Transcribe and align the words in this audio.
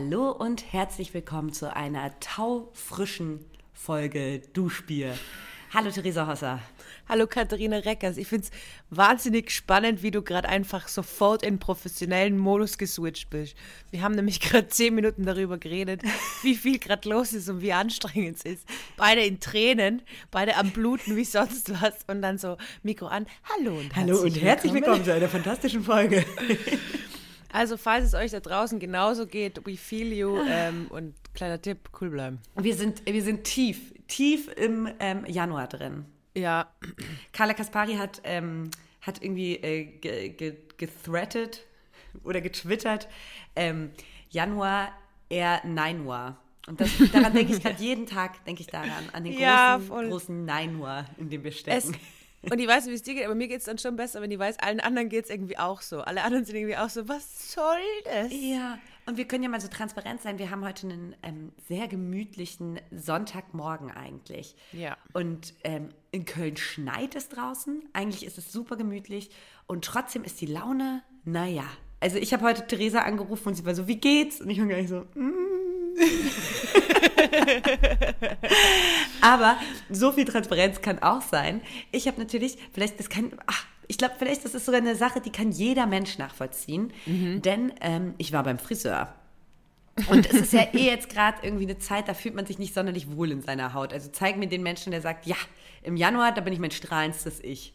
Hallo 0.00 0.30
und 0.30 0.72
herzlich 0.72 1.12
willkommen 1.12 1.52
zu 1.52 1.74
einer 1.74 2.12
taufrischen 2.20 3.44
Folge 3.72 4.40
Duschbier. 4.52 5.18
Hallo 5.74 5.90
Theresa 5.90 6.24
Hosser. 6.28 6.60
Hallo 7.08 7.26
Katharina 7.26 7.78
Reckers. 7.78 8.16
Ich 8.16 8.28
finde 8.28 8.44
es 8.44 8.52
wahnsinnig 8.90 9.50
spannend, 9.50 10.04
wie 10.04 10.12
du 10.12 10.22
gerade 10.22 10.48
einfach 10.48 10.86
sofort 10.86 11.42
in 11.42 11.58
professionellen 11.58 12.38
Modus 12.38 12.78
geswitcht 12.78 13.28
bist. 13.28 13.56
Wir 13.90 14.02
haben 14.02 14.14
nämlich 14.14 14.38
gerade 14.40 14.68
zehn 14.68 14.94
Minuten 14.94 15.26
darüber 15.26 15.58
geredet, 15.58 16.02
wie 16.42 16.54
viel 16.54 16.78
gerade 16.78 17.08
los 17.08 17.32
ist 17.32 17.48
und 17.48 17.60
wie 17.60 17.72
anstrengend 17.72 18.36
es 18.36 18.44
ist. 18.44 18.68
Beide 18.96 19.22
in 19.22 19.40
Tränen, 19.40 20.02
beide 20.30 20.54
am 20.58 20.70
Bluten 20.70 21.16
wie 21.16 21.24
sonst 21.24 21.72
was 21.82 22.04
und 22.06 22.22
dann 22.22 22.38
so 22.38 22.56
Mikro 22.84 23.08
an. 23.08 23.26
Hallo 23.52 23.72
und 23.72 23.96
herzlich 23.96 23.96
Hallo 23.96 24.20
und 24.22 24.40
herzlich 24.40 24.72
willkommen, 24.72 24.98
willkommen 24.98 25.04
zu 25.06 25.12
einer 25.12 25.28
fantastischen 25.28 25.82
Folge. 25.82 26.24
Also, 27.52 27.76
falls 27.76 28.04
es 28.04 28.14
euch 28.14 28.30
da 28.30 28.40
draußen 28.40 28.78
genauso 28.78 29.26
geht, 29.26 29.64
we 29.66 29.76
feel 29.76 30.12
you 30.12 30.38
ähm, 30.48 30.86
und 30.90 31.14
kleiner 31.34 31.60
Tipp, 31.60 31.88
cool 32.00 32.10
bleiben. 32.10 32.40
Wir 32.56 32.74
sind, 32.74 33.04
wir 33.06 33.22
sind 33.22 33.44
tief, 33.44 33.94
tief 34.06 34.48
im 34.56 34.88
ähm, 35.00 35.24
Januar 35.26 35.68
drin. 35.68 36.04
Ja. 36.34 36.68
Carla 37.32 37.54
Kaspari 37.54 37.94
hat, 37.94 38.20
ähm, 38.24 38.70
hat 39.00 39.22
irgendwie 39.22 39.56
äh, 39.56 40.34
gethreadet 40.76 41.64
oder 42.24 42.40
getwittert, 42.40 43.08
ähm, 43.56 43.90
Januar 44.30 44.92
eher 45.28 45.64
Neinuar. 45.64 46.38
Und 46.66 46.80
das, 46.80 46.90
daran 47.12 47.32
denke 47.32 47.54
ich 47.54 47.62
gerade 47.62 47.82
jeden 47.82 48.06
Tag, 48.06 48.44
denke 48.44 48.60
ich 48.60 48.66
daran, 48.66 49.08
an 49.12 49.24
den 49.24 49.32
großen, 49.32 49.42
ja, 49.42 49.78
großen 49.78 50.44
Neinuar, 50.44 51.06
in 51.16 51.30
dem 51.30 51.42
wir 51.44 51.52
stecken. 51.52 51.94
Es, 51.94 52.17
und 52.42 52.58
ich 52.58 52.68
weiß 52.68 52.84
nicht, 52.84 52.92
wie 52.92 52.96
es 52.96 53.02
dir 53.02 53.14
geht, 53.14 53.24
aber 53.24 53.34
mir 53.34 53.48
geht 53.48 53.60
es 53.60 53.64
dann 53.64 53.78
schon 53.78 53.96
besser, 53.96 54.20
wenn 54.22 54.30
ich 54.30 54.38
weiß, 54.38 54.58
allen 54.60 54.80
anderen 54.80 55.08
geht 55.08 55.24
es 55.24 55.30
irgendwie 55.30 55.58
auch 55.58 55.80
so. 55.80 56.00
Alle 56.00 56.22
anderen 56.22 56.44
sind 56.44 56.56
irgendwie 56.56 56.76
auch 56.76 56.88
so, 56.88 57.08
was 57.08 57.52
soll 57.52 57.78
das? 58.04 58.28
Ja, 58.30 58.78
und 59.08 59.16
wir 59.16 59.26
können 59.26 59.42
ja 59.42 59.48
mal 59.48 59.60
so 59.60 59.68
transparent 59.68 60.20
sein. 60.20 60.38
Wir 60.38 60.50
haben 60.50 60.62
heute 60.66 60.86
einen 60.86 61.16
ähm, 61.22 61.52
sehr 61.66 61.88
gemütlichen 61.88 62.78
Sonntagmorgen 62.90 63.90
eigentlich. 63.90 64.54
Ja. 64.72 64.98
Und 65.14 65.54
ähm, 65.64 65.88
in 66.10 66.26
Köln 66.26 66.58
schneit 66.58 67.16
es 67.16 67.30
draußen. 67.30 67.82
Eigentlich 67.94 68.26
ist 68.26 68.36
es 68.36 68.52
super 68.52 68.76
gemütlich. 68.76 69.30
Und 69.66 69.86
trotzdem 69.86 70.24
ist 70.24 70.42
die 70.42 70.46
Laune, 70.46 71.02
naja. 71.24 71.64
Also 72.00 72.18
ich 72.18 72.34
habe 72.34 72.44
heute 72.44 72.66
Theresa 72.66 73.00
angerufen 73.00 73.48
und 73.48 73.54
sie 73.54 73.64
war 73.64 73.74
so, 73.74 73.88
wie 73.88 73.96
geht's? 73.96 74.42
Und 74.42 74.50
ich 74.50 74.60
war 74.60 74.66
gar 74.66 74.76
nicht 74.76 74.90
so, 74.90 75.06
mm. 75.14 75.47
Aber 79.20 79.56
so 79.90 80.12
viel 80.12 80.24
Transparenz 80.24 80.80
kann 80.80 81.00
auch 81.00 81.22
sein. 81.22 81.60
Ich 81.92 82.06
habe 82.06 82.20
natürlich, 82.20 82.58
vielleicht, 82.72 82.98
das 82.98 83.08
kann, 83.08 83.32
ach, 83.46 83.64
ich 83.88 83.98
glaube, 83.98 84.14
vielleicht 84.18 84.44
das 84.44 84.54
ist 84.54 84.66
sogar 84.66 84.80
eine 84.80 84.94
Sache, 84.94 85.20
die 85.20 85.30
kann 85.30 85.50
jeder 85.50 85.86
Mensch 85.86 86.18
nachvollziehen. 86.18 86.92
Mhm. 87.06 87.42
Denn 87.42 87.72
ähm, 87.80 88.14
ich 88.18 88.32
war 88.32 88.42
beim 88.42 88.58
Friseur. 88.58 89.14
Und 90.10 90.32
es 90.32 90.40
ist 90.40 90.52
ja 90.52 90.68
eh 90.72 90.86
jetzt 90.86 91.08
gerade 91.08 91.38
irgendwie 91.42 91.64
eine 91.64 91.78
Zeit, 91.78 92.08
da 92.08 92.14
fühlt 92.14 92.34
man 92.34 92.46
sich 92.46 92.58
nicht 92.58 92.74
sonderlich 92.74 93.16
wohl 93.16 93.32
in 93.32 93.42
seiner 93.42 93.74
Haut. 93.74 93.92
Also 93.92 94.08
zeig 94.12 94.36
mir 94.36 94.46
den 94.46 94.62
Menschen, 94.62 94.92
der 94.92 95.00
sagt, 95.00 95.26
ja, 95.26 95.36
im 95.82 95.96
Januar, 95.96 96.32
da 96.32 96.40
bin 96.40 96.52
ich 96.52 96.58
mein 96.58 96.70
strahlendstes 96.70 97.40
Ich. 97.42 97.74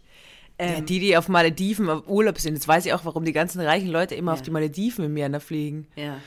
Ähm, 0.60 0.76
ja, 0.76 0.82
die, 0.82 1.00
die 1.00 1.18
auf 1.18 1.30
Malediven 1.30 1.90
auf 1.90 2.08
Urlaub 2.08 2.40
sind, 2.40 2.54
jetzt 2.54 2.68
weiß 2.68 2.86
ich 2.86 2.94
auch, 2.94 3.06
warum 3.06 3.26
die 3.26 3.34
ganzen 3.34 3.60
reichen 3.60 3.90
Leute 3.90 4.16
immer 4.16 4.32
ja. 4.32 4.34
auf 4.36 4.44
die 4.44 4.52
Malediven 4.52 5.06
im 5.06 5.18
Januar 5.18 5.42
fliegen. 5.42 5.88
Ja. 5.96 6.18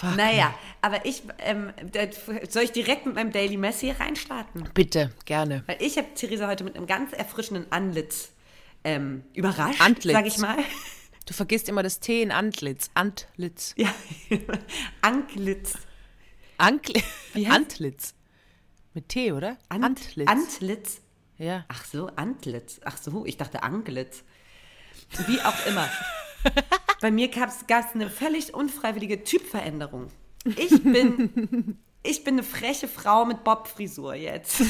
Fuck. 0.00 0.16
Naja, 0.16 0.54
aber 0.80 1.04
ich, 1.04 1.24
ähm, 1.40 1.74
soll 2.48 2.62
ich 2.62 2.72
direkt 2.72 3.04
mit 3.04 3.16
meinem 3.16 3.32
Daily 3.32 3.58
Messi 3.58 3.90
reinstarten? 3.90 4.66
Bitte, 4.72 5.10
gerne. 5.26 5.62
Weil 5.66 5.76
ich 5.80 5.98
habe 5.98 6.06
Theresa 6.14 6.46
heute 6.46 6.64
mit 6.64 6.74
einem 6.74 6.86
ganz 6.86 7.12
erfrischenden 7.12 7.70
Antlitz 7.70 8.32
ähm, 8.82 9.24
überrascht, 9.34 9.78
Antlitz. 9.82 10.14
sag 10.14 10.26
ich 10.26 10.38
mal. 10.38 10.56
Du 11.26 11.34
vergisst 11.34 11.68
immer 11.68 11.84
das 11.84 12.00
T 12.00 12.22
in 12.22 12.32
Antlitz. 12.32 12.90
Antlitz. 12.94 13.74
Ja, 13.76 13.94
Antlitz. 15.00 15.74
Ankl 16.56 16.94
Wie 17.34 17.46
Antlitz. 17.46 18.14
Mit 18.94 19.10
T, 19.10 19.30
oder? 19.30 19.58
Ant 19.68 19.84
Antlitz. 19.84 20.28
Antlitz. 20.28 21.00
Ja. 21.38 21.64
Ach 21.68 21.84
so, 21.84 22.08
Antlitz. 22.16 22.80
Ach 22.84 22.96
so, 22.96 23.26
ich 23.26 23.36
dachte 23.36 23.62
Antlitz. 23.62 24.24
Wie 25.28 25.40
auch 25.42 25.66
immer. 25.66 25.88
Bei 27.00 27.10
mir 27.10 27.28
gab 27.28 27.48
es 27.48 27.94
eine 27.94 28.10
völlig 28.10 28.52
unfreiwillige 28.54 29.24
Typveränderung. 29.24 30.08
Ich 30.56 30.82
bin, 30.82 31.78
ich 32.02 32.24
bin 32.24 32.34
eine 32.34 32.42
freche 32.42 32.88
Frau 32.88 33.24
mit 33.24 33.44
Bob-Frisur 33.44 34.14
jetzt. 34.14 34.60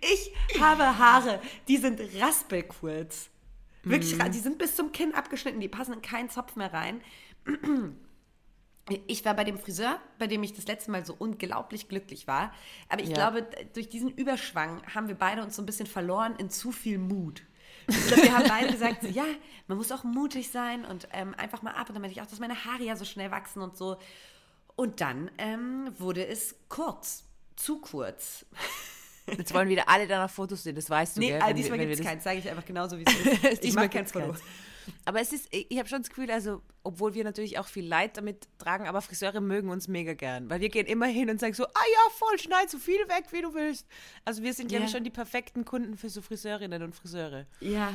ich 0.00 0.32
habe 0.60 0.98
Haare, 0.98 1.40
die 1.68 1.76
sind 1.76 2.00
raspelkurz. 2.18 3.30
Wirklich, 3.82 4.16
mm. 4.16 4.30
die 4.30 4.38
sind 4.38 4.58
bis 4.58 4.76
zum 4.76 4.92
Kinn 4.92 5.14
abgeschnitten, 5.14 5.60
die 5.60 5.68
passen 5.68 5.94
in 5.94 6.02
keinen 6.02 6.28
Zopf 6.28 6.56
mehr 6.56 6.72
rein. 6.72 7.00
Ich 9.06 9.24
war 9.24 9.34
bei 9.34 9.44
dem 9.44 9.56
Friseur, 9.56 10.00
bei 10.18 10.26
dem 10.26 10.42
ich 10.42 10.52
das 10.52 10.66
letzte 10.66 10.90
Mal 10.90 11.06
so 11.06 11.14
unglaublich 11.16 11.86
glücklich 11.86 12.26
war. 12.26 12.52
Aber 12.88 13.00
ich 13.00 13.10
ja. 13.10 13.14
glaube, 13.14 13.46
durch 13.72 13.88
diesen 13.88 14.10
Überschwang 14.10 14.82
haben 14.92 15.06
wir 15.06 15.14
beide 15.14 15.44
uns 15.44 15.54
so 15.54 15.62
ein 15.62 15.66
bisschen 15.66 15.86
verloren 15.86 16.34
in 16.38 16.50
zu 16.50 16.72
viel 16.72 16.98
Mut. 16.98 17.44
Ich 17.86 18.06
glaube, 18.06 18.22
wir 18.22 18.36
haben 18.36 18.48
beide 18.48 18.72
gesagt, 18.72 19.02
so, 19.02 19.08
ja, 19.08 19.24
man 19.66 19.78
muss 19.78 19.92
auch 19.92 20.04
mutig 20.04 20.50
sein 20.50 20.84
und 20.84 21.08
ähm, 21.12 21.34
einfach 21.36 21.62
mal 21.62 21.72
ab. 21.72 21.88
Und 21.88 21.94
dann 21.94 22.02
meinte 22.02 22.16
ich 22.16 22.22
auch, 22.22 22.26
dass 22.26 22.38
meine 22.38 22.64
Haare 22.64 22.82
ja 22.82 22.96
so 22.96 23.04
schnell 23.04 23.30
wachsen 23.30 23.62
und 23.62 23.76
so. 23.76 23.98
Und 24.76 25.00
dann 25.00 25.30
ähm, 25.38 25.92
wurde 25.98 26.26
es 26.26 26.54
kurz, 26.68 27.24
zu 27.56 27.80
kurz. 27.80 28.46
Jetzt 29.26 29.54
wollen 29.54 29.68
wieder 29.68 29.88
alle 29.88 30.06
deiner 30.06 30.28
Fotos 30.28 30.62
sehen, 30.62 30.74
das 30.74 30.90
weißt 30.90 31.16
du, 31.16 31.20
nee, 31.20 31.28
gell? 31.28 31.40
Nee, 31.46 31.54
diesmal 31.54 31.78
gibt 31.78 31.92
es 31.92 32.00
keins, 32.00 32.24
sage 32.24 32.38
ich 32.38 32.48
einfach 32.48 32.64
genauso, 32.64 32.98
wie 32.98 33.04
es 33.04 33.42
ist. 33.52 33.62
diesmal 33.62 33.88
kein 33.88 34.06
Foto. 34.06 34.34
Aber 35.04 35.20
es 35.20 35.32
ist, 35.32 35.48
ich 35.50 35.78
habe 35.78 35.88
schon 35.88 36.02
das 36.02 36.08
Gefühl, 36.08 36.30
also, 36.30 36.62
obwohl 36.82 37.14
wir 37.14 37.24
natürlich 37.24 37.58
auch 37.58 37.66
viel 37.66 37.86
Leid 37.86 38.16
damit 38.16 38.48
tragen, 38.58 38.86
aber 38.86 39.02
Friseure 39.02 39.40
mögen 39.40 39.68
uns 39.70 39.88
mega 39.88 40.14
gern. 40.14 40.48
Weil 40.50 40.60
wir 40.60 40.68
gehen 40.68 40.86
immer 40.86 41.06
hin 41.06 41.30
und 41.30 41.40
sagen 41.40 41.54
so, 41.54 41.64
ah 41.64 41.68
ja, 41.92 42.10
voll, 42.12 42.38
schneid 42.38 42.70
so 42.70 42.78
viel 42.78 43.00
weg, 43.08 43.26
wie 43.30 43.42
du 43.42 43.54
willst. 43.54 43.86
Also 44.24 44.42
wir 44.42 44.54
sind 44.54 44.72
ja, 44.72 44.80
ja 44.80 44.88
schon 44.88 45.04
die 45.04 45.10
perfekten 45.10 45.64
Kunden 45.64 45.96
für 45.96 46.08
so 46.08 46.22
Friseurinnen 46.22 46.82
und 46.82 46.94
Friseure. 46.94 47.46
Ja. 47.60 47.94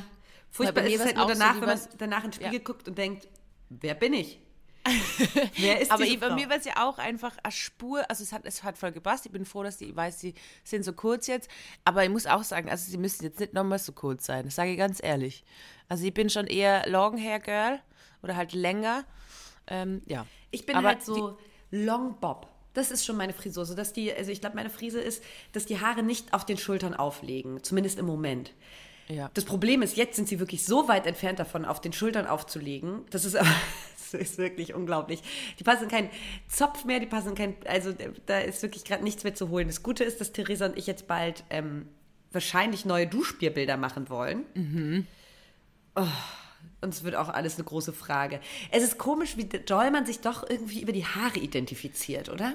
Furchtbar 0.50 0.84
ist 0.84 1.00
es 1.00 1.06
halt 1.06 1.16
nur 1.16 1.26
danach, 1.26 1.54
so, 1.54 1.60
wenn 1.60 1.68
man 1.68 1.80
danach 1.98 2.24
in 2.24 2.30
den 2.30 2.34
Spiegel 2.34 2.54
ja. 2.54 2.60
guckt 2.60 2.88
und 2.88 2.96
denkt, 2.96 3.28
wer 3.68 3.94
bin 3.94 4.12
ich? 4.12 4.40
Wer 5.56 5.80
ist 5.80 5.90
Aber 5.90 6.04
ich, 6.04 6.18
bei 6.20 6.30
mir 6.34 6.48
war 6.48 6.56
es 6.56 6.64
ja 6.64 6.86
auch 6.86 6.98
einfach 6.98 7.36
eine 7.42 7.52
Spur, 7.52 8.08
also 8.08 8.22
es 8.22 8.32
hat, 8.32 8.42
es 8.44 8.62
hat 8.62 8.78
voll 8.78 8.92
gepasst. 8.92 9.26
Ich 9.26 9.32
bin 9.32 9.44
froh, 9.44 9.62
dass 9.62 9.78
die, 9.78 9.86
ich 9.86 9.96
weiß, 9.96 10.20
sie 10.20 10.34
sind 10.64 10.84
so 10.84 10.92
kurz 10.92 11.26
jetzt. 11.26 11.48
Aber 11.84 12.04
ich 12.04 12.10
muss 12.10 12.26
auch 12.26 12.42
sagen, 12.42 12.70
also 12.70 12.90
sie 12.90 12.98
müssen 12.98 13.24
jetzt 13.24 13.40
nicht 13.40 13.54
nochmal 13.54 13.78
so 13.78 13.92
kurz 13.92 14.26
sein. 14.26 14.44
Das 14.44 14.54
sage 14.54 14.70
ich 14.70 14.78
ganz 14.78 15.02
ehrlich. 15.02 15.44
Also 15.88 16.04
ich 16.04 16.14
bin 16.14 16.30
schon 16.30 16.46
eher 16.46 16.88
Long 16.88 17.18
Hair 17.18 17.40
Girl 17.40 17.80
oder 18.22 18.36
halt 18.36 18.52
länger. 18.52 19.04
Ähm, 19.66 20.02
ja. 20.06 20.26
Ich 20.50 20.66
bin 20.66 20.76
Aber 20.76 20.88
halt 20.88 21.04
so 21.04 21.38
Long 21.70 22.18
Bob. 22.20 22.48
Das 22.74 22.90
ist 22.90 23.06
schon 23.06 23.16
meine 23.16 23.32
Frisur. 23.32 23.64
So 23.64 23.74
dass 23.74 23.92
die, 23.92 24.12
also 24.12 24.30
ich 24.30 24.40
glaube, 24.40 24.56
meine 24.56 24.70
Frise 24.70 25.00
ist, 25.00 25.22
dass 25.52 25.66
die 25.66 25.80
Haare 25.80 26.02
nicht 26.02 26.34
auf 26.34 26.44
den 26.44 26.58
Schultern 26.58 26.94
auflegen. 26.94 27.62
Zumindest 27.62 27.98
im 27.98 28.06
Moment. 28.06 28.52
Ja. 29.08 29.30
Das 29.34 29.44
Problem 29.44 29.82
ist, 29.82 29.96
jetzt 29.96 30.16
sind 30.16 30.28
sie 30.28 30.40
wirklich 30.40 30.64
so 30.64 30.88
weit 30.88 31.06
entfernt 31.06 31.38
davon, 31.38 31.64
auf 31.64 31.80
den 31.80 31.92
Schultern 31.92 32.26
aufzulegen. 32.26 33.04
Das 33.10 33.24
ist 33.24 33.34
das 34.12 34.14
ist 34.14 34.38
wirklich 34.38 34.74
unglaublich. 34.74 35.22
Die 35.58 35.64
passen 35.64 35.88
kein 35.88 36.10
Zopf 36.48 36.84
mehr, 36.84 37.00
die 37.00 37.06
passen 37.06 37.34
kein, 37.34 37.56
also 37.66 37.92
da 38.26 38.38
ist 38.38 38.62
wirklich 38.62 38.84
gerade 38.84 39.04
nichts 39.04 39.24
mehr 39.24 39.34
zu 39.34 39.48
holen. 39.48 39.66
Das 39.66 39.82
Gute 39.82 40.04
ist, 40.04 40.20
dass 40.20 40.32
Theresa 40.32 40.66
und 40.66 40.78
ich 40.78 40.86
jetzt 40.86 41.06
bald 41.06 41.44
ähm, 41.50 41.88
wahrscheinlich 42.32 42.84
neue 42.84 43.06
Duschbierbilder 43.06 43.76
machen 43.76 44.08
wollen. 44.08 44.44
Mhm. 44.54 45.06
Oh, 45.94 46.06
und 46.82 46.92
es 46.92 47.04
wird 47.04 47.16
auch 47.16 47.28
alles 47.28 47.56
eine 47.56 47.64
große 47.64 47.92
Frage. 47.92 48.40
Es 48.70 48.82
ist 48.82 48.98
komisch, 48.98 49.36
wie 49.36 49.44
doll 49.44 49.90
man 49.90 50.06
sich 50.06 50.20
doch 50.20 50.48
irgendwie 50.48 50.82
über 50.82 50.92
die 50.92 51.04
Haare 51.04 51.38
identifiziert, 51.38 52.28
oder? 52.28 52.54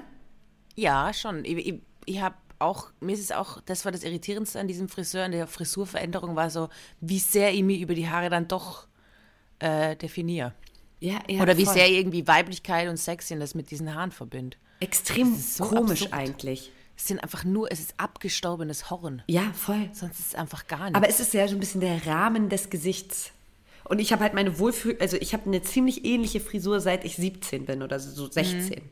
Ja, 0.74 1.12
schon. 1.12 1.44
Ich, 1.44 1.66
ich, 1.66 1.80
ich 2.06 2.20
habe 2.20 2.36
auch, 2.62 2.90
mir 3.00 3.12
ist 3.12 3.20
es 3.20 3.32
auch, 3.32 3.60
das 3.62 3.84
war 3.84 3.92
das 3.92 4.02
Irritierendste 4.02 4.58
an 4.58 4.68
diesem 4.68 4.88
Friseur, 4.88 5.24
an 5.24 5.32
der 5.32 5.46
Frisurveränderung 5.46 6.36
war 6.36 6.50
so, 6.50 6.68
wie 7.00 7.18
sehr 7.18 7.52
ich 7.52 7.62
mich 7.62 7.80
über 7.80 7.94
die 7.94 8.08
Haare 8.08 8.30
dann 8.30 8.48
doch 8.48 8.86
äh, 9.58 9.96
definiere. 9.96 10.54
Ja, 11.00 11.18
ja, 11.28 11.42
Oder 11.42 11.56
wie 11.58 11.64
voll. 11.64 11.74
sehr 11.74 11.88
irgendwie 11.90 12.26
Weiblichkeit 12.28 12.88
und 12.88 12.96
Sexiness 12.96 13.54
mit 13.54 13.70
diesen 13.70 13.92
Haaren 13.94 14.12
verbindet. 14.12 14.58
Extrem 14.80 15.34
so 15.36 15.64
komisch 15.64 16.04
absurd. 16.04 16.12
eigentlich. 16.12 16.72
Es 16.96 17.08
sind 17.08 17.20
einfach 17.22 17.44
nur, 17.44 17.70
es 17.72 17.80
ist 17.80 17.94
abgestorbenes 17.96 18.90
Horn. 18.90 19.22
Ja, 19.26 19.52
voll. 19.52 19.90
Sonst 19.92 20.20
ist 20.20 20.26
es 20.28 20.34
einfach 20.34 20.68
gar 20.68 20.84
nichts. 20.84 20.96
Aber 20.96 21.08
es 21.08 21.18
ist 21.18 21.34
ja 21.34 21.48
so 21.48 21.54
ein 21.56 21.60
bisschen 21.60 21.80
der 21.80 22.06
Rahmen 22.06 22.48
des 22.48 22.70
Gesichts. 22.70 23.32
Und 23.84 23.98
ich 23.98 24.12
habe 24.12 24.22
halt 24.22 24.34
meine 24.34 24.58
Wohlfühl, 24.60 24.96
also 25.00 25.16
ich 25.16 25.32
habe 25.32 25.46
eine 25.46 25.62
ziemlich 25.62 26.04
ähnliche 26.04 26.38
Frisur, 26.38 26.80
seit 26.80 27.04
ich 27.04 27.16
17 27.16 27.66
bin 27.66 27.82
oder 27.82 27.98
so 27.98 28.30
16. 28.30 28.78
Mhm. 28.78 28.90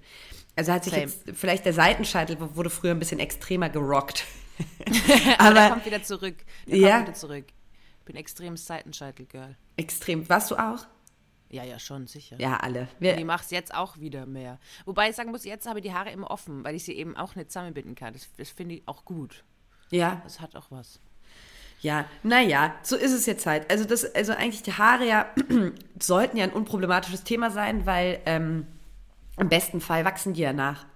Also 0.56 0.72
hat 0.72 0.84
sich 0.84 0.92
Same. 0.92 1.04
jetzt, 1.04 1.24
vielleicht 1.34 1.64
der 1.64 1.72
Seitenscheitel 1.72 2.36
wurde 2.54 2.70
früher 2.70 2.92
ein 2.92 2.98
bisschen 2.98 3.20
extremer 3.20 3.68
gerockt. 3.68 4.24
Aber, 5.38 5.54
der 5.54 5.70
kommt 5.70 5.86
wieder 5.86 6.02
zurück. 6.02 6.36
Der 6.66 6.78
ja. 6.78 6.96
kommt 6.96 7.08
wieder 7.08 7.16
zurück. 7.16 7.44
Ich 8.00 8.04
bin 8.04 8.16
extremes 8.16 8.66
Seitenscheitel-Girl. 8.66 9.56
Extrem. 9.76 10.28
Warst 10.28 10.50
du 10.50 10.56
auch? 10.56 10.86
Ja, 11.50 11.64
ja, 11.64 11.78
schon, 11.78 12.06
sicher. 12.06 12.36
Ja, 12.38 12.58
alle. 12.58 12.88
Wir 13.00 13.18
ich 13.18 13.24
mache 13.24 13.44
es 13.44 13.50
jetzt 13.50 13.74
auch 13.74 13.98
wieder 13.98 14.24
mehr. 14.24 14.58
Wobei 14.84 15.10
ich 15.10 15.16
sagen 15.16 15.32
muss, 15.32 15.44
jetzt 15.44 15.68
habe 15.68 15.80
ich 15.80 15.84
die 15.84 15.92
Haare 15.92 16.10
immer 16.10 16.30
offen, 16.30 16.62
weil 16.62 16.76
ich 16.76 16.84
sie 16.84 16.92
eben 16.92 17.16
auch 17.16 17.34
nicht 17.34 17.50
zusammenbinden 17.50 17.96
kann. 17.96 18.12
Das, 18.12 18.28
das 18.36 18.50
finde 18.50 18.76
ich 18.76 18.82
auch 18.86 19.04
gut. 19.04 19.42
Ja. 19.90 20.20
Das 20.22 20.40
hat 20.40 20.54
auch 20.54 20.70
was. 20.70 21.00
Ja, 21.80 22.04
naja, 22.22 22.74
so 22.82 22.94
ist 22.94 23.12
es 23.12 23.26
jetzt 23.26 23.46
halt. 23.46 23.70
Also, 23.70 23.84
das, 23.84 24.14
also 24.14 24.32
eigentlich 24.32 24.62
die 24.62 24.74
Haare 24.74 25.06
ja 25.06 25.26
sollten 25.98 26.36
ja 26.36 26.44
ein 26.44 26.52
unproblematisches 26.52 27.24
Thema 27.24 27.50
sein, 27.50 27.84
weil 27.84 28.20
ähm, 28.26 28.66
im 29.40 29.48
besten 29.48 29.80
Fall 29.80 30.04
wachsen 30.04 30.34
die 30.34 30.42
ja 30.42 30.52
nach. 30.52 30.86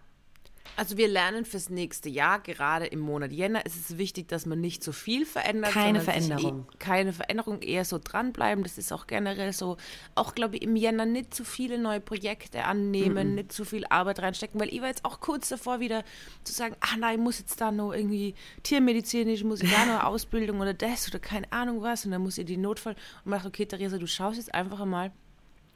Also 0.76 0.96
wir 0.96 1.06
lernen 1.06 1.44
fürs 1.44 1.70
nächste 1.70 2.08
Jahr, 2.08 2.40
gerade 2.40 2.86
im 2.86 2.98
Monat 2.98 3.32
Jänner, 3.32 3.64
ist 3.64 3.76
es 3.76 3.96
wichtig, 3.96 4.26
dass 4.26 4.44
man 4.44 4.60
nicht 4.60 4.82
so 4.82 4.90
viel 4.90 5.24
verändert. 5.24 5.70
Keine 5.70 6.00
Veränderung. 6.00 6.66
Eh, 6.72 6.76
keine 6.78 7.12
Veränderung, 7.12 7.62
eher 7.62 7.84
so 7.84 8.00
dranbleiben. 8.02 8.64
Das 8.64 8.76
ist 8.76 8.92
auch 8.92 9.06
generell 9.06 9.52
so. 9.52 9.76
Auch, 10.16 10.34
glaube 10.34 10.56
ich, 10.56 10.62
im 10.62 10.74
Jänner 10.74 11.06
nicht 11.06 11.32
zu 11.32 11.44
viele 11.44 11.78
neue 11.78 12.00
Projekte 12.00 12.64
annehmen, 12.64 13.28
mm 13.28 13.30
-mm. 13.30 13.34
nicht 13.34 13.52
zu 13.52 13.64
viel 13.64 13.86
Arbeit 13.88 14.20
reinstecken, 14.20 14.60
weil 14.60 14.72
ich 14.74 14.80
war 14.80 14.88
jetzt 14.88 15.04
auch 15.04 15.20
kurz 15.20 15.48
davor 15.48 15.78
wieder 15.78 16.02
zu 16.42 16.52
sagen, 16.52 16.74
ach 16.80 16.96
nein, 16.96 17.18
ich 17.18 17.22
muss 17.22 17.38
jetzt 17.38 17.60
da 17.60 17.70
noch 17.70 17.92
irgendwie 17.92 18.34
tiermedizinisch, 18.64 19.44
muss 19.44 19.62
ich 19.62 19.72
da 19.72 19.86
noch 19.86 20.02
Ausbildung 20.04 20.60
oder 20.60 20.74
das 20.74 21.06
oder 21.08 21.20
keine 21.20 21.50
Ahnung 21.52 21.82
was 21.82 22.04
und 22.04 22.10
dann 22.10 22.22
muss 22.22 22.38
ich 22.38 22.46
die 22.46 22.56
Notfall 22.56 22.96
und 23.24 23.30
mache, 23.30 23.46
okay, 23.46 23.66
Theresa, 23.66 23.98
du 23.98 24.08
schaust 24.08 24.38
jetzt 24.38 24.52
einfach 24.52 24.80
einmal 24.80 25.12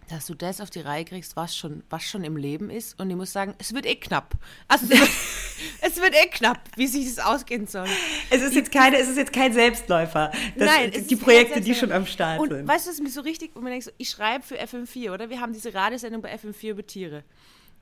dass 0.08 0.26
du 0.26 0.34
das 0.34 0.60
auf 0.60 0.70
die 0.70 0.80
Reihe 0.80 1.04
kriegst, 1.04 1.36
was 1.36 1.56
schon, 1.56 1.82
was 1.90 2.02
schon 2.02 2.24
im 2.24 2.36
Leben 2.36 2.70
ist. 2.70 2.98
Und 2.98 3.10
ich 3.10 3.16
muss 3.16 3.32
sagen, 3.32 3.54
es 3.58 3.74
wird 3.74 3.86
eh 3.86 3.96
knapp. 3.96 4.34
Also 4.66 4.86
es 4.86 4.90
wird, 4.90 5.10
es 5.82 5.96
wird 5.96 6.14
eh 6.14 6.28
knapp, 6.28 6.60
wie 6.76 6.86
sich 6.86 7.14
das 7.14 7.24
ausgehen 7.24 7.66
soll. 7.66 7.86
Es 8.30 8.42
ist 8.42 8.54
jetzt 8.54 8.72
keine, 8.72 8.98
es 8.98 9.08
ist 9.08 9.16
jetzt 9.16 9.32
kein 9.32 9.52
Selbstläufer. 9.52 10.32
Das, 10.56 10.66
Nein, 10.66 10.92
die 11.08 11.16
Projekte, 11.16 11.60
die 11.60 11.74
schon 11.74 11.92
am 11.92 12.06
Start 12.06 12.40
und 12.40 12.50
sind. 12.50 12.66
Weißt 12.66 12.86
du, 12.86 12.90
was 12.90 13.00
mir 13.00 13.10
so 13.10 13.20
richtig, 13.20 13.52
wo 13.54 13.60
man 13.60 13.70
denkt, 13.70 13.84
so, 13.84 13.90
ich 13.98 14.08
schreibe 14.08 14.44
für 14.44 14.56
FM4, 14.56 15.12
oder? 15.12 15.30
Wir 15.30 15.40
haben 15.40 15.52
diese 15.52 15.74
Radiosendung 15.74 16.22
bei 16.22 16.34
FM4 16.34 16.70
über 16.70 16.86
Tiere. 16.86 17.24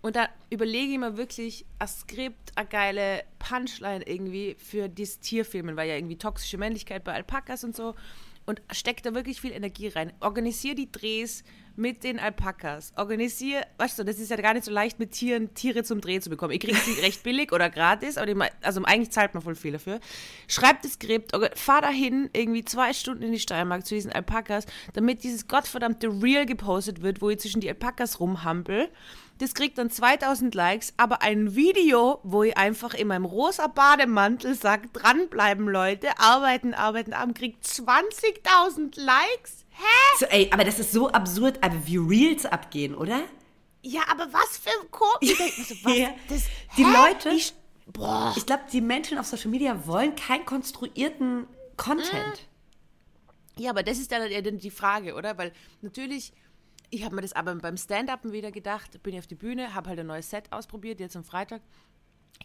Und 0.03 0.17
da 0.17 0.29
überlege 0.51 0.93
ich 0.93 0.99
mir 0.99 1.17
wirklich 1.17 1.65
ein 1.79 1.89
Skript, 1.89 2.53
eine 2.55 2.69
geile 2.69 3.25
Punchline 3.39 4.07
irgendwie 4.07 4.57
für 4.59 4.89
dieses 4.89 5.21
Tierfilmen, 5.21 5.77
weil 5.77 5.89
ja 5.89 5.97
irgendwie 5.97 6.19
toxische 6.19 6.59
Männlichkeit 6.59 7.03
bei 7.03 7.13
Alpakas 7.15 7.65
und 7.65 7.75
so. 7.75 7.95
Und 8.45 8.63
steckt 8.71 9.05
da 9.07 9.15
wirklich 9.15 9.41
viel 9.41 9.51
Energie 9.51 9.89
rein. 9.89 10.13
Organisiere 10.21 10.77
die 10.77 10.93
Drehs, 10.93 11.43
mit 11.77 12.05
den 12.05 12.19
Alpakas. 12.19 12.93
Organisiere, 12.97 13.63
weißt 13.79 13.99
du, 13.99 14.05
das 14.05 14.19
ist 14.19 14.31
ja 14.31 14.37
gar 14.37 14.55
nicht 14.55 14.65
so 14.65 14.73
leicht, 14.73 14.99
mit 14.99 15.13
Tieren 15.13 15.55
Tiere 15.55 15.85
zum 15.85 16.01
Drehen 16.01 16.23
zu 16.23 16.31
bekommen. 16.31 16.53
Ich 16.53 16.61
kriege 16.61 16.77
sie 16.77 16.93
recht 17.01 17.23
billig 17.23 17.53
oder 17.53 17.71
gratis, 17.71 18.17
aber 18.17 18.27
die, 18.27 18.41
also 18.63 18.83
eigentlich 18.85 19.11
zahlt 19.11 19.35
man 19.35 19.43
voll 19.43 19.55
viel 19.55 19.73
dafür. 19.73 20.01
Schreibt 20.49 20.85
das 20.85 20.95
Skript, 20.95 21.33
fahr 21.55 21.83
dahin, 21.83 22.31
irgendwie 22.33 22.65
zwei 22.65 22.93
Stunden 22.93 23.23
in 23.23 23.33
die 23.33 23.39
Steiermark 23.39 23.87
zu 23.87 23.95
diesen 23.95 24.13
Alpakas, 24.13 24.67
damit 24.95 25.23
dieses 25.23 25.49
gottverdammte 25.49 26.09
Reel 26.09 26.47
gepostet 26.47 27.03
wird, 27.03 27.21
wo 27.21 27.31
ich 27.31 27.39
zwischen 27.39 27.61
die 27.61 27.69
Alpakas 27.69 28.21
rumhampel. 28.21 28.89
Das 29.39 29.53
kriegt 29.53 29.77
dann 29.77 29.91
2000 29.91 30.55
Likes, 30.55 30.95
aber 30.97 31.21
ein 31.21 31.55
Video, 31.55 32.21
wo 32.23 32.43
ich 32.43 32.57
einfach 32.57 32.95
in 32.95 33.09
meinem 33.09 33.27
rosa 33.27 33.67
Bademantel 33.67 34.55
sage, 34.55 34.89
dranbleiben 34.95 35.69
Leute, 35.69 36.19
arbeiten, 36.19 36.73
arbeiten, 36.73 37.13
arbeiten, 37.13 37.35
kriegt 37.35 37.63
20.000 37.63 38.99
Likes. 38.99 39.66
Hä? 39.77 40.19
So, 40.19 40.27
ey, 40.27 40.49
aber 40.53 40.65
das 40.65 40.79
ist 40.79 40.93
so 40.93 41.11
absurd, 41.11 41.63
aber 41.63 41.87
wie 41.87 41.99
Reels 41.99 42.47
abgehen, 42.47 42.95
oder? 42.95 43.23
Ja, 43.83 44.03
aber 44.11 44.33
was 44.33 44.59
für 44.59 44.71
ein 44.71 44.91
Ko 44.91 45.05
was, 45.21 45.97
ja. 45.97 46.09
das, 46.29 46.45
die 46.77 46.83
Leute, 46.83 47.29
ich, 47.31 47.55
ich 48.37 48.47
glaube, 48.47 48.65
die 48.73 48.81
Menschen 48.81 49.19
auf 49.19 49.27
Social 49.27 49.51
Media 49.51 49.87
wollen 49.87 50.17
keinen 50.17 50.45
konstruierten 50.45 51.47
Content. 51.77 52.49
Ja, 53.59 53.71
aber 53.71 53.83
das 53.83 53.99
ist 53.99 54.11
dann 54.11 54.59
die 54.59 54.71
Frage, 54.71 55.15
oder? 55.15 55.39
Weil 55.39 55.53
natürlich, 55.83 56.33
ich 56.91 57.05
habe 57.05 57.15
mir 57.15 57.23
das 57.23 57.33
aber 57.35 57.55
beim 57.55 57.77
Stand-Up 57.77 58.25
wieder 58.25 58.51
gedacht, 58.51 59.03
bin 59.03 59.15
ich 59.15 59.21
auf 59.21 59.27
die 59.27 59.35
Bühne, 59.35 59.75
habe 59.75 59.91
halt 59.91 60.01
ein 60.01 60.07
neues 60.07 60.31
Set 60.31 60.53
ausprobiert, 60.53 61.01
jetzt 61.01 61.17
am 61.17 61.25
Freitag 61.25 61.63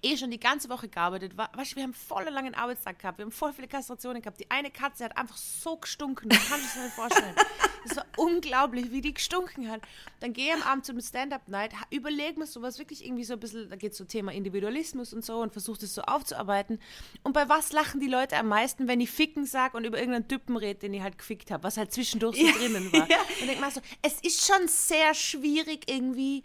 eh 0.01 0.17
schon 0.17 0.31
die 0.31 0.39
ganze 0.39 0.69
Woche 0.69 0.88
gearbeitet. 0.88 1.38
War, 1.38 1.49
weißt 1.55 1.71
du, 1.71 1.75
wir 1.77 1.83
haben 1.83 1.93
voll 1.93 2.25
einen 2.25 2.33
langen 2.33 2.55
Arbeitstag 2.55 2.99
gehabt. 2.99 3.17
Wir 3.17 3.25
haben 3.25 3.31
voll 3.31 3.53
viele 3.53 3.67
Kastrationen 3.67 4.21
gehabt. 4.21 4.39
Die 4.39 4.49
eine 4.49 4.71
Katze 4.71 5.05
hat 5.05 5.17
einfach 5.17 5.38
so 5.38 5.77
gestunken. 5.77 6.29
Das 6.29 6.49
kann 6.49 6.59
ich 6.59 6.75
mir 6.75 6.83
nicht 6.83 6.95
vorstellen. 6.95 7.35
Das 7.83 7.97
war 7.97 8.05
unglaublich, 8.17 8.91
wie 8.91 9.01
die 9.01 9.13
gestunken 9.13 9.69
hat. 9.69 9.81
Dann 10.19 10.33
gehe 10.33 10.49
ich 10.49 10.53
am 10.53 10.61
Abend 10.61 10.85
zum 10.85 11.01
Stand-Up-Night, 11.01 11.73
überlege 11.89 12.39
mir 12.39 12.45
sowas 12.45 12.77
wirklich 12.77 13.03
irgendwie 13.03 13.23
so 13.23 13.33
ein 13.33 13.39
bisschen, 13.39 13.69
da 13.69 13.75
geht 13.75 13.93
es 13.93 13.97
so 13.97 14.05
Thema 14.05 14.31
Individualismus 14.31 15.13
und 15.13 15.25
so 15.25 15.39
und 15.39 15.51
versuche 15.51 15.79
das 15.79 15.95
so 15.95 16.03
aufzuarbeiten. 16.03 16.79
Und 17.23 17.33
bei 17.33 17.49
was 17.49 17.71
lachen 17.71 17.99
die 17.99 18.07
Leute 18.07 18.38
am 18.38 18.49
meisten, 18.49 18.88
wenn 18.88 19.01
ich 19.01 19.09
ficken 19.09 19.45
sage 19.45 19.77
und 19.77 19.85
über 19.85 19.97
irgendeinen 19.97 20.27
Typen 20.27 20.57
rede, 20.57 20.79
den 20.81 20.93
ich 20.93 21.01
halt 21.01 21.17
gefickt 21.17 21.49
habe, 21.49 21.63
was 21.63 21.77
halt 21.77 21.91
zwischendurch 21.91 22.38
so 22.38 22.45
ja, 22.45 22.51
drinnen 22.53 22.91
war. 22.93 23.01
Ja. 23.11 23.17
Und 23.41 23.47
denke 23.47 23.61
mal 23.61 23.71
so, 23.71 23.81
es 24.01 24.21
ist 24.21 24.45
schon 24.45 24.67
sehr 24.67 25.13
schwierig 25.13 25.89
irgendwie 25.89 26.43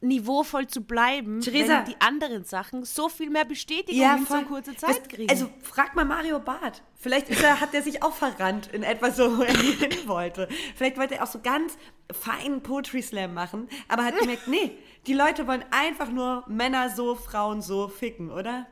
niveauvoll 0.00 0.66
zu 0.66 0.82
bleiben, 0.82 1.40
Theresa, 1.40 1.78
wenn 1.78 1.84
die 1.86 2.00
anderen 2.00 2.44
Sachen 2.44 2.84
so 2.84 3.08
viel 3.08 3.30
mehr 3.30 3.44
Bestätigung 3.44 4.00
ja, 4.00 4.16
in 4.16 4.26
so 4.26 4.40
kurzer 4.42 4.76
Zeit 4.76 5.08
kriegen. 5.08 5.30
Also 5.30 5.50
frag 5.62 5.94
mal 5.96 6.04
Mario 6.04 6.38
Barth. 6.38 6.82
Vielleicht 6.94 7.30
er, 7.30 7.60
hat 7.60 7.74
er 7.74 7.82
sich 7.82 8.02
auch 8.02 8.14
verrannt 8.14 8.68
in 8.72 8.82
etwas 8.82 9.16
so, 9.16 9.38
wo 9.38 9.42
er 9.42 9.56
hin 9.56 9.90
wollte. 10.06 10.48
Vielleicht 10.76 10.96
wollte 10.96 11.16
er 11.16 11.24
auch 11.24 11.30
so 11.30 11.40
ganz 11.40 11.76
feinen 12.12 12.62
Poetry 12.62 13.02
Slam 13.02 13.34
machen, 13.34 13.68
aber 13.88 14.04
hat 14.04 14.18
gemerkt, 14.18 14.48
nee, 14.48 14.76
die 15.06 15.14
Leute 15.14 15.46
wollen 15.46 15.64
einfach 15.70 16.10
nur 16.10 16.44
Männer 16.48 16.90
so, 16.90 17.14
Frauen 17.14 17.62
so 17.62 17.88
ficken, 17.88 18.30
oder? 18.30 18.66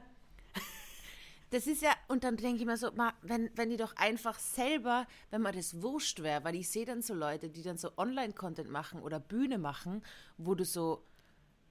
Das 1.51 1.69
ist 1.69 1.81
ja, 1.81 1.93
und 2.09 2.25
dann 2.25 2.37
denke 2.37 2.61
ich 2.61 2.67
mir 2.67 2.77
so, 2.77 2.91
wenn, 3.23 3.51
wenn 3.55 3.71
die 3.71 3.77
doch 3.77 3.95
einfach 3.97 4.39
selber, 4.39 5.07
wenn 5.31 5.43
man 5.43 5.55
das 5.55 5.81
wurscht 5.81 6.23
wäre, 6.23 6.43
weil 6.43 6.57
ich 6.57 6.69
sehe 6.69 6.85
dann 6.85 7.03
so 7.03 7.15
Leute, 7.15 7.49
die 7.49 7.63
dann 7.63 7.79
so 7.79 7.91
Online-Content 7.97 8.69
machen 8.69 9.01
oder 9.01 9.21
Bühne 9.21 9.59
machen, 9.59 10.03
wo 10.39 10.57
du 10.57 10.65
so 10.65 11.05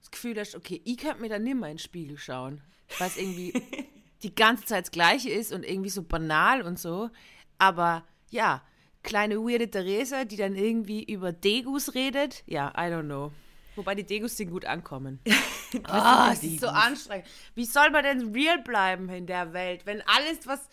das 0.00 0.10
Gefühl 0.10 0.38
hast, 0.38 0.54
okay, 0.54 0.80
ich 0.84 0.98
könnte 0.98 1.20
mir 1.20 1.28
da 1.28 1.38
nimmer 1.38 1.66
in 1.66 1.74
den 1.74 1.78
Spiegel 1.78 2.18
schauen, 2.18 2.62
weil 2.98 3.08
es 3.08 3.16
irgendwie 3.16 3.52
die 4.22 4.34
ganze 4.34 4.64
Zeit 4.64 4.84
das 4.86 4.90
Gleiche 4.90 5.30
ist 5.30 5.52
und 5.52 5.64
irgendwie 5.64 5.90
so 5.90 6.02
banal 6.02 6.62
und 6.62 6.78
so. 6.78 7.10
Aber 7.58 8.04
ja, 8.30 8.62
kleine 9.02 9.36
weirde 9.36 9.70
Theresa, 9.70 10.24
die 10.24 10.36
dann 10.36 10.54
irgendwie 10.54 11.04
über 11.04 11.32
Degus 11.32 11.94
redet, 11.94 12.42
ja, 12.46 12.70
I 12.76 12.92
don't 12.92 13.04
know. 13.04 13.32
Wobei 13.76 13.94
die 13.94 14.04
Degus 14.04 14.36
sind 14.36 14.50
gut 14.50 14.64
ankommen. 14.64 15.20
oh, 15.26 16.28
es 16.32 16.42
ist 16.42 16.60
so 16.60 16.68
anstrengend. 16.68 17.26
Wie 17.54 17.66
soll 17.66 17.90
man 17.90 18.02
denn 18.02 18.32
real 18.32 18.62
bleiben 18.62 19.08
in 19.10 19.26
der 19.26 19.52
Welt, 19.52 19.84
wenn 19.84 20.02
alles, 20.02 20.46
was. 20.46 20.68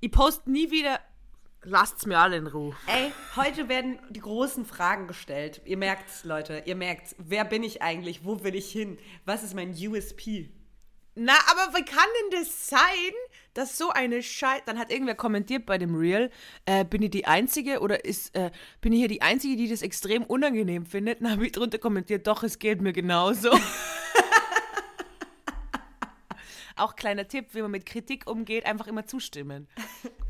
Ich 0.00 0.10
poste 0.10 0.50
nie 0.50 0.70
wieder 0.70 1.00
Lasst's 1.62 2.06
mir 2.06 2.18
alle 2.18 2.38
in 2.38 2.46
Ruhe. 2.46 2.74
Ey, 2.86 3.12
heute 3.36 3.68
werden 3.68 3.98
die 4.08 4.20
großen 4.20 4.64
Fragen 4.64 5.06
gestellt. 5.06 5.60
Ihr 5.66 5.76
merkt's, 5.76 6.24
Leute. 6.24 6.62
Ihr 6.64 6.74
merkt's. 6.74 7.14
Wer 7.18 7.44
bin 7.44 7.62
ich 7.62 7.82
eigentlich? 7.82 8.24
Wo 8.24 8.42
will 8.42 8.54
ich 8.54 8.72
hin? 8.72 8.98
Was 9.26 9.42
ist 9.42 9.54
mein 9.54 9.72
USP? 9.72 10.48
Na, 11.14 11.34
aber 11.50 11.76
wie 11.76 11.84
kann 11.84 12.08
denn 12.22 12.40
das 12.40 12.68
sein, 12.68 13.12
dass 13.52 13.76
so 13.76 13.90
eine 13.90 14.22
Scheiße. 14.22 14.62
Dann 14.64 14.78
hat 14.78 14.90
irgendwer 14.90 15.16
kommentiert 15.16 15.66
bei 15.66 15.76
dem 15.76 15.94
Reel, 15.94 16.30
äh, 16.64 16.84
bin 16.84 17.02
ich 17.02 17.10
die 17.10 17.26
Einzige 17.26 17.80
oder 17.80 18.06
ist, 18.06 18.34
äh, 18.34 18.50
bin 18.80 18.92
ich 18.92 19.00
hier 19.00 19.08
die 19.08 19.20
Einzige, 19.20 19.56
die 19.56 19.68
das 19.68 19.82
extrem 19.82 20.22
unangenehm 20.22 20.86
findet? 20.86 21.20
Dann 21.20 21.32
habe 21.32 21.44
ich 21.44 21.52
drunter 21.52 21.78
kommentiert, 21.78 22.26
doch, 22.26 22.42
es 22.42 22.58
geht 22.58 22.80
mir 22.80 22.94
genauso. 22.94 23.50
Auch 26.80 26.96
kleiner 26.96 27.28
Tipp, 27.28 27.48
wie 27.52 27.62
man 27.62 27.70
mit 27.70 27.86
Kritik 27.86 28.28
umgeht, 28.28 28.64
einfach 28.64 28.86
immer 28.86 29.06
zustimmen. 29.06 29.68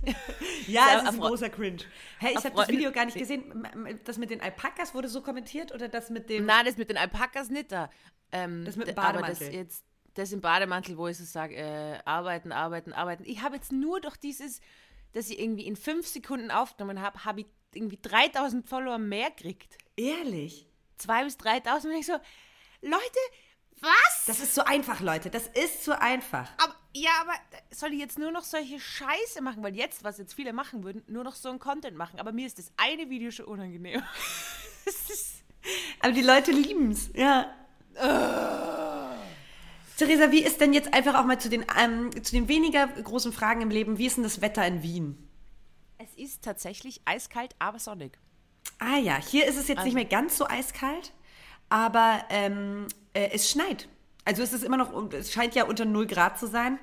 ja, 0.67 0.97
es 0.97 1.03
ist 1.05 1.09
ein 1.09 1.21
großer 1.21 1.49
Cringe. 1.49 1.83
Hey, 2.19 2.35
ich 2.37 2.45
habe 2.45 2.57
das 2.57 2.69
Video 2.69 2.91
gar 2.91 3.05
nicht 3.05 3.17
gesehen. 3.17 3.67
Das 4.05 4.19
mit 4.19 4.31
den 4.31 4.41
Alpakas 4.41 4.95
wurde 4.95 5.09
so 5.09 5.23
kommentiert 5.23 5.73
oder 5.73 5.89
das 5.89 6.11
mit 6.11 6.29
dem. 6.29 6.47
Nein, 6.47 6.65
das 6.65 6.77
mit 6.77 6.91
den 6.91 6.97
Alpakas 6.97 7.51
nicht 7.51 7.73
da. 7.73 7.89
Ähm, 8.33 8.65
das 8.65 8.77
mit 8.77 8.89
dem 8.89 8.95
Bademantel. 8.95 9.37
Aber 9.37 9.45
das 9.47 9.55
jetzt 9.55 9.85
das 10.15 10.33
im 10.33 10.41
Bademantel, 10.41 10.97
wo 10.97 11.09
ich 11.09 11.19
so 11.19 11.25
sage, 11.25 11.57
äh, 11.57 11.99
arbeiten, 12.05 12.53
arbeiten, 12.53 12.93
arbeiten. 12.93 13.25
Ich 13.27 13.43
habe 13.43 13.57
jetzt 13.57 13.73
nur 13.73 14.01
durch 14.01 14.17
dieses, 14.17 14.61
dass 15.13 15.31
ich 15.31 15.39
irgendwie 15.39 15.67
in 15.67 15.77
fünf 15.77 16.07
Sekunden 16.07 16.51
aufgenommen 16.51 17.01
habe, 17.01 17.25
habe 17.25 17.43
ich 17.43 17.47
irgendwie 17.75 17.99
3000 18.01 18.69
Follower 18.69 18.99
mehr 18.99 19.31
gekriegt. 19.31 19.79
Ehrlich? 19.97 20.67
Zwei 20.99 21.25
bis 21.25 21.37
3000 21.37 21.95
und 21.95 22.01
ich 22.01 22.07
so, 22.07 22.15
Leute, 22.83 23.19
was? 23.83 24.25
Das 24.27 24.41
ist 24.41 24.55
so 24.55 24.63
einfach, 24.63 25.01
Leute. 25.01 25.31
Das 25.31 25.47
ist 25.47 25.85
so 25.85 25.93
einfach. 25.93 26.49
Aber, 26.59 26.75
ja, 26.95 27.11
aber 27.21 27.33
soll 27.71 27.93
ich 27.93 28.01
jetzt 28.01 28.19
nur 28.19 28.31
noch 28.31 28.45
solche 28.45 28.79
Scheiße 28.79 29.43
machen? 29.43 29.63
Weil 29.63 29.77
jetzt, 29.77 30.05
was 30.05 30.19
jetzt 30.19 30.35
viele 30.35 30.53
machen 30.53 30.85
würden, 30.85 31.03
nur 31.07 31.25
noch 31.25 31.35
so 31.35 31.51
ein 31.51 31.59
Content 31.59 31.97
machen. 31.97 32.21
Aber 32.21 32.33
mir 32.33 32.47
ist 32.47 32.59
das 32.59 32.73
eine 32.77 33.09
Video 33.11 33.31
schon 33.31 33.47
unangenehm. 33.47 34.03
aber 36.01 36.13
die 36.13 36.23
Leute 36.23 36.53
lieben 36.53 36.93
es, 36.93 37.11
ja. 37.15 37.55
Uh. 37.97 39.01
Theresa, 39.97 40.31
wie 40.33 40.43
ist 40.43 40.61
denn 40.61 40.73
jetzt 40.73 40.95
einfach 40.95 41.15
auch 41.15 41.25
mal 41.25 41.39
zu 41.39 41.51
den, 41.51 41.67
ähm, 41.79 42.11
zu 42.23 42.33
den 42.33 42.49
weniger 42.49 42.87
großen 42.87 43.35
Fragen 43.35 43.61
im 43.61 43.69
Leben, 43.69 43.99
wie 43.99 44.07
ist 44.07 44.17
denn 44.17 44.25
das 44.25 44.41
Wetter 44.41 44.67
in 44.67 44.83
Wien? 44.83 45.29
Es 45.99 46.15
ist 46.15 46.43
tatsächlich 46.43 47.03
eiskalt, 47.05 47.55
aber 47.59 47.79
sonnig. 47.79 48.19
Ah 48.79 48.97
ja, 48.97 49.17
hier 49.17 49.47
ist 49.47 49.59
es 49.59 49.69
jetzt 49.69 49.79
also. 49.79 49.85
nicht 49.85 49.95
mehr 49.95 50.07
ganz 50.07 50.39
so 50.39 50.47
eiskalt, 50.47 51.13
aber 51.69 52.25
ähm, 52.31 52.87
äh, 53.15 53.31
es 53.33 53.51
schneit. 53.51 53.89
Also 54.25 54.43
es 54.43 54.53
ist 54.53 54.65
immer 54.65 54.77
noch, 54.77 55.13
es 55.13 55.33
scheint 55.33 55.55
ja 55.55 55.65
unter 55.65 55.85
0 55.85 56.07
Grad 56.07 56.39
zu 56.39 56.47
sein. 56.47 56.79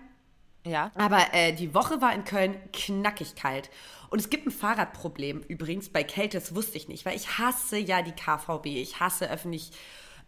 Ja. 0.65 0.91
Aber 0.95 1.33
äh, 1.33 1.53
die 1.53 1.73
Woche 1.73 2.01
war 2.01 2.13
in 2.13 2.25
Köln 2.25 2.55
knackig 2.73 3.35
kalt. 3.35 3.69
Und 4.09 4.19
es 4.19 4.29
gibt 4.29 4.47
ein 4.47 4.51
Fahrradproblem 4.51 5.43
übrigens 5.47 5.89
bei 5.89 6.03
Kälte, 6.03 6.39
das 6.39 6.55
wusste 6.55 6.77
ich 6.77 6.87
nicht, 6.87 7.05
weil 7.05 7.15
ich 7.15 7.37
hasse 7.37 7.77
ja 7.77 8.01
die 8.01 8.13
KVB, 8.13 8.65
ich 8.67 8.99
hasse 8.99 9.29
öffentlich, 9.29 9.71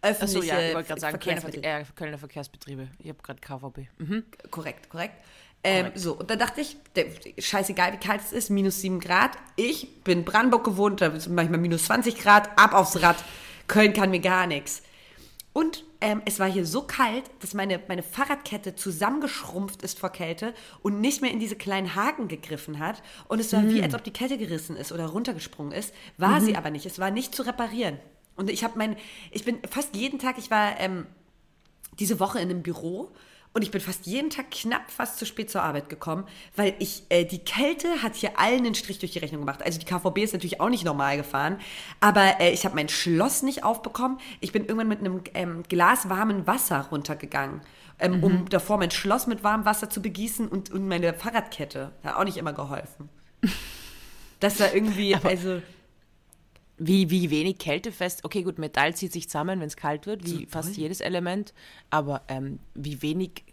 öffentliche 0.02 0.52
Achso, 0.52 0.60
ja, 0.60 0.68
ich 0.68 0.74
wollte 0.74 0.88
gerade 0.88 1.00
sagen, 1.00 1.18
Kölner, 1.18 1.64
äh, 1.64 1.84
Kölner, 1.94 2.18
Verkehrsbetriebe. 2.18 2.88
Ich 2.98 3.08
habe 3.08 3.22
gerade 3.22 3.40
KVB. 3.40 3.88
Mhm. 3.98 4.24
Korrekt, 4.50 4.90
korrekt. 4.90 5.14
Ähm, 5.62 5.92
so, 5.94 6.14
und 6.14 6.30
da 6.30 6.36
dachte 6.36 6.62
ich, 6.62 6.76
der, 6.96 7.06
scheißegal, 7.38 7.92
wie 7.92 7.98
kalt 7.98 8.22
es 8.22 8.32
ist, 8.32 8.48
minus 8.48 8.80
7 8.80 8.98
Grad. 8.98 9.32
Ich 9.56 10.02
bin 10.04 10.24
Brandenburg 10.24 10.64
gewohnt, 10.64 11.02
da 11.02 11.08
ist 11.08 11.28
manchmal 11.28 11.58
minus 11.58 11.84
20 11.84 12.16
Grad, 12.16 12.58
ab 12.58 12.72
aufs 12.72 13.02
Rad. 13.02 13.16
Köln 13.66 13.92
kann 13.92 14.10
mir 14.10 14.20
gar 14.20 14.46
nichts. 14.46 14.82
Und 15.52 15.84
ähm, 16.00 16.22
es 16.26 16.38
war 16.38 16.50
hier 16.50 16.64
so 16.64 16.82
kalt, 16.82 17.24
dass 17.40 17.54
meine, 17.54 17.80
meine 17.88 18.04
Fahrradkette 18.04 18.76
zusammengeschrumpft 18.76 19.82
ist 19.82 19.98
vor 19.98 20.10
Kälte 20.10 20.54
und 20.82 21.00
nicht 21.00 21.22
mehr 21.22 21.32
in 21.32 21.40
diese 21.40 21.56
kleinen 21.56 21.96
Haken 21.96 22.28
gegriffen 22.28 22.78
hat. 22.78 23.02
Und 23.26 23.40
es 23.40 23.52
war 23.52 23.62
mhm. 23.62 23.74
wie, 23.74 23.82
als 23.82 23.94
ob 23.94 24.04
die 24.04 24.12
Kette 24.12 24.38
gerissen 24.38 24.76
ist 24.76 24.92
oder 24.92 25.06
runtergesprungen 25.06 25.72
ist. 25.72 25.92
War 26.18 26.40
mhm. 26.40 26.44
sie 26.44 26.56
aber 26.56 26.70
nicht. 26.70 26.86
Es 26.86 27.00
war 27.00 27.10
nicht 27.10 27.34
zu 27.34 27.42
reparieren. 27.42 27.98
Und 28.36 28.48
ich 28.48 28.62
habe 28.62 28.78
mein, 28.78 28.96
ich 29.32 29.44
bin 29.44 29.58
fast 29.68 29.96
jeden 29.96 30.18
Tag, 30.18 30.38
ich 30.38 30.50
war 30.50 30.78
ähm, 30.78 31.06
diese 31.98 32.20
Woche 32.20 32.38
in 32.38 32.48
einem 32.48 32.62
Büro 32.62 33.10
und 33.52 33.62
ich 33.62 33.70
bin 33.70 33.80
fast 33.80 34.06
jeden 34.06 34.30
Tag 34.30 34.50
knapp 34.50 34.90
fast 34.90 35.18
zu 35.18 35.26
spät 35.26 35.50
zur 35.50 35.62
Arbeit 35.62 35.88
gekommen, 35.88 36.24
weil 36.54 36.74
ich, 36.78 37.02
äh, 37.08 37.24
die 37.24 37.40
Kälte 37.40 38.02
hat 38.02 38.14
hier 38.14 38.38
allen 38.38 38.64
einen 38.64 38.74
Strich 38.76 39.00
durch 39.00 39.12
die 39.12 39.18
Rechnung 39.18 39.40
gemacht. 39.40 39.62
Also 39.62 39.78
die 39.78 39.86
KVB 39.86 40.18
ist 40.18 40.32
natürlich 40.32 40.60
auch 40.60 40.68
nicht 40.68 40.84
normal 40.84 41.16
gefahren, 41.16 41.58
aber 41.98 42.40
äh, 42.40 42.52
ich 42.52 42.64
habe 42.64 42.76
mein 42.76 42.88
Schloss 42.88 43.42
nicht 43.42 43.64
aufbekommen. 43.64 44.18
Ich 44.40 44.52
bin 44.52 44.64
irgendwann 44.64 44.88
mit 44.88 45.00
einem 45.00 45.22
ähm, 45.34 45.62
Glas 45.68 46.08
warmen 46.08 46.46
Wasser 46.46 46.86
runtergegangen, 46.92 47.60
ähm, 47.98 48.18
mhm. 48.18 48.24
um 48.24 48.48
davor 48.48 48.78
mein 48.78 48.92
Schloss 48.92 49.26
mit 49.26 49.42
warmem 49.42 49.66
Wasser 49.66 49.90
zu 49.90 50.00
begießen 50.00 50.46
und, 50.46 50.70
und 50.70 50.86
meine 50.86 51.12
Fahrradkette. 51.12 51.90
Hat 52.04 52.16
auch 52.16 52.24
nicht 52.24 52.36
immer 52.36 52.52
geholfen. 52.52 53.08
Das 54.40 54.58
war 54.58 54.72
irgendwie, 54.72 55.14
aber 55.14 55.28
also 55.28 55.60
wie, 56.82 57.10
wie 57.10 57.30
wenig 57.30 57.58
kältefest, 57.58 58.24
okay 58.24 58.42
gut, 58.42 58.58
Metall 58.58 58.94
zieht 58.94 59.12
sich 59.12 59.28
zusammen, 59.28 59.60
wenn 59.60 59.66
es 59.66 59.76
kalt 59.76 60.06
wird, 60.06 60.24
wie 60.24 60.44
so 60.44 60.46
fast 60.48 60.78
jedes 60.78 61.00
Element, 61.02 61.52
aber 61.90 62.22
ähm, 62.28 62.58
wie 62.74 63.02
wenig, 63.02 63.44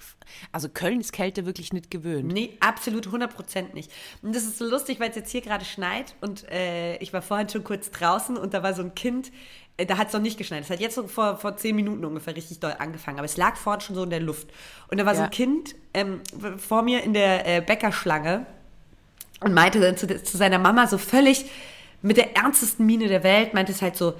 also 0.54 0.70
Köln 0.70 1.02
ist 1.02 1.12
Kälte 1.12 1.46
wirklich 1.46 1.74
nicht 1.74 1.92
gewöhnt. 1.92 2.32
Nee, 2.32 2.54
absolut 2.62 3.08
100% 3.08 3.74
nicht. 3.74 3.92
Und 4.22 4.34
das 4.34 4.44
ist 4.44 4.58
so 4.58 4.66
lustig, 4.66 5.02
weil 5.02 5.10
es 5.10 5.18
jetzt 5.18 5.30
hier 5.30 5.42
gerade 5.42 5.66
schneit 5.66 6.16
und 6.22 6.50
äh, 6.50 6.96
ich 7.00 7.12
war 7.12 7.22
vorhin 7.22 7.50
schon 7.50 7.66
kurz 7.66 7.92
draußen 7.92 8.38
und 8.38 8.54
da 8.54 8.64
war 8.64 8.74
so 8.74 8.82
ein 8.82 8.96
Kind, 8.96 9.34
äh, 9.76 9.86
da 9.86 9.98
hat 9.98 10.08
es 10.08 10.14
noch 10.14 10.22
nicht 10.22 10.38
geschneit. 10.38 10.64
Es 10.64 10.70
hat 10.70 10.80
jetzt 10.80 10.96
so 10.96 11.06
vor, 11.06 11.36
vor 11.36 11.58
zehn 11.58 11.76
Minuten 11.76 12.06
ungefähr 12.06 12.34
richtig 12.34 12.62
doll 12.62 12.76
angefangen, 12.80 13.18
aber 13.18 13.26
es 13.26 13.36
lag 13.36 13.58
vorhin 13.58 13.82
schon 13.82 13.96
so 13.98 14.04
in 14.04 14.10
der 14.10 14.22
Luft. 14.22 14.48
Und 14.90 15.00
da 15.02 15.06
war 15.06 15.12
ja. 15.14 15.18
so 15.18 15.24
ein 15.26 15.32
Kind 15.32 15.76
ähm, 15.94 16.22
vor 16.58 16.82
mir 16.82 17.04
in 17.04 17.14
der 17.14 17.46
äh, 17.46 17.60
Bäckerschlange 17.60 18.46
und 19.42 19.54
meinte 19.54 19.82
dann 19.82 19.98
zu, 19.98 20.08
zu 20.24 20.38
seiner 20.38 20.60
Mama 20.60 20.88
so 20.88 20.98
völlig 20.98 21.46
mit 22.02 22.18
der 22.18 22.36
ernstesten 22.36 22.86
Miene 22.86 23.08
der 23.08 23.24
Welt 23.24 23.54
meinte 23.54 23.72
es 23.72 23.82
halt 23.82 23.96
so, 23.96 24.14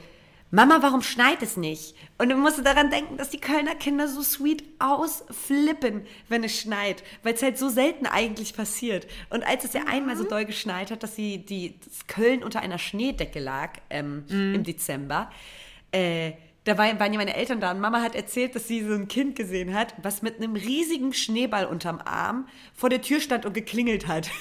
Mama, 0.50 0.78
warum 0.82 1.02
schneit 1.02 1.42
es 1.42 1.58
nicht? 1.58 1.94
Und 2.18 2.30
du 2.30 2.36
musst 2.36 2.66
daran 2.66 2.90
denken, 2.90 3.18
dass 3.18 3.30
die 3.30 3.40
Kölner 3.40 3.76
Kinder 3.76 4.08
so 4.08 4.22
sweet 4.22 4.64
ausflippen, 4.80 6.06
wenn 6.30 6.44
es 6.46 6.58
schneit, 6.58 7.04
weil 7.24 7.34
es 7.34 7.44
halt 7.44 7.58
so 7.58 7.68
selten 7.68 8.06
eigentlich 8.06 8.56
passiert. 8.56 9.08
Und 9.30 9.46
als 9.46 9.66
es 9.66 9.74
ja 9.74 9.82
mhm. 9.82 9.88
einmal 9.88 10.16
so 10.16 10.24
doll 10.24 10.46
geschneit 10.46 10.90
hat, 10.90 11.04
dass 11.04 11.16
sie 11.16 11.40
die 11.40 11.76
dass 11.84 12.08
Köln 12.08 12.44
unter 12.44 12.62
einer 12.62 12.78
Schneedecke 12.78 13.40
lag 13.40 13.74
ähm, 13.90 14.24
mhm. 14.30 14.56
im 14.56 14.64
Dezember, 14.64 15.30
äh, 15.92 16.32
da 16.64 16.78
waren 16.78 17.14
ja 17.14 17.18
meine 17.18 17.36
Eltern 17.36 17.62
da 17.62 17.72
und 17.72 17.80
Mama 17.80 18.02
hat 18.02 18.14
erzählt, 18.14 18.54
dass 18.54 18.68
sie 18.68 18.84
so 18.84 18.94
ein 18.94 19.08
Kind 19.08 19.38
gesehen 19.38 19.74
hat, 19.74 19.94
was 20.04 20.22
mit 20.22 20.38
einem 20.38 20.56
riesigen 20.56 21.14
Schneeball 21.14 21.66
unterm 21.66 22.02
Arm 22.04 22.48
vor 22.74 22.90
der 22.90 23.02
Tür 23.02 23.22
stand 23.22 23.46
und 23.46 23.54
geklingelt 23.54 24.08
hat. 24.08 24.30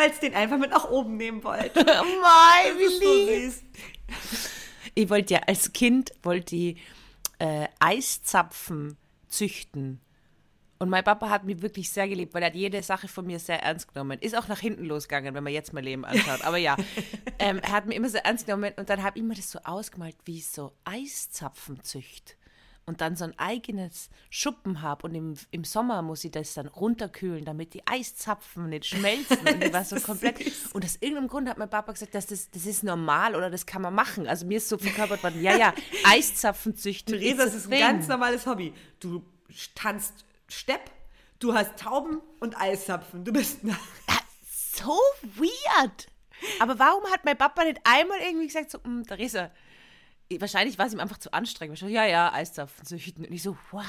weil 0.00 0.10
es 0.10 0.20
den 0.20 0.34
einfach 0.34 0.58
mit 0.58 0.70
nach 0.70 0.88
oben 0.90 1.16
nehmen 1.16 1.44
wollte. 1.44 1.80
Oh 1.80 1.84
mein, 2.22 2.78
wie 2.78 3.38
lieb. 3.38 3.52
Ich 4.94 5.10
wollte 5.10 5.34
ja 5.34 5.40
als 5.46 5.72
Kind 5.72 6.12
wollte 6.22 6.56
ich, 6.56 6.78
äh, 7.38 7.68
Eiszapfen 7.78 8.96
züchten. 9.28 10.00
Und 10.78 10.88
mein 10.88 11.04
Papa 11.04 11.28
hat 11.28 11.44
mich 11.44 11.60
wirklich 11.60 11.90
sehr 11.90 12.08
geliebt, 12.08 12.32
weil 12.32 12.42
er 12.42 12.46
hat 12.46 12.54
jede 12.54 12.82
Sache 12.82 13.06
von 13.06 13.26
mir 13.26 13.38
sehr 13.38 13.62
ernst 13.62 13.92
genommen. 13.92 14.18
Ist 14.18 14.34
auch 14.34 14.48
nach 14.48 14.58
hinten 14.58 14.86
losgegangen, 14.86 15.34
wenn 15.34 15.44
man 15.44 15.52
jetzt 15.52 15.74
mein 15.74 15.84
Leben 15.84 16.06
anschaut. 16.06 16.42
Aber 16.42 16.56
ja, 16.56 16.76
ähm, 17.38 17.58
er 17.58 17.72
hat 17.72 17.84
mich 17.84 17.98
immer 17.98 18.08
sehr 18.08 18.24
ernst 18.24 18.46
genommen 18.46 18.72
und 18.76 18.88
dann 18.88 19.02
habe 19.02 19.18
ich 19.18 19.24
mir 19.24 19.34
das 19.34 19.50
so 19.50 19.58
ausgemalt, 19.64 20.16
wie 20.24 20.38
ich 20.38 20.48
so 20.48 20.72
Eiszapfen 20.84 21.82
zücht 21.82 22.38
und 22.86 23.00
dann 23.00 23.16
so 23.16 23.24
ein 23.24 23.38
eigenes 23.38 24.10
Schuppen 24.30 24.82
habe 24.82 25.06
und 25.06 25.14
im, 25.14 25.34
im 25.50 25.64
Sommer 25.64 26.02
muss 26.02 26.24
ich 26.24 26.32
das 26.32 26.54
dann 26.54 26.66
runterkühlen, 26.66 27.44
damit 27.44 27.74
die 27.74 27.86
Eiszapfen 27.86 28.68
nicht 28.68 28.86
schmelzen. 28.86 29.38
Und 29.38 29.64
ich 29.64 29.72
war 29.72 29.84
so 29.84 29.96
komplett. 30.00 30.40
Und 30.72 30.84
aus 30.84 30.96
irgendeinem 31.00 31.28
Grund 31.28 31.48
hat 31.48 31.58
mein 31.58 31.70
Papa 31.70 31.92
gesagt, 31.92 32.14
dass 32.14 32.26
das, 32.26 32.50
das 32.50 32.66
ist 32.66 32.82
normal 32.82 33.36
oder 33.36 33.50
das 33.50 33.66
kann 33.66 33.82
man 33.82 33.94
machen. 33.94 34.26
Also 34.26 34.46
mir 34.46 34.58
ist 34.58 34.68
so 34.68 34.78
verkörpert 34.78 35.22
worden, 35.22 35.42
ja, 35.42 35.56
ja, 35.56 35.74
Eiszapfen 36.04 36.76
züchten. 36.76 37.18
Theresa, 37.18 37.44
das 37.44 37.54
ist 37.54 37.72
ein 37.72 37.78
ganz 37.78 38.08
normales 38.08 38.46
Hobby. 38.46 38.72
Du 38.98 39.22
tanzt 39.74 40.24
Stepp, 40.48 40.90
du 41.38 41.54
hast 41.54 41.78
Tauben 41.78 42.20
und 42.40 42.60
Eiszapfen. 42.60 43.24
Du 43.24 43.32
bist. 43.32 43.60
so 44.74 44.98
weird. 45.36 46.08
Aber 46.58 46.78
warum 46.78 47.04
hat 47.12 47.24
mein 47.24 47.36
Papa 47.36 47.64
nicht 47.64 47.80
einmal 47.84 48.18
irgendwie 48.20 48.46
gesagt, 48.46 48.70
so, 48.70 48.82
hm, 48.82 49.06
Theresa, 49.06 49.50
wahrscheinlich 50.38 50.78
war 50.78 50.86
es 50.86 50.92
ihm 50.92 51.00
einfach 51.00 51.18
zu 51.18 51.32
anstrengend. 51.32 51.72
Wahrscheinlich, 51.72 51.96
ja, 51.96 52.06
ja, 52.06 52.32
Eiszapfen 52.32 52.84
züchten. 52.84 53.24
Und 53.24 53.32
ich 53.32 53.42
so, 53.42 53.56
wow. 53.70 53.84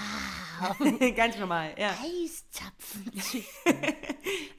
Ganz 1.15 1.38
normal, 1.38 1.75
ja. 1.77 1.95
Eiszapfen 2.01 3.21
züchten. 3.21 3.43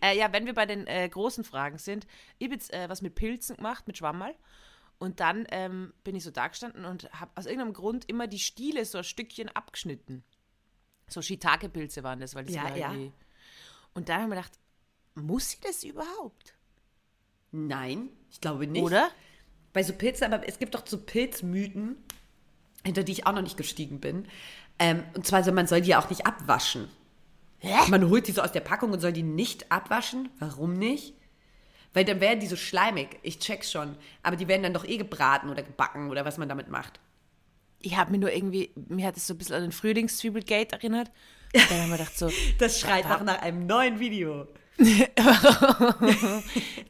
äh, 0.02 0.16
ja, 0.16 0.32
wenn 0.32 0.46
wir 0.46 0.54
bei 0.54 0.66
den 0.66 0.86
äh, 0.86 1.08
großen 1.08 1.44
Fragen 1.44 1.78
sind. 1.78 2.06
Ich 2.38 2.46
habe 2.46 2.54
jetzt 2.54 2.72
äh, 2.72 2.88
was 2.88 3.02
mit 3.02 3.14
Pilzen 3.14 3.56
gemacht, 3.56 3.86
mit 3.86 3.98
Schwammerl. 3.98 4.34
Und 4.98 5.18
dann 5.18 5.46
ähm, 5.50 5.92
bin 6.04 6.14
ich 6.14 6.22
so 6.22 6.30
da 6.30 6.46
gestanden 6.46 6.84
und 6.84 7.12
habe 7.12 7.32
aus 7.34 7.46
irgendeinem 7.46 7.72
Grund 7.72 8.08
immer 8.08 8.28
die 8.28 8.38
Stiele 8.38 8.84
so 8.84 8.98
ein 8.98 9.04
Stückchen 9.04 9.48
abgeschnitten. 9.48 10.22
So 11.08 11.20
Shiitake-Pilze 11.20 12.04
waren 12.04 12.20
das, 12.20 12.36
weil 12.36 12.44
das 12.44 12.54
ja, 12.54 12.64
war 12.64 12.76
ja. 12.76 12.94
Und 13.94 14.08
dann 14.08 14.22
habe 14.22 14.24
ich 14.24 14.28
mir 14.28 14.36
gedacht, 14.36 14.52
muss 15.14 15.50
sie 15.50 15.58
das 15.60 15.82
überhaupt? 15.82 16.54
Nein, 17.50 18.10
ich 18.30 18.40
glaube 18.40 18.66
nicht. 18.66 18.82
Oder? 18.82 19.10
Bei 19.72 19.82
so 19.82 19.92
Pilzen, 19.92 20.32
aber 20.32 20.48
es 20.48 20.58
gibt 20.58 20.74
doch 20.74 20.86
so 20.86 20.98
Pilzmythen, 20.98 21.96
hinter 22.84 23.02
die 23.02 23.12
ich 23.12 23.26
auch 23.26 23.32
noch 23.32 23.42
nicht 23.42 23.56
gestiegen 23.56 24.00
bin. 24.00 24.26
Ähm, 24.78 25.04
und 25.14 25.26
zwar, 25.26 25.44
so, 25.44 25.52
man 25.52 25.66
soll 25.66 25.80
die 25.80 25.90
ja 25.90 26.00
auch 26.00 26.10
nicht 26.10 26.26
abwaschen. 26.26 26.88
Hä? 27.58 27.88
Man 27.88 28.08
holt 28.10 28.26
die 28.26 28.32
so 28.32 28.42
aus 28.42 28.52
der 28.52 28.60
Packung 28.60 28.92
und 28.92 29.00
soll 29.00 29.12
die 29.12 29.22
nicht 29.22 29.70
abwaschen. 29.70 30.28
Warum 30.38 30.74
nicht? 30.74 31.14
Weil 31.94 32.04
dann 32.04 32.20
wären 32.20 32.40
die 32.40 32.46
so 32.46 32.56
schleimig. 32.56 33.18
Ich 33.22 33.38
check's 33.38 33.70
schon. 33.70 33.96
Aber 34.22 34.36
die 34.36 34.48
werden 34.48 34.62
dann 34.62 34.74
doch 34.74 34.84
eh 34.84 34.96
gebraten 34.96 35.48
oder 35.48 35.62
gebacken 35.62 36.10
oder 36.10 36.24
was 36.24 36.38
man 36.38 36.48
damit 36.48 36.68
macht. 36.68 36.98
Ich 37.80 37.96
habe 37.96 38.10
mir 38.10 38.18
nur 38.18 38.32
irgendwie, 38.32 38.70
mir 38.88 39.06
hat 39.06 39.16
es 39.16 39.26
so 39.26 39.34
ein 39.34 39.38
bisschen 39.38 39.56
an 39.56 39.62
den 39.62 39.72
Frühlingszwiebelgate 39.72 40.76
erinnert. 40.76 41.10
Und 41.54 41.70
dann 41.70 41.82
haben 41.82 41.90
wir 41.90 41.98
gedacht 41.98 42.18
so. 42.18 42.30
das 42.58 42.80
schreit 42.80 43.06
auch 43.06 43.22
nach 43.22 43.42
einem 43.42 43.66
neuen 43.66 44.00
Video. 44.00 44.48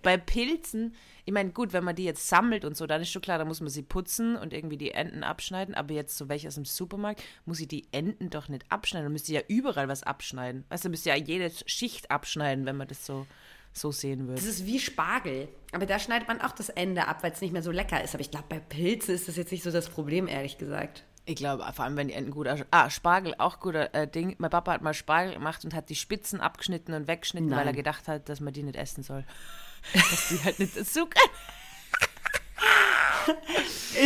Bei 0.02 0.16
Pilzen 0.16 0.94
ich 1.24 1.32
meine, 1.32 1.50
gut, 1.50 1.72
wenn 1.72 1.84
man 1.84 1.94
die 1.94 2.04
jetzt 2.04 2.28
sammelt 2.28 2.64
und 2.64 2.76
so, 2.76 2.86
dann 2.86 3.00
ist 3.00 3.10
schon 3.10 3.22
klar, 3.22 3.38
da 3.38 3.44
muss 3.44 3.60
man 3.60 3.70
sie 3.70 3.82
putzen 3.82 4.36
und 4.36 4.52
irgendwie 4.52 4.76
die 4.76 4.90
Enden 4.90 5.22
abschneiden. 5.22 5.74
Aber 5.74 5.94
jetzt 5.94 6.16
so 6.16 6.28
welche 6.28 6.48
aus 6.48 6.56
dem 6.56 6.64
Supermarkt, 6.64 7.22
muss 7.44 7.60
ich 7.60 7.68
die 7.68 7.86
Enden 7.92 8.30
doch 8.30 8.48
nicht 8.48 8.64
abschneiden. 8.70 9.06
Dann 9.06 9.12
müsste 9.12 9.32
ja 9.32 9.40
überall 9.46 9.88
was 9.88 10.02
abschneiden. 10.02 10.64
Weißt 10.68 10.84
du, 10.84 10.88
müsste 10.88 11.10
ja 11.10 11.16
jede 11.16 11.50
Schicht 11.66 12.10
abschneiden, 12.10 12.66
wenn 12.66 12.76
man 12.76 12.88
das 12.88 13.06
so, 13.06 13.26
so 13.72 13.92
sehen 13.92 14.26
würde. 14.26 14.40
Das 14.40 14.46
ist 14.46 14.66
wie 14.66 14.80
Spargel. 14.80 15.48
Aber 15.70 15.86
da 15.86 16.00
schneidet 16.00 16.26
man 16.26 16.40
auch 16.40 16.52
das 16.52 16.70
Ende 16.70 17.06
ab, 17.06 17.22
weil 17.22 17.32
es 17.32 17.40
nicht 17.40 17.52
mehr 17.52 17.62
so 17.62 17.70
lecker 17.70 18.02
ist. 18.02 18.14
Aber 18.14 18.22
ich 18.22 18.30
glaube, 18.32 18.46
bei 18.48 18.58
Pilzen 18.58 19.14
ist 19.14 19.28
das 19.28 19.36
jetzt 19.36 19.52
nicht 19.52 19.62
so 19.62 19.70
das 19.70 19.88
Problem, 19.88 20.26
ehrlich 20.26 20.58
gesagt. 20.58 21.04
Ich 21.24 21.36
glaube, 21.36 21.64
vor 21.72 21.84
allem, 21.84 21.96
wenn 21.96 22.08
die 22.08 22.14
Enden 22.14 22.32
gut 22.32 22.48
Ah, 22.72 22.90
Spargel, 22.90 23.36
auch 23.38 23.60
guter 23.60 23.94
äh, 23.94 24.08
Ding. 24.08 24.34
Mein 24.38 24.50
Papa 24.50 24.72
hat 24.72 24.82
mal 24.82 24.92
Spargel 24.92 25.34
gemacht 25.34 25.64
und 25.64 25.72
hat 25.72 25.88
die 25.88 25.94
Spitzen 25.94 26.40
abgeschnitten 26.40 26.94
und 26.94 27.06
weggeschnitten, 27.06 27.50
Nein. 27.50 27.60
weil 27.60 27.68
er 27.68 27.72
gedacht 27.72 28.08
hat, 28.08 28.28
dass 28.28 28.40
man 28.40 28.52
die 28.52 28.64
nicht 28.64 28.76
essen 28.76 29.04
soll. 29.04 29.24
dass 29.92 30.28
die 30.28 30.42
halt 30.42 30.58
nicht 30.58 30.76
dazu 30.76 31.06
kann. 31.06 31.30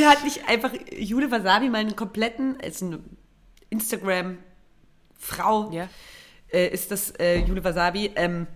hat 0.04 0.24
nicht 0.24 0.46
einfach 0.46 0.72
Jule 0.92 1.30
Wasabi 1.30 1.70
mal 1.70 1.78
einen 1.78 1.96
kompletten, 1.96 2.60
ist 2.60 2.82
eine 2.82 3.00
Instagram-Frau, 3.70 5.70
ja. 5.72 5.88
äh, 6.52 6.68
ist 6.68 6.90
das 6.90 7.12
äh, 7.18 7.38
Jule 7.38 7.64
Wasabi, 7.64 8.12
ähm, 8.14 8.46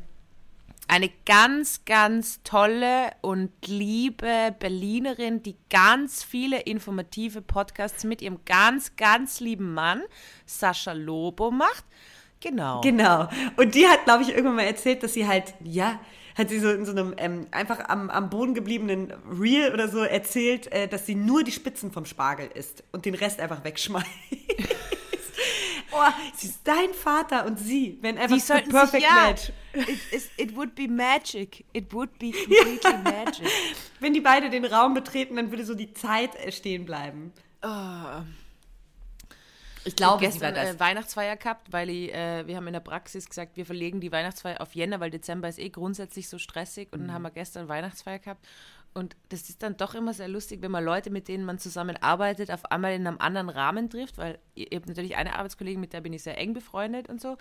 eine 0.91 1.09
ganz, 1.25 1.85
ganz 1.85 2.43
tolle 2.43 3.13
und 3.21 3.53
liebe 3.65 4.53
Berlinerin, 4.59 5.41
die 5.41 5.55
ganz 5.71 6.25
viele 6.25 6.59
informative 6.63 7.43
Podcasts 7.43 8.03
mit 8.03 8.21
ihrem 8.21 8.41
ganz, 8.45 8.97
ganz 8.97 9.39
lieben 9.39 9.73
Mann 9.73 10.03
Sascha 10.47 10.91
Lobo 10.91 11.53
macht. 11.53 11.85
Genau. 12.41 12.81
Genau. 12.81 13.29
Und 13.57 13.77
die 13.77 13.87
hat, 13.87 14.05
glaube 14.05 14.25
ich, 14.25 14.31
irgendwann 14.31 14.57
mal 14.57 14.63
erzählt, 14.63 15.05
dass 15.05 15.15
sie 15.15 15.29
halt, 15.29 15.55
ja, 15.63 16.01
hat 16.37 16.49
sie 16.49 16.59
so 16.59 16.71
in 16.73 16.85
so 16.85 16.91
einem 16.91 17.15
ähm, 17.19 17.47
einfach 17.53 17.89
am, 17.89 18.11
am 18.11 18.29
Boden 18.29 18.55
gebliebenen 18.55 19.13
Reel 19.41 19.73
oder 19.73 19.87
so 19.87 20.01
erzählt, 20.01 20.73
äh, 20.73 20.89
dass 20.89 21.07
sie 21.07 21.15
nur 21.15 21.45
die 21.45 21.53
Spitzen 21.53 21.93
vom 21.93 22.05
Spargel 22.05 22.49
isst 22.53 22.83
und 22.91 23.05
den 23.05 23.15
Rest 23.15 23.39
einfach 23.39 23.63
wegschmeißt. 23.63 24.09
oh, 25.93 26.31
sie 26.35 26.49
ist 26.49 26.61
dein 26.65 26.93
Vater 26.95 27.47
und 27.47 27.59
sie, 27.59 27.99
wenn 28.01 28.19
einfach 28.19 28.35
die 28.35 28.41
sollten 28.41 28.71
perfect 28.71 29.03
sich, 29.03 29.03
ja, 29.03 29.27
match. 29.29 29.53
It, 29.73 29.89
it, 30.13 30.31
it, 30.37 30.57
would 30.57 30.75
be 30.75 30.89
magic. 30.89 31.65
It 31.73 31.93
would 31.93 32.19
be 32.19 32.33
completely 32.45 32.81
ja. 32.85 32.99
magic. 32.99 33.47
Wenn 34.01 34.13
die 34.13 34.21
beide 34.21 34.51
den 34.51 34.65
Raum 34.65 34.95
betreten, 34.95 35.37
dann 35.37 35.51
würde 35.51 35.65
so 35.65 35.75
die 35.75 35.93
Zeit 35.93 36.35
äh, 36.37 36.51
stehen 36.51 36.85
bleiben. 36.85 37.33
Oh. 37.63 38.23
Ich 39.85 39.97
glaube, 39.97 40.25
ich 40.25 40.31
gestern 40.33 40.55
äh, 40.55 40.79
Weihnachtsfeier 40.79 41.37
gehabt, 41.37 41.73
weil 41.73 41.89
ich, 41.89 42.13
äh, 42.13 42.47
wir 42.47 42.57
haben 42.57 42.67
in 42.67 42.75
der 42.75 42.81
Praxis 42.81 43.29
gesagt, 43.29 43.57
wir 43.57 43.65
verlegen 43.65 44.01
die 44.01 44.13
Weihnachtsfeier 44.13 44.61
auf 44.61 44.75
Jänner, 44.75 45.01
weil 45.01 45.11
Dezember 45.11 45.49
ist 45.49 45.59
eh 45.59 45.71
grundsätzlich 45.71 46.29
so 46.29 46.39
stressig. 46.39 46.89
Und 46.93 47.01
mhm. 47.01 47.07
dann 47.07 47.15
haben 47.15 47.23
wir 47.23 47.31
gestern 47.31 47.69
Weihnachtsfeier 47.69 48.19
gehabt. 48.19 48.47
Und 48.93 49.17
das 49.29 49.49
ist 49.49 49.63
dann 49.63 49.77
doch 49.77 49.95
immer 49.95 50.13
sehr 50.13 50.27
lustig, 50.27 50.63
wenn 50.63 50.73
man 50.73 50.85
Leute, 50.85 51.11
mit 51.11 51.29
denen 51.29 51.45
man 51.45 51.59
zusammenarbeitet, 51.59 52.51
auf 52.51 52.65
einmal 52.73 52.93
in 52.93 53.07
einem 53.07 53.19
anderen 53.19 53.49
Rahmen 53.49 53.89
trifft, 53.89 54.19
weil 54.19 54.39
ihr, 54.55 54.73
ihr 54.73 54.79
habt 54.79 54.89
natürlich 54.89 55.17
eine 55.17 55.37
Arbeitskollegin, 55.37 55.81
mit 55.81 55.93
der 55.93 56.01
bin 56.01 56.13
ich 56.13 56.25
sehr 56.25 56.39
eng 56.39 56.55
befreundet 56.55 57.09
und 57.09 57.21
so. 57.21 57.37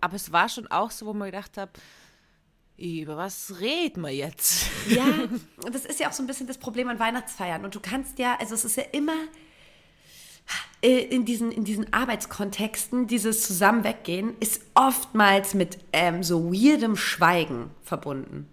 Aber 0.00 0.16
es 0.16 0.32
war 0.32 0.48
schon 0.48 0.66
auch 0.68 0.90
so, 0.90 1.06
wo 1.06 1.12
man 1.12 1.30
gedacht 1.30 1.58
hat, 1.58 1.70
über 2.76 3.16
was 3.16 3.60
reden 3.60 4.02
wir 4.02 4.10
jetzt? 4.10 4.66
Ja, 4.88 5.04
und 5.64 5.74
das 5.74 5.84
ist 5.84 6.00
ja 6.00 6.08
auch 6.08 6.12
so 6.12 6.22
ein 6.22 6.26
bisschen 6.26 6.46
das 6.46 6.58
Problem 6.58 6.88
an 6.88 6.98
Weihnachtsfeiern. 6.98 7.64
Und 7.64 7.74
du 7.74 7.80
kannst 7.80 8.18
ja, 8.18 8.36
also 8.40 8.54
es 8.54 8.64
ist 8.64 8.76
ja 8.76 8.84
immer 8.92 9.16
äh, 10.82 11.00
in 11.00 11.24
diesen, 11.24 11.52
in 11.52 11.64
diesen 11.64 11.92
Arbeitskontexten, 11.92 13.06
dieses 13.06 13.46
Zusammenweggehen, 13.46 14.36
ist 14.40 14.62
oftmals 14.74 15.54
mit 15.54 15.78
ähm, 15.92 16.22
so 16.22 16.52
weirdem 16.52 16.96
Schweigen 16.96 17.70
verbunden. 17.82 18.48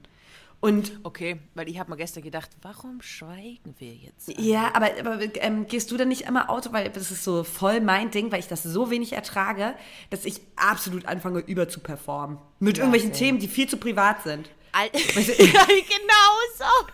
Und 0.62 1.00
okay, 1.02 1.40
weil 1.56 1.68
ich 1.68 1.80
habe 1.80 1.90
mir 1.90 1.98
gestern 1.98 2.22
gedacht, 2.22 2.52
warum 2.62 3.02
schweigen 3.02 3.76
wir 3.80 3.94
jetzt? 3.96 4.32
Ja, 4.40 4.70
aber, 4.76 4.92
aber 5.00 5.20
ähm, 5.42 5.66
gehst 5.66 5.90
du 5.90 5.98
dann 5.98 6.08
nicht 6.08 6.22
immer 6.28 6.52
Auto, 6.52 6.72
weil 6.72 6.88
das 6.92 7.10
ist 7.10 7.24
so 7.24 7.44
voll 7.44 7.82
mein 7.82 8.12
Ding, 8.12 8.32
weil 8.32 8.40
ich 8.40 8.48
das 8.48 8.62
so 8.62 8.92
wenig 8.92 9.14
ertrage, 9.14 9.74
dass 10.12 10.24
ich 10.24 10.40
absolut 10.56 11.08
anfange 11.08 11.40
über 11.40 11.68
zu 11.68 11.80
performen. 11.80 12.38
Mit 12.60 12.78
ja, 12.78 12.84
irgendwelchen 12.84 13.12
Themen, 13.12 13.40
die 13.40 13.48
viel 13.48 13.68
zu 13.68 13.78
privat 13.78 14.22
sind. 14.22 14.52
Al 14.72 14.86
ja, 14.94 15.66
genau 15.66 16.38
so. 16.56 16.88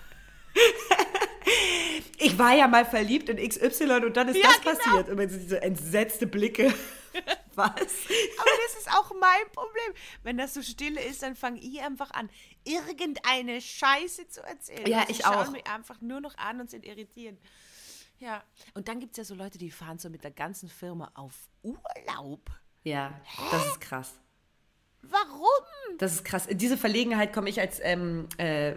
ich 2.17 2.39
war 2.39 2.55
ja 2.55 2.69
mal 2.69 2.85
verliebt 2.85 3.27
in 3.27 3.37
XY 3.37 4.05
und 4.05 4.17
dann 4.17 4.29
ist 4.29 4.37
ja, 4.37 4.47
das 4.47 4.61
genau. 4.61 4.97
passiert. 4.97 5.09
Und 5.09 5.29
so 5.29 5.37
diese 5.37 5.61
entsetzte 5.61 6.25
Blicke. 6.25 6.73
Was? 7.55 7.71
Aber 7.71 8.51
das 8.65 8.77
ist 8.79 8.89
auch 8.91 9.11
mein 9.19 9.51
Problem. 9.51 9.93
Wenn 10.23 10.37
das 10.37 10.53
so 10.53 10.61
still 10.61 10.97
ist, 10.97 11.23
dann 11.23 11.35
fange 11.35 11.59
ich 11.59 11.81
einfach 11.81 12.11
an, 12.11 12.29
irgendeine 12.67 13.61
Scheiße 13.61 14.27
zu 14.27 14.41
erzählen. 14.41 14.87
Ja, 14.87 14.99
also 14.99 15.11
ich 15.11 15.25
auch. 15.25 15.45
schauen 15.45 15.51
mich 15.53 15.67
einfach 15.67 16.01
nur 16.01 16.21
noch 16.21 16.37
an 16.37 16.61
und 16.61 16.69
sind 16.69 16.85
irritierend. 16.85 17.39
Ja, 18.19 18.43
und 18.73 18.87
dann 18.87 18.99
gibt 18.99 19.11
es 19.11 19.17
ja 19.17 19.23
so 19.23 19.35
Leute, 19.35 19.57
die 19.57 19.69
fahren 19.69 19.99
so 19.99 20.09
mit 20.09 20.23
der 20.23 20.31
ganzen 20.31 20.69
Firma 20.69 21.11
auf 21.13 21.33
Urlaub. 21.61 22.49
Ja, 22.83 23.19
das 23.51 23.65
ist 23.67 23.81
krass. 23.81 24.13
Warum? 25.03 25.97
Das 25.99 26.13
ist 26.13 26.25
krass. 26.25 26.47
In 26.47 26.57
diese 26.57 26.77
Verlegenheit 26.77 27.31
komme 27.31 27.49
ich 27.49 27.59
als 27.59 27.79
ähm, 27.83 28.27
äh, 28.37 28.75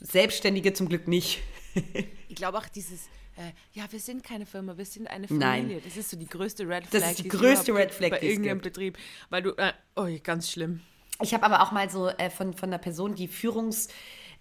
Selbstständige 0.00 0.72
zum 0.72 0.88
Glück 0.88 1.08
nicht. 1.08 1.42
ich 2.28 2.36
glaube 2.36 2.58
auch 2.58 2.68
dieses, 2.68 3.06
äh, 3.36 3.52
ja, 3.72 3.90
wir 3.90 4.00
sind 4.00 4.22
keine 4.22 4.46
Firma, 4.46 4.76
wir 4.76 4.84
sind 4.84 5.08
eine 5.08 5.26
Familie. 5.26 5.46
Nein. 5.46 5.82
Das 5.84 5.96
ist 5.96 6.10
so 6.10 6.16
die 6.16 6.28
größte 6.28 6.62
Red 6.62 6.86
Flag. 6.86 7.00
Das 7.00 7.10
ist 7.10 7.18
die, 7.18 7.22
die 7.24 7.28
größte 7.28 7.74
Red 7.74 7.92
Flag 7.92 8.10
bei 8.10 8.22
irgendeinem 8.22 8.60
Betrieb, 8.60 8.98
weil 9.30 9.42
du, 9.42 9.50
äh, 9.56 9.72
oh, 9.96 10.06
ganz 10.22 10.50
schlimm. 10.50 10.80
Ich 11.22 11.34
habe 11.34 11.44
aber 11.44 11.62
auch 11.62 11.72
mal 11.72 11.90
so 11.90 12.08
äh, 12.08 12.30
von, 12.30 12.54
von 12.54 12.68
einer 12.68 12.78
Person, 12.78 13.14
die 13.14 13.28
Führungs, 13.28 13.88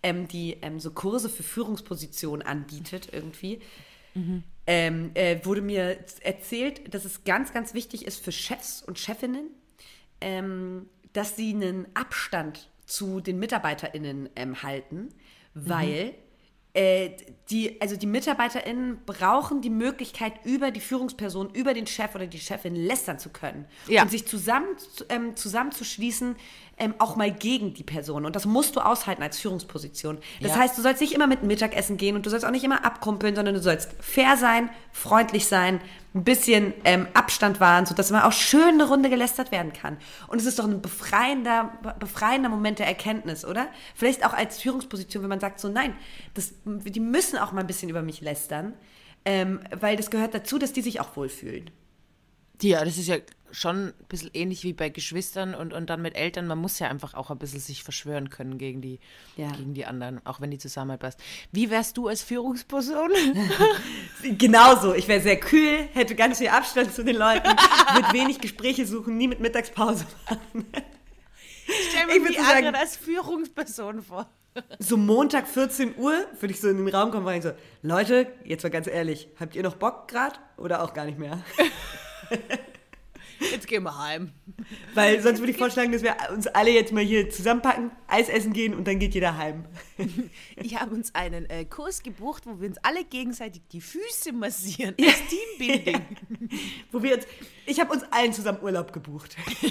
ähm, 0.03 0.27
die 0.27 0.57
ähm, 0.61 0.79
so 0.79 0.91
Kurse 0.91 1.29
für 1.29 1.43
Führungspositionen 1.43 2.45
anbietet 2.45 3.09
irgendwie, 3.11 3.61
mhm. 4.13 4.43
ähm, 4.67 5.11
äh, 5.13 5.43
wurde 5.43 5.61
mir 5.61 5.99
erzählt, 6.21 6.93
dass 6.93 7.05
es 7.05 7.23
ganz, 7.23 7.53
ganz 7.53 7.73
wichtig 7.73 8.05
ist 8.05 8.23
für 8.23 8.31
Chefs 8.31 8.81
und 8.81 8.99
Chefinnen, 8.99 9.47
ähm, 10.21 10.89
dass 11.13 11.35
sie 11.35 11.53
einen 11.53 11.87
Abstand 11.93 12.69
zu 12.85 13.21
den 13.21 13.39
MitarbeiterInnen 13.39 14.29
ähm, 14.35 14.61
halten, 14.61 15.09
weil 15.53 16.05
mhm 16.05 16.25
äh, 16.75 17.11
die, 17.49 17.79
also 17.79 17.95
die 17.95 18.05
MitarbeiterInnen 18.05 19.05
brauchen 19.05 19.61
die 19.61 19.69
Möglichkeit, 19.69 20.33
über 20.43 20.71
die 20.71 20.81
Führungsperson, 20.81 21.51
über 21.51 21.73
den 21.73 21.87
Chef 21.87 22.13
oder 22.15 22.27
die 22.27 22.37
Chefin 22.37 22.75
lästern 22.75 23.17
zu 23.17 23.29
können. 23.29 23.65
Ja. 23.87 24.01
Und 24.01 24.11
sich 24.11 24.27
zusammen, 24.27 24.67
ähm, 25.07 25.37
zusammenzuschließen, 25.37 26.35
ähm, 26.77 26.93
auch 26.99 27.15
mal 27.15 27.31
gegen 27.31 27.73
die 27.73 27.83
Person. 27.83 28.25
Und 28.25 28.35
das 28.35 28.45
musst 28.45 28.75
du 28.75 28.81
aushalten 28.81 29.23
als 29.23 29.39
Führungsposition. 29.39 30.17
Das 30.41 30.51
ja. 30.51 30.57
heißt, 30.57 30.77
du 30.77 30.81
sollst 30.81 31.01
nicht 31.01 31.13
immer 31.13 31.27
mit 31.27 31.43
Mittagessen 31.43 31.97
gehen 31.97 32.15
und 32.15 32.25
du 32.25 32.29
sollst 32.29 32.45
auch 32.45 32.51
nicht 32.51 32.63
immer 32.63 32.83
abkumpeln, 32.83 33.35
sondern 33.35 33.55
du 33.55 33.61
sollst 33.61 33.91
fair 33.99 34.35
sein, 34.37 34.69
freundlich 34.91 35.47
sein, 35.47 35.79
ein 36.13 36.23
bisschen 36.23 36.73
ähm, 36.83 37.07
Abstand 37.13 37.59
wahren, 37.59 37.85
sodass 37.85 38.11
man 38.11 38.23
auch 38.23 38.31
schön 38.31 38.75
eine 38.75 38.87
Runde 38.87 39.09
gelästert 39.09 39.51
werden 39.51 39.73
kann. 39.73 39.97
Und 40.27 40.39
es 40.39 40.45
ist 40.45 40.59
doch 40.59 40.65
ein 40.65 40.81
befreiender, 40.81 41.73
befreiender 41.99 42.49
Moment 42.49 42.79
der 42.79 42.87
Erkenntnis, 42.87 43.45
oder? 43.45 43.67
Vielleicht 43.95 44.25
auch 44.25 44.33
als 44.33 44.61
Führungsposition, 44.61 45.23
wenn 45.23 45.29
man 45.29 45.39
sagt 45.39 45.59
so, 45.59 45.69
nein, 45.69 45.93
das, 46.33 46.53
die 46.65 46.99
müssen 46.99 47.37
auch 47.37 47.51
mal 47.51 47.61
ein 47.61 47.67
bisschen 47.67 47.89
über 47.89 48.01
mich 48.01 48.21
lästern, 48.21 48.73
ähm, 49.25 49.59
weil 49.71 49.97
das 49.97 50.09
gehört 50.11 50.33
dazu, 50.33 50.57
dass 50.57 50.73
die 50.73 50.81
sich 50.81 50.99
auch 50.99 51.15
wohlfühlen. 51.15 51.69
Ja, 52.61 52.85
das 52.85 52.97
ist 52.97 53.07
ja 53.07 53.17
schon 53.55 53.87
ein 53.87 53.93
bisschen 54.09 54.31
ähnlich 54.33 54.63
wie 54.63 54.73
bei 54.73 54.89
Geschwistern 54.89 55.55
und, 55.55 55.73
und 55.73 55.89
dann 55.89 56.01
mit 56.01 56.15
Eltern. 56.15 56.47
Man 56.47 56.57
muss 56.57 56.77
ja 56.79 56.89
einfach 56.89 57.13
auch 57.13 57.31
ein 57.31 57.37
bisschen 57.37 57.59
sich 57.59 57.83
verschwören 57.83 58.29
können 58.29 58.57
gegen 58.57 58.81
die, 58.81 58.99
ja. 59.37 59.51
gegen 59.51 59.73
die 59.73 59.85
anderen, 59.85 60.19
auch 60.25 60.41
wenn 60.41 60.51
die 60.51 60.57
Zusammenarbeit 60.57 60.99
passt. 60.99 61.19
Wie 61.51 61.69
wärst 61.69 61.97
du 61.97 62.07
als 62.07 62.21
Führungsperson? 62.21 63.11
Genauso. 64.37 64.93
Ich 64.93 65.07
wäre 65.07 65.21
sehr 65.21 65.39
kühl, 65.39 65.87
hätte 65.93 66.15
ganz 66.15 66.39
viel 66.39 66.49
Abstand 66.49 66.93
zu 66.93 67.03
den 67.03 67.15
Leuten, 67.15 67.47
würde 67.47 68.13
wenig 68.13 68.39
Gespräche 68.39 68.85
suchen, 68.85 69.17
nie 69.17 69.27
mit 69.27 69.39
Mittagspause 69.39 70.05
machen. 70.29 70.65
Stell 71.89 72.19
mir 72.19 72.29
die 72.29 72.37
anderen 72.37 72.75
als 72.75 72.97
Führungsperson 72.97 74.03
vor. 74.03 74.29
So 74.79 74.95
Montag 74.95 75.47
14 75.47 75.97
Uhr 75.97 76.13
würde 76.39 76.53
ich 76.53 76.61
so 76.61 76.69
in 76.69 76.77
den 76.77 76.87
Raum 76.87 77.11
kommen 77.11 77.25
und 77.25 77.41
so, 77.41 77.51
Leute, 77.81 78.27
jetzt 78.45 78.63
mal 78.63 78.69
ganz 78.69 78.87
ehrlich, 78.87 79.27
habt 79.39 79.55
ihr 79.55 79.63
noch 79.63 79.75
Bock 79.75 80.07
gerade 80.07 80.35
oder 80.57 80.83
auch 80.83 80.93
gar 80.93 81.05
nicht 81.05 81.19
mehr? 81.19 81.43
Jetzt 83.39 83.67
gehen 83.67 83.83
wir 83.83 83.97
heim. 83.97 84.31
Weil 84.93 85.21
sonst 85.21 85.39
würde 85.39 85.51
ich 85.51 85.57
vorschlagen, 85.57 85.91
dass 85.91 86.03
wir 86.03 86.15
uns 86.31 86.47
alle 86.47 86.71
jetzt 86.71 86.91
mal 86.93 87.03
hier 87.03 87.29
zusammenpacken, 87.29 87.91
Eis 88.07 88.29
essen 88.29 88.53
gehen 88.53 88.73
und 88.73 88.87
dann 88.87 88.99
geht 88.99 89.13
jeder 89.13 89.37
heim. 89.37 89.65
Ich 90.57 90.79
habe 90.79 90.93
uns 90.95 91.13
einen 91.13 91.49
äh, 91.49 91.65
Kurs 91.65 92.01
gebucht, 92.01 92.45
wo 92.45 92.59
wir 92.59 92.69
uns 92.69 92.77
alle 92.81 93.03
gegenseitig 93.03 93.61
die 93.71 93.81
Füße 93.81 94.31
massieren. 94.33 94.95
Ja. 94.97 95.07
Als 95.07 95.21
Teambuilding. 95.27 95.93
Ja. 95.95 96.57
Wo 96.91 97.03
wir 97.03 97.15
uns, 97.15 97.25
ich 97.65 97.79
habe 97.79 97.93
uns 97.93 98.03
allen 98.11 98.33
zusammen 98.33 98.59
Urlaub 98.61 98.93
gebucht. 98.93 99.35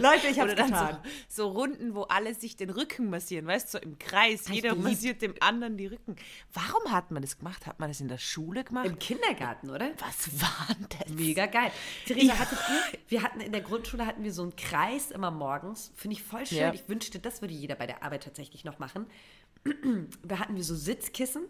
Leute, 0.00 0.28
ich 0.30 0.38
habe 0.38 0.50
es 0.50 0.56
getan. 0.56 0.98
So, 1.28 1.44
so, 1.44 1.48
Runden, 1.50 1.94
wo 1.94 2.02
alle 2.02 2.34
sich 2.34 2.56
den 2.56 2.70
Rücken 2.70 3.10
massieren, 3.10 3.46
weißt 3.46 3.74
du, 3.74 3.78
so 3.78 3.82
im 3.82 3.98
Kreis. 3.98 4.48
Jeder 4.48 4.70
geliebt. 4.70 4.84
massiert 4.84 5.22
dem 5.22 5.34
anderen 5.40 5.76
die 5.76 5.86
Rücken. 5.86 6.16
Warum 6.52 6.90
hat 6.92 7.10
man 7.10 7.22
das 7.22 7.38
gemacht? 7.38 7.66
Hat 7.66 7.80
man 7.80 7.90
das 7.90 8.00
in 8.00 8.08
der 8.08 8.18
Schule 8.18 8.64
gemacht? 8.64 8.86
Im 8.86 8.98
Kindergarten, 8.98 9.70
oder? 9.70 9.90
Was 9.98 10.40
war 10.40 10.76
das? 10.88 11.12
Mega 11.12 11.46
geil. 11.46 11.70
Theresa, 12.06 12.38
hattet 12.38 12.58
ihr, 12.68 12.82
wir 13.08 13.22
hatten 13.22 13.40
in 13.40 13.52
der 13.52 13.60
Grundschule 13.60 14.06
hatten 14.06 14.24
wir 14.24 14.32
so 14.32 14.42
einen 14.42 14.56
Kreis 14.56 15.10
immer 15.10 15.30
morgens. 15.30 15.92
Finde 15.94 16.16
ich 16.16 16.22
voll 16.22 16.46
schön. 16.46 16.58
Ja. 16.58 16.72
Ich 16.72 16.88
wünschte, 16.88 17.18
das 17.18 17.40
würde 17.40 17.54
jeder 17.54 17.74
bei 17.74 17.86
der 17.86 18.02
Arbeit 18.02 18.24
tatsächlich 18.24 18.64
noch 18.64 18.78
machen. 18.78 19.06
da 20.22 20.38
hatten 20.38 20.56
wir 20.56 20.64
so 20.64 20.74
Sitzkissen. 20.74 21.44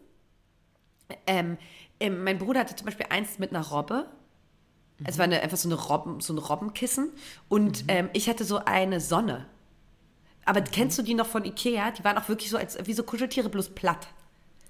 Ähm, 1.27 1.59
ähm, 2.01 2.25
mein 2.25 2.39
Bruder 2.39 2.61
hatte 2.61 2.77
zum 2.77 2.87
Beispiel 2.87 3.07
eins 3.11 3.39
mit 3.39 3.51
einer 3.51 3.67
Robbe. 3.67 4.09
Mhm. 4.99 5.07
Es 5.07 5.19
war 5.19 5.25
eine, 5.25 5.41
einfach 5.41 5.57
so, 5.57 5.69
eine 5.69 5.77
Robben, 5.77 6.21
so 6.21 6.33
ein 6.33 6.39
Robbenkissen. 6.39 7.13
Und 7.49 7.83
mhm. 7.85 7.89
ähm, 7.89 8.11
ich 8.13 8.29
hatte 8.29 8.45
so 8.45 8.59
eine 8.59 9.01
Sonne. 9.01 9.47
Aber 10.45 10.61
mhm. 10.61 10.67
kennst 10.73 10.99
du 10.99 11.03
die 11.03 11.15
noch 11.15 11.27
von 11.27 11.45
Ikea? 11.45 11.91
Die 11.91 12.05
waren 12.05 12.19
auch 12.19 12.29
wirklich 12.29 12.51
so 12.51 12.57
als 12.57 12.79
wie 12.87 12.95
so 12.95 13.03
Kuscheltiere, 13.03 13.49
bloß 13.49 13.71
platt. 13.71 14.09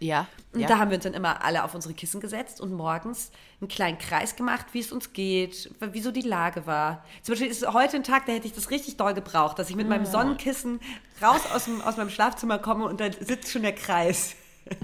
Ja. 0.05 0.27
Und 0.53 0.61
ja. 0.61 0.69
da 0.69 0.79
haben 0.79 0.91
wir 0.91 0.97
uns 0.97 1.05
dann 1.05 1.15
immer 1.15 1.43
alle 1.43 1.65
auf 1.65 1.75
unsere 1.75 1.95
Kissen 1.95 2.21
gesetzt 2.21 2.61
und 2.61 2.73
morgens 2.73 3.33
einen 3.61 3.69
kleinen 3.69 3.99
Kreis 3.99 4.37
gemacht, 4.37 4.67
wie 4.73 4.81
es 4.81 4.93
uns 4.93 5.15
geht, 5.15 5.71
wie 5.81 6.01
so 6.01 6.11
die 6.11 6.21
Lage 6.21 6.67
war. 6.67 7.03
Zum 7.23 7.33
Beispiel 7.33 7.51
ist 7.51 7.67
heute 7.67 7.97
ein 7.97 8.05
Tag, 8.05 8.27
da 8.27 8.33
hätte 8.33 8.47
ich 8.47 8.53
das 8.53 8.71
richtig 8.71 8.99
doll 8.99 9.15
gebraucht, 9.15 9.59
dass 9.59 9.71
ich 9.71 9.77
mit 9.77 9.89
meinem 9.89 10.05
Sonnenkissen 10.05 10.81
raus 11.23 11.41
aus, 11.53 11.65
dem, 11.65 11.81
aus 11.81 11.97
meinem 11.97 12.11
Schlafzimmer 12.11 12.59
komme 12.59 12.85
und 12.85 13.01
da 13.01 13.11
sitzt 13.11 13.51
schon 13.51 13.63
der 13.63 13.75
Kreis. 13.75 14.37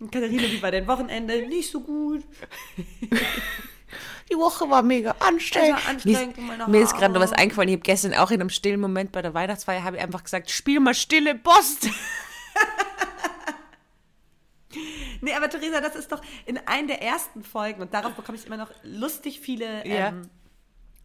und 0.00 0.10
Katharina, 0.10 0.42
wie 0.42 0.60
war 0.60 0.72
dein 0.72 0.88
Wochenende? 0.88 1.46
Nicht 1.46 1.70
so 1.70 1.80
gut. 1.80 2.24
Die 4.30 4.36
Woche 4.36 4.68
war 4.68 4.82
mega 4.82 5.14
anstrengend. 5.20 5.84
War 5.84 5.90
anstrengend 5.90 6.38
mir, 6.38 6.66
mir 6.66 6.82
ist 6.82 6.96
gerade 6.96 7.12
noch 7.12 7.20
was 7.20 7.32
eingefallen. 7.32 7.68
Ich 7.68 7.74
habe 7.74 7.82
gestern 7.82 8.14
auch 8.14 8.30
in 8.30 8.40
einem 8.40 8.50
stillen 8.50 8.80
Moment 8.80 9.12
bei 9.12 9.20
der 9.20 9.34
Weihnachtsfeier 9.34 9.84
habe 9.84 9.96
ich 9.96 10.02
einfach 10.02 10.24
gesagt, 10.24 10.50
spiel 10.50 10.80
mal 10.80 10.94
stille 10.94 11.34
Post. 11.34 11.90
Nee, 15.22 15.34
aber 15.34 15.48
Theresa, 15.48 15.80
das 15.80 15.94
ist 15.94 16.10
doch 16.10 16.20
in 16.46 16.58
einer 16.58 16.88
der 16.88 17.02
ersten 17.02 17.44
Folgen 17.44 17.80
und 17.80 17.94
darauf 17.94 18.12
bekomme 18.14 18.36
ich 18.36 18.44
immer 18.44 18.56
noch 18.56 18.70
lustig 18.82 19.38
viele, 19.38 19.86
ja. 19.86 20.08
ähm, 20.08 20.28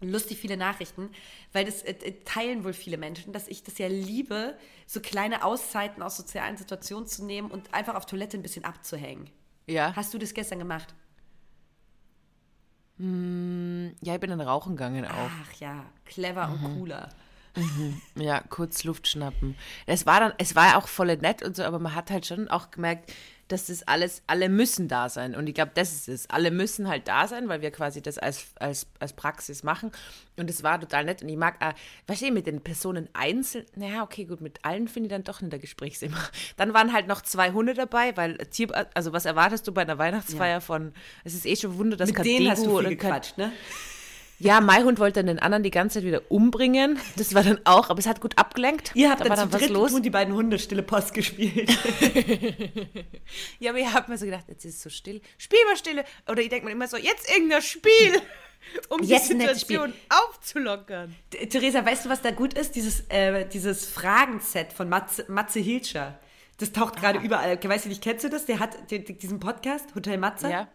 lustig 0.02 0.40
viele 0.40 0.58
Nachrichten, 0.58 1.12
weil 1.54 1.66
das 1.66 1.84
äh, 1.84 1.92
äh, 1.92 2.14
teilen 2.26 2.64
wohl 2.64 2.74
viele 2.74 2.98
Menschen, 2.98 3.32
dass 3.32 3.48
ich 3.48 3.64
das 3.64 3.78
ja 3.78 3.88
liebe, 3.88 4.58
so 4.88 5.02
kleine 5.02 5.46
Auszeiten 5.46 6.02
aus 6.02 6.18
sozialen 6.18 6.58
Situationen 6.58 7.08
zu 7.08 7.26
nehmen 7.26 7.52
und 7.52 7.76
einfach 7.76 7.94
auf 7.94 8.08
Toilette 8.08 8.38
ein 8.38 8.42
bisschen 8.42 8.66
abzuhängen. 8.66 9.30
Ja. 9.68 9.96
Hast 9.96 10.16
du 10.16 10.18
das 10.18 10.34
gestern 10.34 10.58
gemacht? 10.58 10.96
Mm, 12.98 13.90
ja, 14.02 14.16
ich 14.16 14.20
bin 14.20 14.32
dann 14.32 14.42
rauchen 14.42 14.76
gegangen 14.76 15.06
auch. 15.06 15.30
Ach 15.44 15.54
ja, 15.60 15.86
clever 16.06 16.48
mhm. 16.48 16.66
und 16.66 16.78
cooler. 16.80 17.10
Mhm. 17.56 18.02
Ja, 18.16 18.42
kurz 18.42 18.84
Luft 18.84 19.08
schnappen. 19.08 19.56
Es 19.86 20.08
war 20.08 20.20
dann, 20.20 20.34
es 20.40 20.56
war 20.56 20.70
ja 20.70 20.78
auch 20.78 20.88
voll 20.88 21.16
nett 21.18 21.44
und 21.44 21.56
so, 21.56 21.64
aber 21.64 21.78
man 21.78 21.94
hat 21.94 22.10
halt 22.10 22.26
schon 22.26 22.48
auch 22.48 22.72
gemerkt, 22.72 23.12
dass 23.48 23.68
das 23.68 23.88
alles, 23.88 24.22
alle 24.28 24.50
müssen 24.50 24.88
da 24.88 25.10
sein. 25.10 25.36
Und 25.36 25.48
ich 25.48 25.56
glaube, 25.56 25.72
das 25.74 25.94
ist 25.94 26.10
es. 26.10 26.30
Alle 26.30 26.52
müssen 26.52 26.88
halt 26.88 27.08
da 27.08 27.28
sein, 27.28 27.48
weil 27.48 27.62
wir 27.62 27.72
quasi 27.72 28.02
das 28.02 28.18
als, 28.18 28.48
als, 28.60 28.88
als 29.00 29.14
Praxis 29.14 29.64
machen. 29.64 29.92
Und 30.36 30.50
es 30.50 30.64
war 30.64 30.80
total 30.80 31.06
nett. 31.06 31.22
Und 31.22 31.30
ich 31.30 31.38
mag, 31.38 31.56
äh, 31.62 31.74
weißt 32.08 32.24
du, 32.24 32.32
mit 32.32 32.46
den 32.48 32.62
Personen 32.62 33.08
einzeln, 33.14 33.66
naja, 33.76 34.04
okay, 34.04 34.26
gut, 34.26 34.42
mit 34.42 34.60
allen 34.64 34.88
finde 34.88 35.08
ich 35.08 35.12
dann 35.12 35.24
doch 35.24 35.42
in 35.42 35.50
der 35.50 35.60
Gesprächsthema. 35.60 36.18
Dann 36.58 36.74
waren 36.74 36.94
halt 36.94 37.08
noch 37.08 37.22
zwei 37.22 37.52
Hunde 37.52 37.74
dabei, 37.74 38.16
weil 38.18 38.38
Tier, 38.38 38.70
also 38.94 39.14
was 39.14 39.26
erwartest 39.26 39.68
du 39.68 39.72
bei 39.72 39.82
einer 39.82 39.98
Weihnachtsfeier 39.98 40.56
ja. 40.56 40.60
von, 40.60 40.94
es 41.24 41.34
ist 41.34 41.46
eh 41.46 41.56
schon 41.56 41.78
Wunder, 41.78 41.98
dass 41.98 42.12
mit 42.12 42.26
denen 42.26 42.50
hast 42.50 42.66
du 42.66 42.80
viel 42.80 42.90
gequatscht, 42.90 43.38
ne? 43.38 43.52
Ja, 44.40 44.62
mein 44.62 44.84
Hund 44.84 45.00
wollte 45.00 45.20
dann 45.20 45.28
den 45.28 45.40
anderen 45.40 45.64
die 45.64 45.72
ganze 45.72 45.96
Zeit 45.96 46.06
wieder 46.06 46.22
umbringen. 46.30 47.00
Das 47.16 47.34
war 47.34 47.44
dann 47.44 47.60
auch, 47.64 47.90
aber 47.90 48.00
es 48.00 48.06
hat 48.06 48.22
gut 48.22 48.38
abgelenkt. 48.38 48.92
Ihr 48.94 49.10
habt 49.10 49.22
da 49.22 49.26
dann, 49.26 49.50
dann 49.50 49.54
was 49.54 49.70
los. 49.70 49.94
und 49.94 50.04
die 50.04 50.12
beiden 50.12 50.34
Hunde 50.34 50.60
stille 50.60 50.84
Post 50.84 51.14
gespielt. 51.14 51.70
ja, 53.60 53.72
aber 53.72 53.80
ihr 53.80 53.92
habt 53.92 54.10
mir 54.10 54.18
so 54.18 54.26
gedacht, 54.26 54.46
jetzt 54.48 54.64
ist 54.64 54.76
es 54.76 54.84
so 54.84 54.90
still. 54.90 55.22
Spiel 55.38 55.60
mal 55.68 55.76
stille. 55.76 56.06
Oder 56.30 56.42
ich 56.42 56.50
denke 56.50 56.66
mir 56.66 56.72
immer 56.72 56.88
so, 56.88 56.98
jetzt 56.98 57.30
irgendein 57.32 57.62
Spiel. 57.64 58.22
Um 58.90 59.02
jetzt 59.02 59.30
die 59.30 59.34
Situation 59.34 59.94
aufzulockern. 60.10 61.16
Theresa, 61.50 61.86
weißt 61.86 62.06
du, 62.06 62.10
was 62.10 62.22
da 62.22 62.32
gut 62.32 62.54
ist? 62.54 62.76
Dieses, 62.76 63.02
äh, 63.10 63.48
dieses 63.48 63.86
Fragenset 63.86 64.74
von 64.74 64.90
Matze, 64.90 65.26
Matze 65.30 65.60
Hilscher. 65.60 66.20
Das 66.58 66.72
taucht 66.72 66.98
gerade 66.98 67.20
ah. 67.20 67.24
überall. 67.24 67.58
Weißt 67.64 67.86
du 67.86 67.90
nicht, 67.90 68.04
kennst 68.04 68.24
du 68.24 68.30
das? 68.30 68.46
Der 68.46 68.60
hat 68.60 68.76
diesen 68.92 69.40
Podcast, 69.40 69.96
Hotel 69.96 70.18
Matze. 70.18 70.50
Ja. 70.50 70.68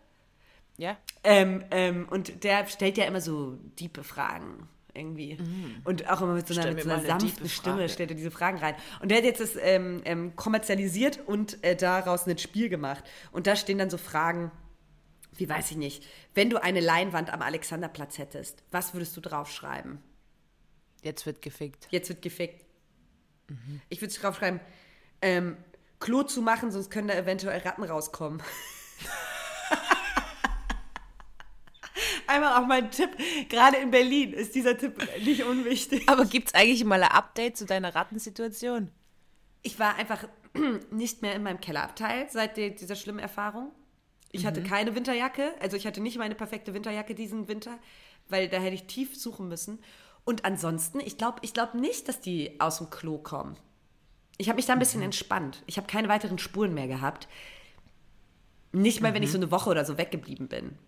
Ja. 0.79 0.97
Ähm, 1.25 1.65
ähm, 1.71 2.09
und 2.11 2.45
der 2.45 2.67
stellt 2.67 2.99
ja 2.99 3.05
immer 3.05 3.21
so 3.21 3.59
diepe 3.79 4.05
Fragen 4.05 4.69
irgendwie. 4.95 5.37
Mhm. 5.37 5.77
Und 5.85 6.09
auch 6.11 6.21
immer 6.21 6.35
mit 6.35 6.47
so 6.47 6.59
einer, 6.59 6.73
mit 6.73 6.85
so 6.85 6.91
einer 6.91 7.03
sanften 7.03 7.49
Stimme 7.49 7.89
stellt 7.89 8.11
er 8.11 8.17
diese 8.17 8.31
Fragen 8.31 8.59
rein. 8.59 8.75
Und 9.01 9.11
der 9.11 9.19
hat 9.19 9.25
jetzt 9.25 9.41
das 9.41 9.57
ähm, 9.61 10.03
ähm, 10.05 10.37
kommerzialisiert 10.37 11.21
und 11.27 11.63
äh, 11.65 11.77
daraus 11.77 12.27
ein 12.27 12.39
Spiel 12.39 12.69
gemacht. 12.69 13.05
Und 13.31 13.47
da 13.47 13.57
stehen 13.57 13.79
dann 13.79 13.91
so 13.91 13.99
Fragen, 13.99 14.51
wie 15.35 15.49
weiß 15.49 15.71
ich 15.71 15.77
nicht, 15.77 16.05
wenn 16.35 16.51
du 16.51 16.63
eine 16.63 16.81
Leinwand 16.81 17.33
am 17.33 17.43
Alexanderplatz 17.43 18.19
hättest, 18.19 18.63
was 18.71 18.93
würdest 18.93 19.17
du 19.17 19.21
draufschreiben? 19.21 19.99
Jetzt 21.03 21.27
wird 21.27 21.43
gefickt. 21.43 21.89
Jetzt 21.91 22.09
wird 22.11 22.23
gefickt. 22.23 22.65
Mhm. 23.49 23.81
Ich 23.89 24.01
würde 24.01 24.13
draufschreiben, 24.13 24.61
ähm, 25.23 25.57
Klo 26.01 26.23
zu 26.23 26.43
machen, 26.43 26.71
sonst 26.71 26.91
können 26.91 27.09
da 27.09 27.15
eventuell 27.15 27.61
Ratten 27.61 27.85
rauskommen. 27.85 28.43
Einmal 32.33 32.63
auch 32.63 32.67
mein 32.67 32.91
Tipp. 32.91 33.11
Gerade 33.51 33.77
in 33.77 33.91
Berlin 33.91 34.33
ist 34.33 34.55
dieser 34.55 34.79
Tipp 34.79 35.07
nicht 35.23 35.45
unwichtig. 35.45 36.09
Aber 36.09 36.25
gibt 36.25 36.49
es 36.49 36.55
eigentlich 36.55 36.83
mal 36.85 37.03
ein 37.03 37.11
Update 37.11 37.59
zu 37.59 37.67
deiner 37.67 37.95
Rattensituation? 37.95 38.91
Ich 39.63 39.79
war 39.79 39.97
einfach 39.97 40.27
nicht 40.91 41.21
mehr 41.21 41.35
in 41.35 41.43
meinem 41.43 41.61
Kellerabteil 41.61 42.29
seit 42.31 42.57
dieser 42.57 42.97
schlimmen 42.97 43.19
Erfahrung. 43.19 43.71
Ich 44.31 44.45
mhm. 44.45 44.47
hatte 44.47 44.63
keine 44.63 44.95
Winterjacke. 44.95 45.53
Also 45.61 45.77
ich 45.77 45.87
hatte 45.87 46.01
nicht 46.01 46.17
meine 46.17 46.35
perfekte 46.35 46.73
Winterjacke 46.73 47.15
diesen 47.15 47.49
Winter, 47.49 47.79
weil 48.29 48.49
da 48.49 48.57
hätte 48.57 48.75
ich 48.75 48.85
tief 48.85 49.15
suchen 49.15 49.49
müssen. 49.49 49.79
Und 50.25 50.47
ansonsten, 50.47 51.01
ich 51.01 51.19
glaube 51.19 51.41
ich 51.43 51.53
glaub 51.53 51.75
nicht, 51.75 52.09
dass 52.09 52.21
die 52.21 52.59
aus 52.61 52.79
dem 52.79 52.89
Klo 52.89 53.19
kommen. 53.19 53.57
Ich 54.39 54.49
habe 54.49 54.57
mich 54.57 54.67
da 54.67 54.73
ein 54.73 54.79
bisschen 54.79 55.01
mhm. 55.01 55.07
entspannt. 55.07 55.63
Ich 55.67 55.77
habe 55.77 55.87
keine 55.87 56.09
weiteren 56.09 56.39
Spuren 56.39 56.73
mehr 56.73 56.89
gehabt. 56.89 57.29
Nicht 58.73 59.03
mal, 59.03 59.11
mhm. 59.11 59.17
wenn 59.17 59.23
ich 59.23 59.29
mhm. 59.29 59.33
so 59.33 59.39
eine 59.39 59.51
Woche 59.51 59.69
oder 59.69 59.85
so 59.85 59.99
weggeblieben 59.99 60.49
bin. 60.49 60.79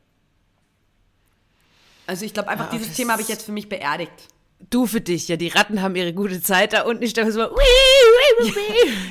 Also 2.06 2.24
ich 2.24 2.34
glaube 2.34 2.48
einfach, 2.48 2.72
ja, 2.72 2.78
dieses 2.78 2.94
Thema 2.94 3.14
habe 3.14 3.22
ich 3.22 3.28
jetzt 3.28 3.44
für 3.44 3.52
mich 3.52 3.68
beerdigt. 3.68 4.28
Du 4.70 4.86
für 4.86 5.00
dich, 5.00 5.28
ja, 5.28 5.36
die 5.36 5.48
Ratten 5.48 5.82
haben 5.82 5.96
ihre 5.96 6.12
gute 6.14 6.40
Zeit 6.40 6.72
da 6.72 6.82
unten. 6.82 7.02
Ich 7.02 7.12
dachte 7.12 7.32
so, 7.32 7.40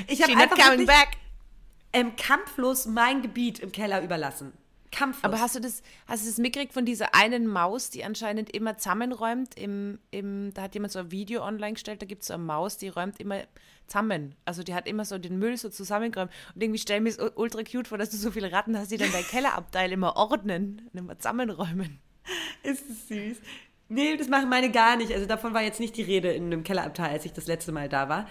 ich 0.08 0.22
habe 0.22 0.36
einfach 0.36 0.58
coming 0.58 0.86
back. 0.86 1.10
Ähm, 1.92 2.16
kampflos 2.16 2.86
mein 2.86 3.22
Gebiet 3.22 3.60
im 3.60 3.70
Keller 3.70 4.02
überlassen. 4.02 4.52
Kampflos. 4.90 5.24
Aber 5.24 5.40
hast 5.40 5.54
du 5.54 5.60
das, 5.60 5.82
hast 6.06 6.24
du 6.24 6.28
das 6.28 6.38
mitgekriegt 6.38 6.72
von 6.72 6.84
dieser 6.84 7.14
einen 7.14 7.46
Maus, 7.46 7.90
die 7.90 8.04
anscheinend 8.04 8.50
immer 8.50 8.78
zusammenräumt? 8.78 9.56
Im, 9.56 9.98
im, 10.10 10.52
da 10.54 10.62
hat 10.62 10.74
jemand 10.74 10.92
so 10.92 11.00
ein 11.00 11.10
Video 11.10 11.44
online 11.44 11.74
gestellt, 11.74 12.00
da 12.00 12.06
gibt 12.06 12.22
es 12.22 12.28
so 12.28 12.34
eine 12.34 12.42
Maus, 12.42 12.78
die 12.78 12.88
räumt 12.88 13.20
immer 13.20 13.42
zusammen. 13.86 14.34
Also 14.44 14.62
die 14.62 14.74
hat 14.74 14.88
immer 14.88 15.04
so 15.04 15.18
den 15.18 15.38
Müll 15.38 15.56
so 15.56 15.68
zusammengeräumt. 15.68 16.30
Und 16.54 16.62
irgendwie 16.62 16.80
stell 16.80 17.00
mir 17.00 17.10
es 17.10 17.18
ultra 17.18 17.62
cute 17.62 17.88
vor, 17.88 17.98
dass 17.98 18.10
du 18.10 18.16
so 18.16 18.30
viele 18.30 18.52
Ratten 18.52 18.78
hast, 18.78 18.90
die 18.90 18.96
dann 18.96 19.12
dein 19.12 19.24
Kellerabteil 19.28 19.92
immer 19.92 20.16
ordnen 20.16 20.88
und 20.92 20.98
immer 20.98 21.18
zusammenräumen. 21.18 22.00
Ist 22.62 22.84
es 22.90 23.08
süß. 23.08 23.36
Nee, 23.88 24.16
das 24.16 24.28
machen 24.28 24.48
meine 24.48 24.70
gar 24.70 24.96
nicht. 24.96 25.12
Also 25.12 25.26
davon 25.26 25.52
war 25.52 25.62
jetzt 25.62 25.78
nicht 25.78 25.96
die 25.96 26.02
Rede 26.02 26.32
in 26.32 26.46
einem 26.46 26.64
Kellerabteil, 26.64 27.10
als 27.10 27.26
ich 27.26 27.32
das 27.34 27.46
letzte 27.46 27.70
Mal 27.70 27.88
da 27.88 28.08
war. 28.08 28.26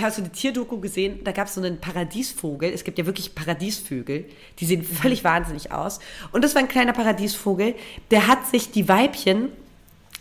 Hast 0.00 0.18
du 0.18 0.22
die 0.22 0.30
Tierdoku 0.30 0.78
gesehen? 0.78 1.24
Da 1.24 1.32
gab 1.32 1.48
es 1.48 1.54
so 1.54 1.60
einen 1.60 1.80
Paradiesvogel. 1.80 2.72
Es 2.72 2.84
gibt 2.84 2.98
ja 2.98 3.04
wirklich 3.04 3.34
Paradiesvögel. 3.34 4.26
Die 4.60 4.64
sehen 4.64 4.84
völlig 4.84 5.24
wahnsinnig 5.24 5.72
aus. 5.72 5.98
Und 6.30 6.44
das 6.44 6.54
war 6.54 6.62
ein 6.62 6.68
kleiner 6.68 6.92
Paradiesvogel. 6.92 7.74
Der 8.12 8.28
hat 8.28 8.46
sich 8.46 8.70
die 8.70 8.88
Weibchen 8.88 9.50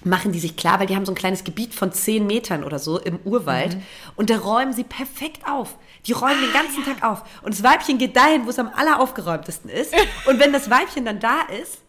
machen 0.06 0.34
die 0.34 0.40
sich 0.40 0.58
klar, 0.58 0.80
weil 0.80 0.88
die 0.88 0.96
haben 0.96 1.06
so 1.06 1.12
ein 1.12 1.16
kleines 1.16 1.44
Gebiet 1.44 1.74
von 1.74 1.94
zehn 1.94 2.28
Metern 2.28 2.64
oder 2.64 2.78
so 2.80 3.00
im 3.00 3.20
Urwald 3.24 3.76
mhm. 3.76 3.84
und 4.18 4.30
da 4.30 4.38
räumen 4.38 4.74
sie 4.74 4.84
perfekt 4.84 5.48
auf. 5.48 5.78
Die 6.06 6.12
räumen 6.12 6.40
ah, 6.40 6.46
den 6.46 6.54
ganzen 6.54 6.84
ja. 6.86 6.94
Tag 6.94 7.10
auf. 7.10 7.24
Und 7.42 7.54
das 7.54 7.64
Weibchen 7.64 7.98
geht 7.98 8.16
dahin, 8.16 8.46
wo 8.46 8.50
es 8.50 8.60
am 8.60 8.70
alleraufgeräumtesten 8.76 9.70
ist. 9.70 9.94
Und 10.26 10.38
wenn 10.38 10.52
das 10.52 10.70
Weibchen 10.70 11.06
dann 11.06 11.22
da 11.22 11.44
ist, 11.62 11.80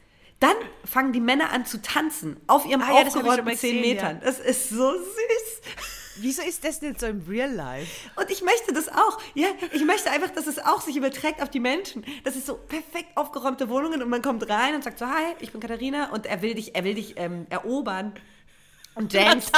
dann 0.41 0.57
fangen 0.85 1.13
die 1.13 1.21
Männer 1.21 1.51
an 1.51 1.65
zu 1.65 1.81
tanzen 1.81 2.37
auf 2.47 2.67
ihrem 2.67 2.83
ah, 2.83 2.91
aufgeräumten 2.91 3.49
ja, 3.49 3.57
10 3.57 3.81
Metern. 3.81 4.19
Ja. 4.21 4.25
Das 4.25 4.41
ist 4.41 4.69
so 4.69 4.93
süß. 4.93 5.63
Wieso 6.17 6.43
ist 6.43 6.65
das 6.65 6.81
nicht 6.81 7.01
so 7.01 7.07
im 7.07 7.25
Real 7.29 7.51
Life? 7.51 7.91
Und 8.17 8.31
ich 8.31 8.43
möchte 8.43 8.73
das 8.73 8.89
auch. 8.89 9.21
Ja, 9.35 9.49
ich 9.73 9.85
möchte 9.85 10.11
einfach, 10.11 10.31
dass 10.31 10.47
es 10.47 10.59
auch 10.59 10.81
sich 10.81 10.97
überträgt 10.97 11.43
auf 11.43 11.51
die 11.51 11.61
Menschen. 11.61 12.05
Das 12.23 12.37
ist 12.37 12.47
so 12.47 12.55
perfekt 12.55 13.17
aufgeräumte 13.17 13.69
Wohnungen 13.69 14.03
und 14.03 14.09
man 14.09 14.23
kommt 14.23 14.49
rein 14.49 14.75
und 14.75 14.85
sagt 14.85 14.99
so, 14.99 15.07
hi, 15.07 15.35
ich 15.41 15.51
bin 15.51 15.61
Katharina 15.61 16.11
und 16.13 16.27
er 16.27 16.41
will 16.43 16.55
dich, 16.55 16.77
er 16.77 16.85
will 16.85 16.95
dich 16.95 17.15
ähm, 17.17 17.47
erobern. 17.51 18.13
Und 18.95 19.13
dance. 19.15 19.51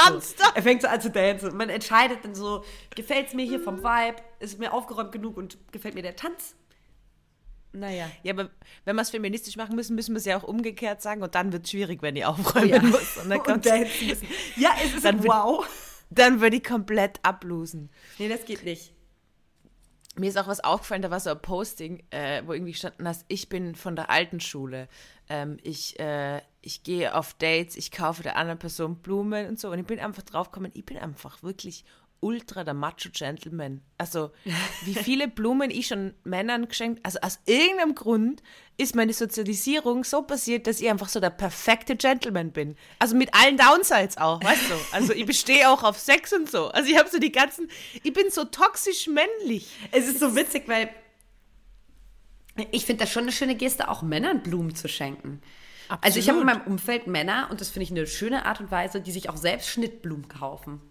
Er 0.55 0.63
fängt 0.63 0.81
so 0.81 0.87
an 0.87 0.99
zu 0.99 1.11
dancen. 1.11 1.51
Und 1.51 1.57
man 1.57 1.69
entscheidet 1.69 2.19
dann 2.23 2.33
so, 2.33 2.63
gefällt 2.95 3.27
es 3.27 3.33
mir 3.33 3.45
hier 3.45 3.59
vom 3.59 3.83
Vibe, 3.83 4.17
ist 4.39 4.57
mir 4.57 4.73
aufgeräumt 4.73 5.11
genug 5.11 5.37
und 5.37 5.57
gefällt 5.71 5.93
mir 5.93 6.01
der 6.01 6.15
Tanz? 6.15 6.55
Naja. 7.79 8.09
Ja, 8.23 8.33
aber 8.33 8.49
wenn 8.85 8.95
wir 8.95 9.01
es 9.01 9.09
feministisch 9.09 9.55
machen 9.55 9.75
müssen, 9.75 9.95
müssen 9.95 10.13
wir 10.13 10.19
es 10.19 10.25
ja 10.25 10.37
auch 10.37 10.43
umgekehrt 10.43 11.01
sagen 11.01 11.21
und 11.21 11.35
dann 11.35 11.51
wird 11.51 11.65
es 11.65 11.71
schwierig, 11.71 12.01
wenn 12.01 12.15
ich 12.15 12.25
aufräumen 12.25 12.71
oh 12.71 12.75
ja. 12.75 12.81
muss. 12.81 13.17
Und 13.17 13.29
dann 13.29 13.39
und 13.53 13.65
ja, 13.65 14.71
es 14.83 14.93
ist 14.95 15.05
dann 15.05 15.23
wow. 15.23 15.67
Dann 16.09 16.41
würde 16.41 16.57
ich 16.57 16.63
komplett 16.63 17.19
ablosen. 17.23 17.89
Nee, 18.17 18.29
das 18.29 18.45
geht 18.45 18.63
nicht. 18.63 18.93
Mir 20.15 20.29
ist 20.29 20.37
auch 20.37 20.47
was 20.47 20.63
aufgefallen, 20.63 21.03
da 21.03 21.11
war 21.11 21.19
so 21.19 21.29
ein 21.29 21.41
Posting, 21.41 22.03
äh, 22.09 22.41
wo 22.45 22.53
irgendwie 22.53 22.73
standen 22.73 23.03
dass 23.03 23.23
ich 23.27 23.49
bin 23.49 23.75
von 23.75 23.95
der 23.95 24.09
alten 24.09 24.39
Schule. 24.39 24.87
Ähm, 25.29 25.57
ich, 25.61 25.99
äh, 25.99 26.41
ich 26.61 26.81
gehe 26.81 27.13
auf 27.13 27.35
Dates, 27.35 27.75
ich 27.75 27.91
kaufe 27.91 28.23
der 28.23 28.35
anderen 28.35 28.57
Person 28.57 28.95
Blumen 28.95 29.47
und 29.47 29.59
so. 29.59 29.69
Und 29.69 29.79
ich 29.79 29.85
bin 29.85 29.99
einfach 29.99 30.23
draufgekommen, 30.23 30.71
ich 30.73 30.85
bin 30.85 30.97
einfach 30.97 31.43
wirklich 31.43 31.85
ultra 32.19 32.63
der 32.63 32.73
Macho-Gentleman. 32.73 33.81
Also, 33.97 34.31
wie 34.85 34.95
viele 34.95 35.27
Blumen 35.27 35.69
ich 35.69 35.87
schon 35.87 36.13
Männern 36.23 36.67
geschenkt 36.67 37.01
Also, 37.03 37.19
aus 37.21 37.39
irgendeinem 37.45 37.95
Grund 37.95 38.41
ist 38.77 38.95
meine 38.95 39.13
Sozialisierung 39.13 40.03
so 40.03 40.21
passiert, 40.21 40.67
dass 40.67 40.79
ich 40.79 40.89
einfach 40.89 41.09
so 41.09 41.19
der 41.19 41.29
perfekte 41.29 41.95
Gentleman 41.95 42.51
bin. 42.51 42.75
Also, 42.99 43.15
mit 43.15 43.33
allen 43.33 43.57
Downsides 43.57 44.17
auch, 44.17 44.43
weißt 44.43 44.69
du? 44.69 44.75
Also, 44.91 45.13
ich 45.13 45.25
bestehe 45.25 45.69
auch 45.69 45.83
auf 45.83 45.97
Sex 45.97 46.33
und 46.33 46.49
so. 46.49 46.67
Also, 46.69 46.89
ich 46.89 46.97
habe 46.97 47.09
so 47.09 47.19
die 47.19 47.31
ganzen. 47.31 47.69
Ich 48.03 48.13
bin 48.13 48.29
so 48.29 48.45
toxisch 48.45 49.07
männlich. 49.07 49.69
Es 49.91 50.07
ist 50.07 50.19
so 50.19 50.35
witzig, 50.35 50.67
weil. 50.67 50.89
Ich 52.71 52.85
finde 52.85 53.03
das 53.03 53.11
schon 53.11 53.23
eine 53.23 53.31
schöne 53.31 53.53
Geste, 53.53 53.87
auch 53.87 54.01
Männern 54.01 54.41
Blumen 54.41 54.73
zu 54.73 54.87
schenken. 54.87 55.41
Absolut. 55.89 56.05
Also, 56.05 56.19
ich 56.19 56.29
habe 56.29 56.39
in 56.39 56.45
meinem 56.45 56.61
Umfeld 56.63 57.05
Männer, 57.05 57.47
und 57.51 57.61
das 57.61 57.69
finde 57.69 57.83
ich 57.83 57.91
eine 57.91 58.07
schöne 58.07 58.45
Art 58.45 58.59
und 58.59 58.71
Weise, 58.71 58.99
die 58.99 59.11
sich 59.11 59.29
auch 59.29 59.37
selbst 59.37 59.69
Schnittblumen 59.69 60.27
kaufen. 60.27 60.81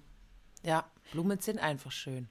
Ja, 0.62 0.84
Blumen 1.12 1.38
sind 1.40 1.58
einfach 1.58 1.92
schön. 1.92 2.28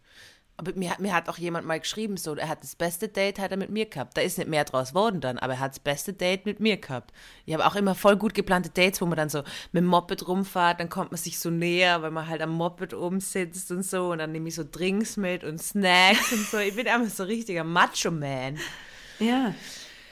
Aber 0.58 0.72
mir, 0.74 0.94
mir 1.00 1.14
hat 1.14 1.28
auch 1.28 1.38
jemand 1.38 1.68
mal 1.68 1.80
geschrieben, 1.82 2.16
so, 2.16 2.34
er 2.36 2.48
hat 2.48 2.64
das 2.64 2.78
beste 2.78 3.10
Date 3.10 3.40
hat 3.40 3.52
er 3.52 3.58
mit 3.58 3.70
mir 3.70 3.88
gehabt. 3.88 4.16
Da 4.16 4.22
ist 4.22 4.38
nicht 4.38 4.50
mehr 4.50 4.64
draus 4.64 4.94
worden 4.94 5.20
dann, 5.20 5.38
aber 5.38 5.54
er 5.54 5.60
hat 5.60 5.72
das 5.72 5.80
beste 5.80 6.14
Date 6.14 6.46
mit 6.46 6.62
mir 6.62 6.78
gehabt. 6.78 7.12
Ich 7.46 7.54
habe 7.54 7.66
auch 7.66 7.76
immer 7.76 7.94
voll 7.94 8.16
gut 8.16 8.34
geplante 8.34 8.70
Dates, 8.70 9.02
wo 9.02 9.06
man 9.06 9.18
dann 9.18 9.28
so 9.28 9.40
mit 9.74 9.82
dem 9.82 9.86
Moped 9.86 10.26
rumfahrt, 10.28 10.80
dann 10.80 10.88
kommt 10.88 11.12
man 11.12 11.18
sich 11.18 11.40
so 11.40 11.50
näher, 11.50 12.02
weil 12.02 12.12
man 12.12 12.30
halt 12.30 12.42
am 12.42 12.52
Moped 12.52 12.94
umsitzt 12.94 13.70
und 13.72 13.84
so 13.84 14.12
und 14.12 14.20
dann 14.20 14.32
nehme 14.32 14.48
ich 14.48 14.56
so 14.56 14.64
Drinks 14.70 15.18
mit 15.18 15.44
und 15.44 15.62
Snacks 15.62 16.32
und 16.32 16.46
so. 16.46 16.58
Ich 16.58 16.76
bin 16.76 16.88
einfach 16.88 17.14
so 17.14 17.24
richtiger 17.26 17.66
Macho-Man. 17.66 18.58
Ja. 19.20 19.54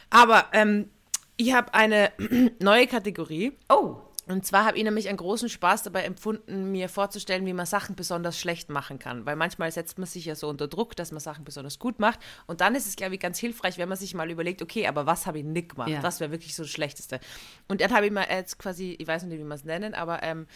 Aber 0.09 0.47
ähm, 0.51 0.89
ich 1.37 1.53
habe 1.53 1.73
eine 1.73 2.11
neue 2.59 2.87
Kategorie. 2.87 3.53
Oh. 3.69 4.01
Und 4.25 4.45
zwar 4.45 4.65
habe 4.65 4.77
ich 4.77 4.83
nämlich 4.83 5.09
einen 5.09 5.17
großen 5.17 5.49
Spaß 5.49 5.83
dabei 5.83 6.03
empfunden, 6.03 6.71
mir 6.71 6.87
vorzustellen, 6.87 7.45
wie 7.45 7.53
man 7.53 7.65
Sachen 7.65 7.95
besonders 7.95 8.39
schlecht 8.39 8.69
machen 8.69 8.97
kann. 8.97 9.25
Weil 9.25 9.35
manchmal 9.35 9.71
setzt 9.71 9.97
man 9.97 10.07
sich 10.07 10.25
ja 10.25 10.35
so 10.35 10.47
unter 10.47 10.67
Druck, 10.67 10.95
dass 10.95 11.11
man 11.11 11.19
Sachen 11.19 11.43
besonders 11.43 11.77
gut 11.77 11.99
macht. 11.99 12.19
Und 12.47 12.61
dann 12.61 12.73
ist 12.75 12.87
es, 12.87 12.95
glaube 12.95 13.15
ich, 13.15 13.19
ganz 13.19 13.37
hilfreich, 13.37 13.77
wenn 13.77 13.89
man 13.89 13.97
sich 13.97 14.13
mal 14.13 14.31
überlegt, 14.31 14.61
okay, 14.61 14.87
aber 14.87 15.05
was 15.05 15.25
habe 15.25 15.39
ich 15.39 15.45
nicht 15.45 15.69
gemacht? 15.69 15.89
Ja. 15.89 16.01
Das 16.01 16.21
wäre 16.21 16.31
wirklich 16.31 16.55
so 16.55 16.63
das 16.63 16.71
Schlechteste. 16.71 17.19
Und 17.67 17.81
dann 17.81 17.91
habe 17.91 18.05
ich 18.05 18.11
mal 18.13 18.25
jetzt 18.29 18.57
quasi, 18.59 18.95
ich 18.97 19.07
weiß 19.07 19.23
nicht, 19.23 19.39
wie 19.39 19.43
man 19.43 19.57
es 19.57 19.65
nennen, 19.65 19.93
aber 19.93 20.23
ähm, 20.23 20.47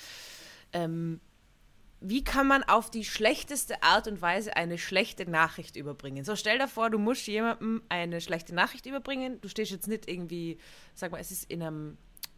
ähm, 0.72 1.20
wie 2.00 2.24
kann 2.24 2.48
man 2.48 2.64
auf 2.64 2.92
die 2.92 3.04
schlechteste 3.04 3.82
Art 3.82 4.08
und 4.08 4.22
Weise 4.22 4.56
eine 4.56 4.78
schlechte 4.78 5.30
Nachricht 5.30 5.76
überbringen? 5.76 6.24
So, 6.24 6.36
stell 6.36 6.60
dir 6.60 6.68
vor, 6.68 6.90
du 6.90 7.00
musst 7.00 7.26
jemandem 7.28 7.82
eine 7.90 8.22
schlechte 8.22 8.54
Nachricht 8.54 8.86
überbringen. 8.86 9.42
Du 9.42 9.50
stehst 9.50 9.72
jetzt 9.72 9.88
nicht 9.88 10.08
irgendwie, 10.08 10.60
sag 10.94 11.12
mal, 11.12 11.20
es 11.20 11.32
ist 11.32 11.50
in 11.52 11.64
einem 11.64 11.98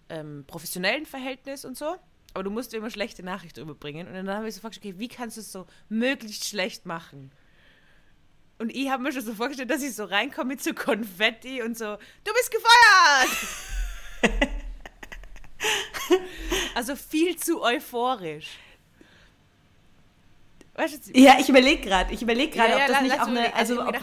ähm, 0.09 0.43
professionellen 0.47 1.05
Verhältnis 1.05 1.65
und 1.65 1.77
so, 1.77 1.95
aber 2.33 2.43
du 2.43 2.49
musst 2.49 2.73
immer 2.73 2.89
schlechte 2.89 3.23
Nachricht 3.23 3.57
überbringen. 3.57 4.07
Und 4.07 4.13
dann 4.13 4.29
habe 4.29 4.47
ich 4.47 4.55
so 4.55 4.59
gefragt, 4.59 4.77
okay, 4.77 4.95
wie 4.97 5.07
kannst 5.07 5.37
du 5.37 5.41
es 5.41 5.51
so 5.51 5.65
möglichst 5.89 6.47
schlecht 6.47 6.85
machen? 6.85 7.31
Und 8.59 8.75
ich 8.75 8.89
habe 8.89 9.03
mir 9.03 9.13
schon 9.13 9.21
so 9.21 9.33
vorgestellt, 9.33 9.69
dass 9.69 9.81
ich 9.81 9.95
so 9.95 10.03
reinkomme 10.03 10.49
mit 10.49 10.61
so 10.61 10.73
Konfetti 10.73 11.61
und 11.61 11.77
so, 11.77 11.97
du 12.23 12.33
bist 12.33 12.51
gefeuert! 12.51 13.29
also 16.75 16.95
viel 16.95 17.37
zu 17.37 17.61
euphorisch. 17.61 18.57
Weißt 20.75 21.07
du, 21.07 21.19
ja, 21.19 21.37
ich 21.39 21.49
überlege 21.49 21.81
gerade, 21.81 22.13
ich 22.13 22.21
überlege 22.21 22.55
gerade, 22.55 22.71
ja, 22.71 22.81
ob 22.81 22.87
das 22.87 23.01
nicht 23.01 23.19
auch 23.19 23.27
eine, 23.27 23.53
also, 23.53 23.81
also, 23.81 23.89
ob, 23.89 23.97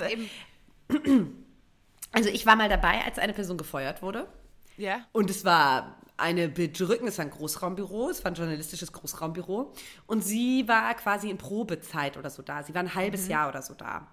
also 2.13 2.29
ich 2.29 2.47
war 2.47 2.57
mal 2.57 2.69
dabei, 2.69 3.03
als 3.05 3.19
eine 3.19 3.33
Person 3.33 3.57
gefeuert 3.57 4.03
wurde. 4.03 4.29
Ja. 4.77 5.07
Und 5.13 5.31
es 5.31 5.45
war 5.45 5.97
eine 6.17 6.49
bedrückende, 6.49 7.11
es 7.11 7.19
war 7.19 7.25
ein 7.25 7.31
Großraumbüro, 7.31 8.09
es 8.11 8.25
war 8.25 8.33
ein 8.33 8.35
journalistisches 8.35 8.93
Großraumbüro. 8.93 9.73
Und 10.07 10.23
sie 10.23 10.67
war 10.67 10.95
quasi 10.95 11.31
in 11.31 11.39
Probezeit 11.39 12.17
oder 12.17 12.31
so 12.31 12.43
da. 12.43 12.63
Sie 12.63 12.75
war 12.75 12.83
ein 12.83 12.95
halbes 12.95 13.25
mhm. 13.25 13.31
Jahr 13.31 13.49
oder 13.49 13.63
so 13.63 13.75
da. 13.75 14.07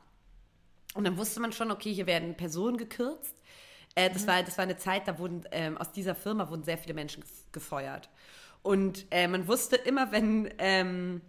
Und 0.94 1.06
dann 1.06 1.18
wusste 1.18 1.40
man 1.40 1.52
schon, 1.52 1.72
okay, 1.72 1.94
hier 1.94 2.06
werden 2.06 2.36
Personen 2.36 2.78
gekürzt. 2.78 3.36
Äh, 3.96 4.10
das, 4.10 4.24
mhm. 4.24 4.28
war, 4.28 4.44
das 4.44 4.58
war 4.58 4.64
eine 4.64 4.78
Zeit, 4.78 5.08
da 5.08 5.18
wurden 5.18 5.44
ähm, 5.52 5.78
aus 5.78 5.92
dieser 5.92 6.16
Firma 6.16 6.50
wurden 6.50 6.64
sehr 6.64 6.78
viele 6.78 6.94
Menschen 6.94 7.24
gefeuert. 7.52 8.10
Und 8.62 9.06
äh, 9.12 9.28
man 9.28 9.48
wusste 9.48 9.76
immer, 9.76 10.12
wenn 10.12 10.54
ähm, 10.58 11.22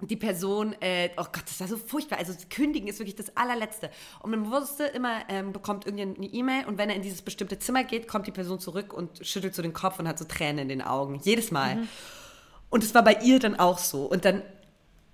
die 0.00 0.16
Person, 0.16 0.76
äh, 0.80 1.10
oh 1.16 1.24
Gott, 1.24 1.42
das 1.46 1.58
war 1.60 1.66
so 1.66 1.76
furchtbar. 1.76 2.18
Also 2.18 2.32
kündigen 2.48 2.88
ist 2.88 3.00
wirklich 3.00 3.16
das 3.16 3.36
allerletzte. 3.36 3.90
Und 4.20 4.30
man 4.30 4.50
wusste 4.50 4.84
immer, 4.84 5.22
ähm, 5.28 5.52
bekommt 5.52 5.86
irgendjemand 5.86 6.18
eine 6.18 6.28
E-Mail 6.28 6.66
und 6.66 6.78
wenn 6.78 6.88
er 6.88 6.96
in 6.96 7.02
dieses 7.02 7.22
bestimmte 7.22 7.58
Zimmer 7.58 7.82
geht, 7.82 8.06
kommt 8.06 8.26
die 8.26 8.32
Person 8.32 8.60
zurück 8.60 8.92
und 8.92 9.26
schüttelt 9.26 9.54
so 9.54 9.62
den 9.62 9.72
Kopf 9.72 9.98
und 9.98 10.06
hat 10.06 10.18
so 10.18 10.24
Tränen 10.24 10.60
in 10.60 10.68
den 10.68 10.82
Augen. 10.82 11.20
Jedes 11.24 11.50
Mal. 11.50 11.76
Mhm. 11.76 11.88
Und 12.70 12.84
es 12.84 12.94
war 12.94 13.02
bei 13.02 13.18
ihr 13.22 13.40
dann 13.40 13.58
auch 13.58 13.78
so. 13.78 14.04
Und 14.04 14.24
dann 14.24 14.42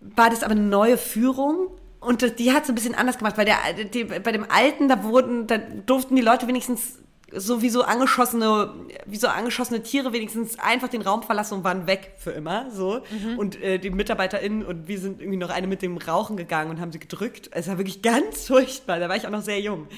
war 0.01 0.29
das 0.29 0.43
aber 0.43 0.53
eine 0.53 0.61
neue 0.61 0.99
Führung 0.99 1.69
und 2.01 2.39
die 2.39 2.53
hat 2.53 2.65
es 2.65 2.69
ein 2.69 2.75
bisschen 2.75 2.95
anders 2.95 3.17
gemacht, 3.17 3.39
weil 3.39 3.47
der, 3.47 3.57
die, 3.85 4.05
bei 4.05 4.33
dem 4.33 4.45
Alten, 4.51 4.89
da 4.89 5.03
wurden, 5.03 5.47
da 5.47 5.57
durften 5.57 6.15
die 6.17 6.23
Leute 6.23 6.47
wenigstens 6.47 6.99
so 7.37 7.63
wie 7.63 7.71
so 7.71 7.83
angeschossene, 7.83 8.73
wie 9.07 9.17
so 9.17 9.29
angeschossene 9.29 9.83
Tiere 9.83 10.13
wenigstens 10.13 10.59
einfach 10.59 10.89
den 10.89 11.03
Raum 11.03 11.23
verlassen 11.23 11.55
und 11.55 11.65
waren 11.65 11.87
weg 11.87 12.15
für 12.19 12.31
immer. 12.31 12.71
So. 12.71 13.03
Mhm. 13.11 13.39
Und 13.39 13.61
äh, 13.63 13.79
die 13.79 13.91
MitarbeiterInnen 13.91 14.65
und 14.65 14.89
wir 14.89 14.99
sind 14.99 15.21
irgendwie 15.21 15.39
noch 15.39 15.51
eine 15.51 15.67
mit 15.67 15.83
dem 15.83 15.97
Rauchen 15.97 16.37
gegangen 16.37 16.71
und 16.71 16.81
haben 16.81 16.93
sie 16.93 16.99
gedrückt. 16.99 17.51
Es 17.53 17.69
war 17.69 17.79
wirklich 17.79 18.03
ganz 18.03 18.47
furchtbar. 18.47 18.99
Da 18.99 19.09
war 19.09 19.17
ich 19.17 19.27
auch 19.27 19.31
noch 19.31 19.43
sehr 19.43 19.61
jung. 19.61 19.89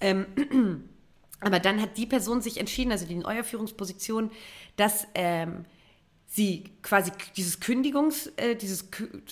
Ähm, 0.00 0.26
aber 1.40 1.60
dann 1.60 1.80
hat 1.80 1.96
die 1.96 2.06
Person 2.06 2.40
sich 2.40 2.58
entschieden, 2.58 2.92
also 2.92 3.06
die 3.06 3.16
neue 3.16 3.44
Führungsposition, 3.44 4.30
dass 4.76 5.06
ähm, 5.14 5.64
sie 6.26 6.64
quasi 6.82 7.10
dieses 7.36 7.60
Kündigungs, 7.60 8.28
äh, 8.36 8.54
dieses, 8.54 8.88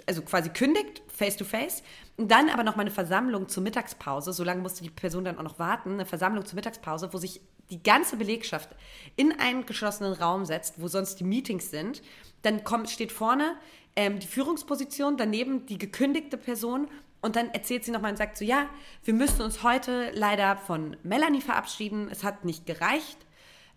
also 0.06 0.22
quasi 0.22 0.50
kündigt, 0.50 1.02
face 1.08 1.36
to 1.36 1.44
face, 1.44 1.82
dann 2.18 2.50
aber 2.50 2.64
noch 2.64 2.74
mal 2.74 2.82
eine 2.82 2.90
Versammlung 2.90 3.48
zur 3.48 3.62
Mittagspause, 3.62 4.32
so 4.32 4.42
lange 4.42 4.60
musste 4.60 4.82
die 4.82 4.90
Person 4.90 5.24
dann 5.24 5.38
auch 5.38 5.44
noch 5.44 5.58
warten, 5.58 5.94
eine 5.94 6.06
Versammlung 6.06 6.44
zur 6.44 6.56
Mittagspause, 6.56 7.12
wo 7.12 7.18
sich 7.18 7.40
die 7.70 7.82
ganze 7.82 8.16
Belegschaft 8.16 8.70
in 9.14 9.38
einen 9.38 9.66
geschlossenen 9.66 10.14
Raum 10.14 10.44
setzt, 10.44 10.80
wo 10.80 10.88
sonst 10.88 11.20
die 11.20 11.24
Meetings 11.24 11.70
sind. 11.70 12.02
Dann 12.42 12.64
kommt, 12.64 12.90
steht 12.90 13.12
vorne 13.12 13.56
ähm, 13.94 14.18
die 14.18 14.26
Führungsposition, 14.26 15.16
daneben 15.16 15.66
die 15.66 15.78
gekündigte 15.78 16.36
Person. 16.36 16.88
Und 17.20 17.36
dann 17.36 17.50
erzählt 17.50 17.84
sie 17.84 17.90
nochmal 17.90 18.12
und 18.12 18.16
sagt 18.16 18.36
so, 18.36 18.44
ja, 18.44 18.68
wir 19.04 19.14
müssen 19.14 19.42
uns 19.42 19.62
heute 19.62 20.10
leider 20.12 20.56
von 20.56 20.96
Melanie 21.02 21.40
verabschieden, 21.40 22.08
es 22.10 22.24
hat 22.24 22.44
nicht 22.44 22.66
gereicht. 22.66 23.18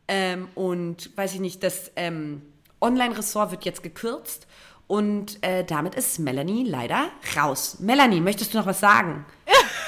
Ähm, 0.07 0.47
und 0.55 1.15
weiß 1.15 1.33
ich 1.35 1.39
nicht, 1.39 1.63
das 1.63 1.91
ähm, 1.95 2.41
Online-Ressort 2.81 3.51
wird 3.51 3.65
jetzt 3.65 3.83
gekürzt 3.83 4.47
und 4.91 5.41
äh, 5.41 5.63
damit 5.63 5.95
ist 5.95 6.19
Melanie 6.19 6.65
leider 6.65 7.11
raus. 7.37 7.77
Melanie, 7.79 8.19
möchtest 8.19 8.53
du 8.53 8.57
noch 8.57 8.65
was 8.65 8.81
sagen? 8.81 9.25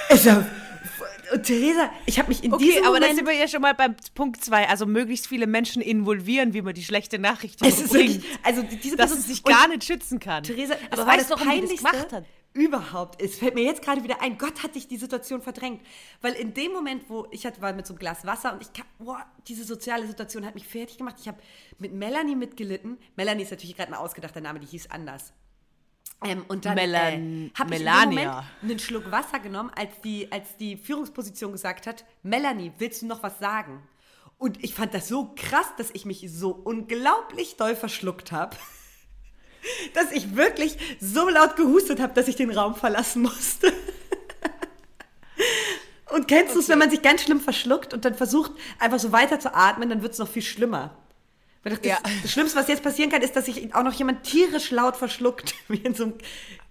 ist 0.10 0.24
ja, 0.24 0.46
Theresa, 1.44 1.90
ich 2.06 2.18
habe 2.20 2.30
mich 2.30 2.42
in 2.42 2.54
okay, 2.54 2.64
diesem 2.64 2.84
aber 2.84 2.94
Moment... 2.94 3.04
aber 3.04 3.12
da 3.12 3.16
sind 3.18 3.28
wir 3.28 3.36
ja 3.36 3.50
schon 3.50 3.62
mal 3.62 3.74
beim 3.74 3.98
Punkt 4.16 4.42
2. 4.42 4.70
Also 4.70 4.86
möglichst 4.86 5.28
viele 5.28 5.46
Menschen 5.46 5.82
involvieren, 5.82 6.54
wie 6.54 6.62
man 6.62 6.74
die 6.74 6.86
schlechte 6.86 7.20
Nachricht 7.20 7.60
bringt. 7.60 8.24
Also 8.44 8.64
diese 8.64 8.96
Dass 8.96 9.12
es 9.12 9.28
sich 9.28 9.44
gar 9.44 9.68
nicht 9.68 9.84
schützen 9.84 10.22
kann. 10.22 10.44
Theresa, 10.44 10.76
aber 10.90 11.06
war 11.06 11.18
das, 11.18 11.28
das 11.28 11.38
Peinlichste, 11.38 11.86
gemacht 11.86 12.14
hat 12.14 12.24
überhaupt 12.54 13.22
ist. 13.22 13.40
Fällt 13.40 13.56
mir 13.56 13.64
jetzt 13.64 13.82
gerade 13.82 14.04
wieder 14.04 14.22
ein, 14.22 14.38
Gott 14.38 14.64
hat 14.64 14.76
dich 14.76 14.88
die 14.88 14.98
Situation 14.98 15.42
verdrängt. 15.42 15.82
Weil 16.22 16.34
in 16.34 16.54
dem 16.54 16.72
Moment, 16.72 17.10
wo 17.10 17.28
ich 17.32 17.46
hatte, 17.46 17.62
war 17.62 17.74
mit 17.74 17.88
so 17.88 17.94
einem 17.94 18.00
Glas 18.00 18.26
Wasser 18.26 18.54
und 18.54 18.62
ich 18.62 18.72
kann, 18.74 18.86
boah, 19.00 19.26
diese 19.48 19.64
soziale 19.64 20.06
Situation 20.08 20.46
hat 20.46 20.54
mich 20.54 20.68
fertig 20.68 20.98
gemacht. 20.98 21.16
Ich 21.20 21.28
habe 21.28 21.40
mit 21.80 21.94
Melanie 21.94 22.36
mitgelitten. 22.36 22.98
Melanie 23.16 23.44
ist 23.44 23.52
natürlich 23.52 23.76
gerade 23.76 23.92
ein 23.92 23.98
ausgedachter 23.98 24.42
Name, 24.42 24.60
die 24.60 24.68
hieß 24.68 24.92
anders. 24.92 25.34
Ähm, 26.24 26.46
und 26.48 26.66
dann 26.66 26.78
äh, 26.78 27.52
habe 27.56 27.74
ich 27.74 27.82
in 27.82 27.86
dem 27.86 28.10
Moment 28.10 28.44
einen 28.62 28.80
Schluck 28.80 29.12
Wasser 29.12 29.40
genommen, 29.40 29.72
als 29.76 30.00
die, 30.02 30.32
als 30.32 30.56
die 30.58 30.78
Führungsposition 30.78 31.52
gesagt 31.52 31.88
hat, 31.88 32.06
Melanie, 32.22 32.72
willst 32.78 33.02
du 33.02 33.08
noch 33.08 33.24
was 33.24 33.40
sagen? 33.40 33.84
Und 34.38 34.64
ich 34.64 34.74
fand 34.74 34.94
das 34.94 35.08
so 35.08 35.34
krass, 35.36 35.68
dass 35.78 35.92
ich 35.92 36.06
mich 36.06 36.26
so 36.32 36.52
unglaublich 36.52 37.56
doll 37.58 37.76
verschluckt 37.76 38.32
habe 38.32 38.56
dass 39.94 40.12
ich 40.12 40.36
wirklich 40.36 40.78
so 41.00 41.30
laut 41.30 41.56
gehustet 41.56 42.00
habe, 42.00 42.14
dass 42.14 42.28
ich 42.28 42.36
den 42.36 42.52
Raum 42.52 42.76
verlassen 42.76 43.24
musste. 43.24 43.72
Und 46.14 46.28
kennst 46.28 46.52
okay. 46.52 46.54
du 46.54 46.60
es, 46.60 46.70
wenn 46.70 46.80
man 46.80 46.92
sich 46.92 47.02
ganz 47.02 47.24
schlimm 47.24 47.40
verschluckt 47.40 47.92
und 47.92 48.06
dann 48.06 48.14
versucht, 48.14 48.52
einfach 48.78 49.00
so 49.00 49.12
weiter 49.12 49.40
zu 49.40 49.56
atmen, 49.56 49.90
dann 49.90 50.04
wird 50.04 50.14
es 50.14 50.20
noch 50.20 50.28
viel 50.28 50.44
schlimmer. 50.44 50.96
Das, 51.64 51.80
ja. 51.82 51.98
das, 52.22 52.32
Schlimmste, 52.32 52.60
was 52.60 52.68
jetzt 52.68 52.84
passieren 52.84 53.10
kann, 53.10 53.24
ist, 53.24 53.36
dass 53.36 53.46
sich 53.46 53.74
auch 53.74 53.84
noch 53.84 53.94
jemand 53.94 54.24
tierisch 54.24 54.70
laut 54.70 54.96
verschluckt. 54.98 55.56
Wie 55.70 55.78
in 55.78 55.96
so 55.96 56.04
einem 56.04 56.14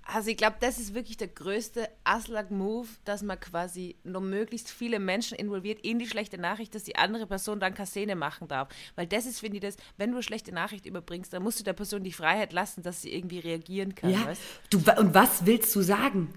also 0.05 0.31
ich 0.31 0.37
glaube, 0.37 0.57
das 0.61 0.79
ist 0.79 0.95
wirklich 0.95 1.17
der 1.17 1.29
größte 1.29 1.89
Aslak-Move, 2.05 2.89
dass 3.05 3.23
man 3.23 3.39
quasi 3.39 3.97
nur 4.05 4.21
möglichst 4.21 4.71
viele 4.71 4.99
Menschen 4.99 5.37
involviert 5.37 5.81
in 5.81 5.99
die 5.99 6.09
schlechte 6.09 6.39
Nachricht, 6.39 6.75
dass 6.75 6.85
die 6.85 6.97
andere 6.97 7.27
Person 7.27 7.61
dann 7.61 7.75
Kassene 7.75 8.17
machen 8.17 8.49
darf. 8.49 8.69
Weil 8.97 9.07
das 9.07 9.27
ist, 9.27 9.41
finde 9.41 9.59
ich, 9.59 9.63
das, 9.63 9.77
wenn 9.97 10.11
du 10.11 10.17
eine 10.17 10.23
schlechte 10.23 10.53
Nachricht 10.53 10.87
überbringst, 10.87 11.33
dann 11.33 11.43
musst 11.43 11.61
du 11.61 11.65
der 11.65 11.73
Person 11.73 12.03
die 12.03 12.13
Freiheit 12.13 12.53
lassen, 12.53 12.83
dass 12.83 13.03
sie 13.03 13.15
irgendwie 13.15 13.39
reagieren 13.39 13.95
kann. 13.95 14.11
Ja. 14.11 14.27
Weißt? 14.27 14.43
Du, 14.71 14.79
und 14.99 15.15
was 15.15 15.47
willst 15.47 15.75
du 15.75 15.83
sagen? 15.83 16.35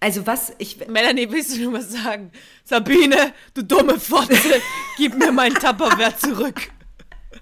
Also 0.00 0.26
was, 0.26 0.52
ich... 0.58 0.86
Melanie, 0.88 1.30
willst 1.30 1.56
du 1.56 1.62
nur 1.62 1.72
was 1.74 1.90
sagen? 1.90 2.30
Sabine, 2.64 3.32
du 3.54 3.62
dumme 3.64 3.98
Fotze, 3.98 4.60
gib 4.96 5.16
mir 5.16 5.32
mein 5.32 5.54
Tupperware 5.54 6.16
zurück. 6.16 6.70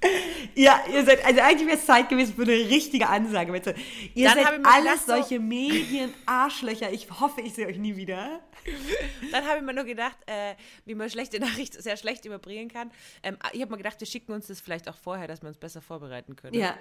Ja, 0.55 0.83
ihr 0.91 1.05
seid, 1.05 1.23
also 1.23 1.41
eigentlich 1.43 1.69
wäre 1.69 1.77
es 1.77 1.85
Zeit 1.85 2.09
gewesen 2.09 2.35
für 2.35 2.43
eine 2.43 2.53
richtige 2.53 3.07
Ansage. 3.09 3.53
Bitte. 3.53 3.75
Ihr 4.15 4.31
Dann 4.31 4.43
seid 4.43 4.61
alles 4.65 5.05
solche 5.05 5.39
Medien-Arschlöcher. 5.39 6.91
Ich 6.93 7.11
hoffe, 7.11 7.43
ich 7.43 7.53
sehe 7.53 7.67
euch 7.67 7.77
nie 7.77 7.95
wieder. 7.95 8.41
Dann 9.33 9.45
habe 9.45 9.59
ich 9.59 9.65
mir 9.65 9.75
nur 9.75 9.85
gedacht, 9.85 10.17
äh, 10.27 10.55
wie 10.87 10.95
man 10.95 11.11
schlechte 11.11 11.39
Nachrichten 11.41 11.83
sehr 11.83 11.97
schlecht 11.97 12.25
überbringen 12.25 12.69
kann. 12.69 12.91
Ähm, 13.23 13.37
ich 13.53 13.61
habe 13.61 13.71
mir 13.71 13.77
gedacht, 13.77 14.01
wir 14.01 14.07
schicken 14.07 14.33
uns 14.33 14.47
das 14.47 14.61
vielleicht 14.61 14.89
auch 14.89 14.97
vorher, 14.97 15.29
dass 15.29 15.43
wir 15.43 15.49
uns 15.49 15.59
besser 15.59 15.83
vorbereiten 15.83 16.37
können. 16.37 16.55
Ja. 16.55 16.77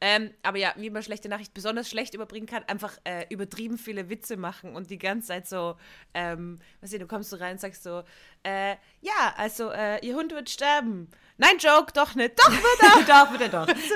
Ähm, 0.00 0.30
aber 0.42 0.58
ja, 0.58 0.74
wie 0.76 0.90
man 0.90 1.02
schlechte 1.02 1.28
Nachrichten 1.28 1.54
besonders 1.54 1.88
schlecht 1.88 2.14
überbringen 2.14 2.46
kann, 2.46 2.64
einfach 2.64 2.98
äh, 3.04 3.26
übertrieben 3.30 3.78
viele 3.78 4.08
Witze 4.10 4.36
machen 4.36 4.74
und 4.74 4.90
die 4.90 4.98
ganze 4.98 5.28
Zeit 5.28 5.48
so, 5.48 5.76
ähm, 6.14 6.58
was 6.80 6.90
du, 6.90 6.98
du 6.98 7.06
kommst 7.06 7.30
so 7.30 7.36
rein 7.36 7.52
und 7.52 7.60
sagst 7.60 7.84
so, 7.84 8.02
äh, 8.44 8.76
ja, 9.00 9.34
also 9.36 9.70
äh, 9.70 10.04
ihr 10.06 10.14
Hund 10.14 10.32
wird 10.32 10.48
sterben. 10.48 11.08
Nein, 11.36 11.58
Joke, 11.58 11.92
doch 11.92 12.14
nicht. 12.14 12.38
Doch 12.38 12.50
wird 12.50 13.08
er. 13.08 13.14
doch 13.24 13.32
wird 13.32 13.42
er 13.42 13.48
doch. 13.48 13.68
Also, 13.68 13.94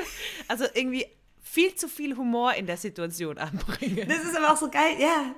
also 0.49 0.65
irgendwie 0.75 1.07
viel 1.41 1.75
zu 1.75 1.89
viel 1.89 2.17
Humor 2.17 2.55
in 2.55 2.67
der 2.67 2.77
Situation 2.77 3.39
anbringen. 3.39 4.09
Das 4.09 4.25
ist 4.25 4.37
aber 4.37 4.53
auch 4.53 4.57
so 4.57 4.71
geil, 4.71 4.97
ja 4.99 5.35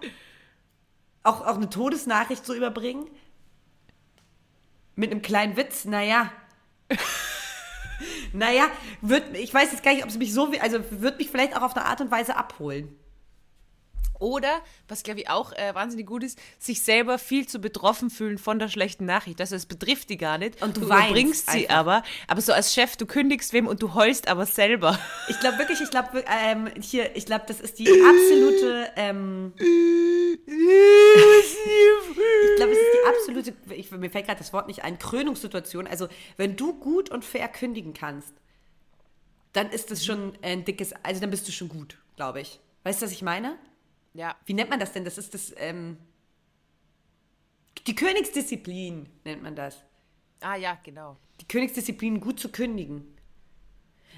auch, 1.23 1.47
auch 1.47 1.57
eine 1.57 1.71
Todesnachricht 1.71 2.45
zu 2.45 2.55
überbringen. 2.55 3.09
Mit 4.97 5.11
einem 5.11 5.23
kleinen 5.23 5.57
Witz, 5.57 5.85
naja. 5.85 6.33
naja, 8.33 8.69
wird, 9.01 9.37
ich 9.37 9.53
weiß 9.53 9.73
jetzt 9.73 9.83
gar 9.83 9.93
nicht, 9.93 10.03
ob 10.03 10.11
es 10.11 10.19
mich 10.19 10.33
so, 10.33 10.53
also 10.61 10.79
wird 10.91 11.19
mich 11.19 11.31
vielleicht 11.31 11.57
auch 11.57 11.63
auf 11.63 11.77
eine 11.77 11.87
Art 11.87 12.01
und 12.01 12.11
Weise 12.11 12.37
abholen. 12.37 12.97
Oder, 14.21 14.61
was 14.89 15.03
glaube 15.03 15.21
ich 15.21 15.29
auch 15.29 15.53
äh, 15.53 15.75
wahnsinnig 15.75 16.07
gut 16.07 16.23
ist, 16.23 16.39
sich 16.59 16.83
selber 16.83 17.19
viel 17.19 17.49
zu 17.49 17.59
betroffen 17.59 18.11
fühlen 18.11 18.39
von 18.39 18.59
der 18.59 18.69
schlechten 18.69 19.05
Nachricht. 19.05 19.41
Also 19.41 19.57
es 19.57 19.67
betrifft 19.67 20.11
die 20.11 20.17
gar 20.17 20.39
nicht. 20.39 20.63
Und 20.63 20.77
du, 20.77 20.83
du 20.83 20.89
bringst 20.89 21.51
sie 21.51 21.69
aber. 21.69 22.03
Aber 22.29 22.41
so 22.41 22.53
als 22.53 22.73
Chef, 22.73 22.97
du 22.97 23.07
kündigst 23.07 23.53
wem 23.53 23.67
und 23.67 23.83
du 23.83 23.95
heulst 23.95 24.29
aber 24.29 24.47
selber. 24.47 24.99
Ich 25.29 25.41
glaube 25.41 25.59
wirklich, 25.59 25.81
ich 25.81 25.91
glaube, 25.91 26.25
ähm, 26.29 26.71
hier, 26.81 27.17
ich 27.17 27.27
glaube, 27.27 27.45
das 27.49 27.61
ist 27.61 27.79
die 27.79 27.89
absolute. 27.91 28.93
Ähm, 28.97 29.53
ich 29.59 29.65
glaube, 32.57 32.73
es 32.73 32.79
ist 32.79 32.93
die 32.95 33.09
absolute, 33.09 33.55
ich, 33.75 33.91
mir 33.91 34.11
fällt 34.11 34.27
gerade 34.27 34.39
das 34.39 34.53
Wort 34.53 34.69
nicht 34.69 34.85
ein, 34.85 34.99
Krönungssituation. 34.99 35.87
Also, 35.87 36.09
wenn 36.37 36.57
du 36.57 36.75
gut 36.75 37.11
und 37.11 37.25
fair 37.25 37.49
kündigen 37.49 37.95
kannst, 37.95 38.35
dann 39.53 39.71
ist 39.71 39.91
das 39.91 40.05
schon 40.05 40.35
ein 40.43 40.65
dickes, 40.65 40.93
also 41.03 41.21
dann 41.21 41.31
bist 41.31 41.49
du 41.49 41.53
schon 41.53 41.69
gut 41.69 41.97
glaube 42.21 42.43
ich. 42.43 42.61
Weißt 42.85 43.01
du, 43.01 43.07
was 43.07 43.13
ich 43.13 43.23
meine? 43.23 43.57
Ja. 44.15 44.37
Wie 44.45 44.55
nennt 44.55 44.71
man 44.71 44.81
das 44.81 44.93
denn? 44.93 45.05
Das 45.05 45.19
ist 45.19 45.35
das, 45.35 45.55
ähm, 45.57 45.99
die 47.87 47.95
Königsdisziplin 47.95 49.09
nennt 49.25 49.43
man 49.43 49.57
das. 49.57 49.85
Ah 50.41 50.57
ja, 50.57 50.79
genau. 50.83 51.17
Die 51.41 51.49
Königsdisziplin 51.49 52.21
gut 52.21 52.41
zu 52.41 52.51
kündigen. 52.51 53.17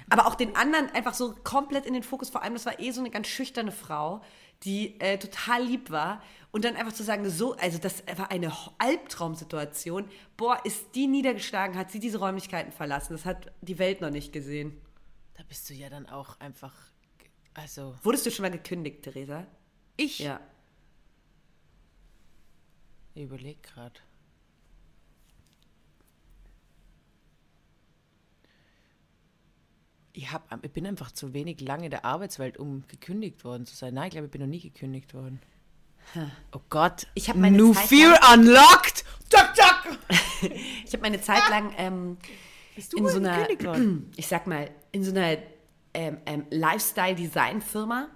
Aber 0.09 0.27
auch 0.27 0.35
den 0.35 0.55
anderen 0.55 0.89
einfach 0.89 1.13
so 1.13 1.33
komplett 1.43 1.85
in 1.85 1.93
den 1.93 2.03
Fokus, 2.03 2.29
vor 2.29 2.43
allem, 2.43 2.53
das 2.53 2.65
war 2.65 2.79
eh 2.79 2.91
so 2.91 2.99
eine 2.99 3.09
ganz 3.09 3.27
schüchterne 3.27 3.71
Frau, 3.71 4.21
die 4.63 4.99
äh, 4.99 5.17
total 5.17 5.63
lieb 5.63 5.89
war. 5.89 6.21
Und 6.51 6.65
dann 6.65 6.75
einfach 6.75 6.93
zu 6.93 7.03
sagen, 7.03 7.27
so, 7.29 7.53
also 7.55 7.79
das 7.79 8.03
war 8.15 8.29
eine 8.29 8.53
Albtraumsituation. 8.77 10.07
Boah, 10.37 10.59
ist 10.65 10.93
die 10.93 11.07
niedergeschlagen, 11.07 11.77
hat 11.77 11.91
sie 11.91 11.99
diese 11.99 12.19
Räumlichkeiten 12.19 12.71
verlassen. 12.71 13.13
Das 13.13 13.25
hat 13.25 13.51
die 13.61 13.79
Welt 13.79 14.01
noch 14.01 14.11
nicht 14.11 14.33
gesehen. 14.33 14.79
Da 15.35 15.43
bist 15.43 15.69
du 15.69 15.73
ja 15.73 15.89
dann 15.89 16.07
auch 16.07 16.39
einfach, 16.39 16.75
also. 17.53 17.95
Wurdest 18.03 18.25
du 18.25 18.31
schon 18.31 18.43
mal 18.43 18.51
gekündigt, 18.51 19.03
Theresa? 19.03 19.47
Ich? 19.97 20.19
Ja. 20.19 20.39
Ich 23.15 23.23
überleg 23.23 23.61
gerade. 23.61 23.99
Ich, 30.15 30.31
hab, 30.31 30.63
ich 30.63 30.71
bin 30.71 30.85
einfach 30.85 31.11
zu 31.11 31.33
wenig 31.33 31.59
lange 31.61 31.85
in 31.85 31.91
der 31.91 32.05
Arbeitswelt, 32.05 32.57
um 32.57 32.83
gekündigt 32.87 33.43
worden 33.43 33.65
zu 33.65 33.75
sein. 33.75 33.95
Nein, 33.95 34.07
ich 34.07 34.11
glaube, 34.11 34.25
ich 34.25 34.31
bin 34.31 34.41
noch 34.41 34.47
nie 34.47 34.59
gekündigt 34.59 35.13
worden. 35.13 35.41
Oh 36.51 36.59
Gott. 36.69 37.07
Ich 37.15 37.29
habe 37.29 37.39
meine 37.39 37.57
New 37.57 37.73
Zeit 37.73 37.87
Fear 37.87 38.19
unlocked! 38.33 39.03
Zack, 39.29 39.55
zack! 39.55 39.97
Ich 40.85 40.91
habe 40.91 41.01
meine 41.01 41.21
Zeit 41.21 41.49
lang 41.49 41.73
ähm, 41.77 42.17
Bist 42.75 42.91
du 42.93 42.97
in 42.97 43.07
so 43.07 43.17
einer, 43.17 43.47
worden? 43.63 44.11
ich 44.17 44.27
sag 44.27 44.45
mal, 44.45 44.69
in 44.91 45.03
so 45.03 45.11
einer 45.11 45.37
ähm, 45.93 46.17
ähm, 46.25 46.45
Lifestyle-Design-Firma, 46.49 48.09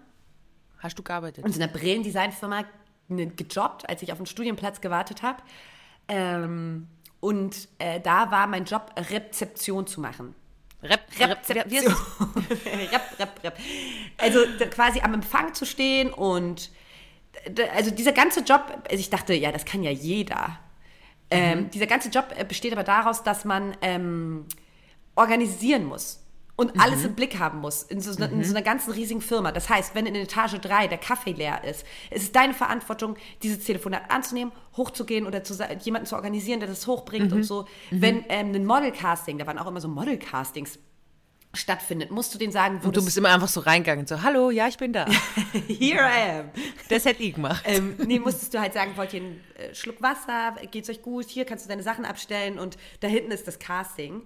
Hast 0.80 0.98
du 0.98 1.04
gearbeitet? 1.04 1.46
in 1.46 1.52
so 1.52 1.62
einer 1.62 1.72
Brillendesign-Firma 1.72 2.66
ne- 3.08 3.28
gejobbt, 3.28 3.88
als 3.90 4.02
ich 4.02 4.12
auf 4.12 4.20
einen 4.20 4.26
Studienplatz 4.26 4.82
gewartet 4.82 5.24
habe. 5.24 5.42
Ähm, 6.08 6.88
und 7.20 7.68
äh, 7.80 8.00
da 8.00 8.32
war 8.32 8.48
mein 8.48 8.66
Job, 8.66 8.94
Rezeption 9.10 9.88
zu 9.88 10.02
machen. 10.02 10.36
Rep, 10.84 11.02
Rezeption. 11.20 11.94
rep, 12.92 13.20
rep, 13.20 13.44
rep. 13.44 13.58
Also 14.18 14.40
quasi 14.70 15.00
am 15.02 15.16
Empfang 15.16 15.54
zu 15.54 15.66
stehen 15.66 16.14
und 16.14 16.70
also 17.76 17.92
dieser 17.92 18.12
ganze 18.12 18.42
Job, 18.42 18.84
also 18.90 19.00
ich 19.00 19.10
dachte, 19.10 19.34
ja, 19.34 19.52
das 19.52 19.66
kann 19.66 19.84
ja 19.84 19.92
jeder. 19.92 20.60
Ähm, 21.30 21.70
dieser 21.72 21.88
ganze 21.88 22.10
Job 22.10 22.34
äh, 22.38 22.46
besteht 22.46 22.72
aber 22.72 22.84
daraus, 22.84 23.24
dass 23.24 23.44
man 23.44 23.76
ähm, 23.82 24.46
organisieren 25.16 25.84
muss 25.86 26.24
und 26.58 26.80
alles 26.80 27.06
im 27.06 27.14
Blick 27.14 27.38
haben 27.38 27.60
muss 27.60 27.84
in 27.84 28.02
so, 28.02 28.12
in 28.12 28.44
so 28.44 28.50
einer 28.50 28.64
ganzen 28.64 28.92
riesigen 28.92 29.22
Firma. 29.22 29.52
Das 29.52 29.70
heißt, 29.70 29.94
wenn 29.94 30.08
in 30.08 30.16
Etage 30.16 30.56
3 30.60 30.88
der 30.88 30.98
Kaffee 30.98 31.34
leer 31.34 31.64
ist, 31.64 31.86
ist 32.10 32.24
es 32.24 32.32
deine 32.32 32.56
Verantwortung, 32.56 33.16
dieses 33.44 33.64
Telefonat 33.64 34.10
anzunehmen, 34.10 34.52
hochzugehen 34.76 35.28
oder 35.28 35.44
zu, 35.44 35.54
jemanden 35.82 36.08
zu 36.08 36.16
organisieren, 36.16 36.60
der 36.60 36.68
das 36.68 36.88
hochbringt 36.88 37.32
und 37.32 37.44
so. 37.44 37.68
Wenn 37.92 38.26
ähm, 38.30 38.56
ein 38.56 38.66
Modelcasting, 38.66 39.38
da 39.38 39.46
waren 39.46 39.60
auch 39.60 39.68
immer 39.68 39.80
so 39.80 39.88
Modelcastings, 39.88 40.80
stattfindet, 41.54 42.12
musst 42.12 42.34
du 42.34 42.38
denen 42.38 42.52
sagen, 42.52 42.80
wo 42.82 42.88
Und 42.88 42.98
du 42.98 43.04
bist 43.04 43.18
immer 43.18 43.30
einfach 43.30 43.48
so 43.48 43.62
reingegangen, 43.62 44.06
so, 44.06 44.22
hallo, 44.22 44.52
ja, 44.52 44.68
ich 44.68 44.78
bin 44.78 44.94
da. 44.94 45.06
Here 45.68 46.02
I 46.02 46.40
am. 46.40 46.50
Das 46.90 47.06
hätte 47.06 47.24
ich 47.24 47.36
gemacht. 47.36 47.64
Ähm, 47.66 47.96
nee, 48.06 48.20
musstest 48.20 48.54
du 48.54 48.60
halt 48.60 48.74
sagen, 48.74 48.92
wollt 48.96 49.14
ihr 49.14 49.22
einen 49.22 49.42
äh, 49.58 49.74
Schluck 49.74 50.02
Wasser, 50.02 50.56
geht's 50.72 50.90
euch 50.90 51.02
gut, 51.02 51.28
hier 51.30 51.46
kannst 51.46 51.66
du 51.66 51.70
deine 51.70 51.84
Sachen 51.84 52.06
abstellen 52.06 52.60
und 52.60 52.78
da 53.00 53.08
hinten 53.08 53.32
ist 53.32 53.48
das 53.48 53.60
Casting. 53.60 54.24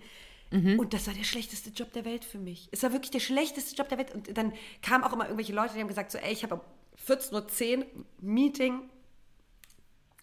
Und 0.80 0.94
das 0.94 1.08
war 1.08 1.14
der 1.14 1.24
schlechteste 1.24 1.70
Job 1.70 1.94
der 1.94 2.06
Welt 2.06 2.26
für 2.26 2.38
mich. 2.38 2.68
Es 2.72 2.84
war 2.84 2.92
wirklich 2.92 3.12
der 3.12 3.20
schlechteste 3.20 3.76
Job 3.76 3.90
der 3.90 3.98
Welt. 3.98 4.14
Und 4.14 4.38
dann 4.38 4.54
kamen 4.82 5.04
auch 5.04 5.14
immer 5.14 5.26
irgendwelche 5.26 5.54
Leute, 5.54 5.74
die 5.74 5.80
haben 5.80 5.88
gesagt, 5.88 6.12
so, 6.12 6.18
ey, 6.18 6.34
ich 6.34 6.44
habe 6.44 6.56
um 6.56 6.62
14.10 7.08 7.80
Uhr 7.80 7.86
Meeting 8.20 8.90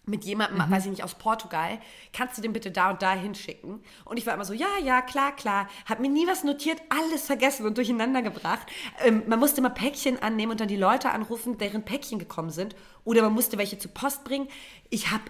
mit 0.09 0.25
jemandem, 0.25 0.69
weiß 0.69 0.85
ich 0.85 0.91
nicht, 0.91 1.03
aus 1.03 1.15
Portugal, 1.15 1.79
kannst 2.13 2.37
du 2.37 2.41
den 2.41 2.53
bitte 2.53 2.71
da 2.71 2.89
und 2.89 3.01
da 3.01 3.13
hinschicken? 3.13 3.81
Und 4.05 4.17
ich 4.17 4.25
war 4.25 4.33
immer 4.33 4.45
so, 4.45 4.53
ja, 4.53 4.77
ja, 4.83 5.01
klar, 5.01 5.35
klar. 5.35 5.69
Hab 5.85 5.99
mir 5.99 6.09
nie 6.09 6.27
was 6.27 6.43
notiert, 6.43 6.81
alles 6.89 7.25
vergessen 7.25 7.65
und 7.65 7.77
durcheinander 7.77 8.21
gebracht. 8.21 8.67
Ähm, 9.03 9.23
man 9.27 9.39
musste 9.39 9.59
immer 9.59 9.69
Päckchen 9.69 10.21
annehmen 10.21 10.51
und 10.51 10.59
dann 10.59 10.67
die 10.67 10.75
Leute 10.75 11.11
anrufen, 11.11 11.57
deren 11.57 11.85
Päckchen 11.85 12.19
gekommen 12.19 12.49
sind. 12.49 12.75
Oder 13.03 13.21
man 13.21 13.33
musste 13.33 13.57
welche 13.57 13.77
zur 13.77 13.91
Post 13.91 14.23
bringen. 14.23 14.47
Ich 14.89 15.11
hab, 15.11 15.21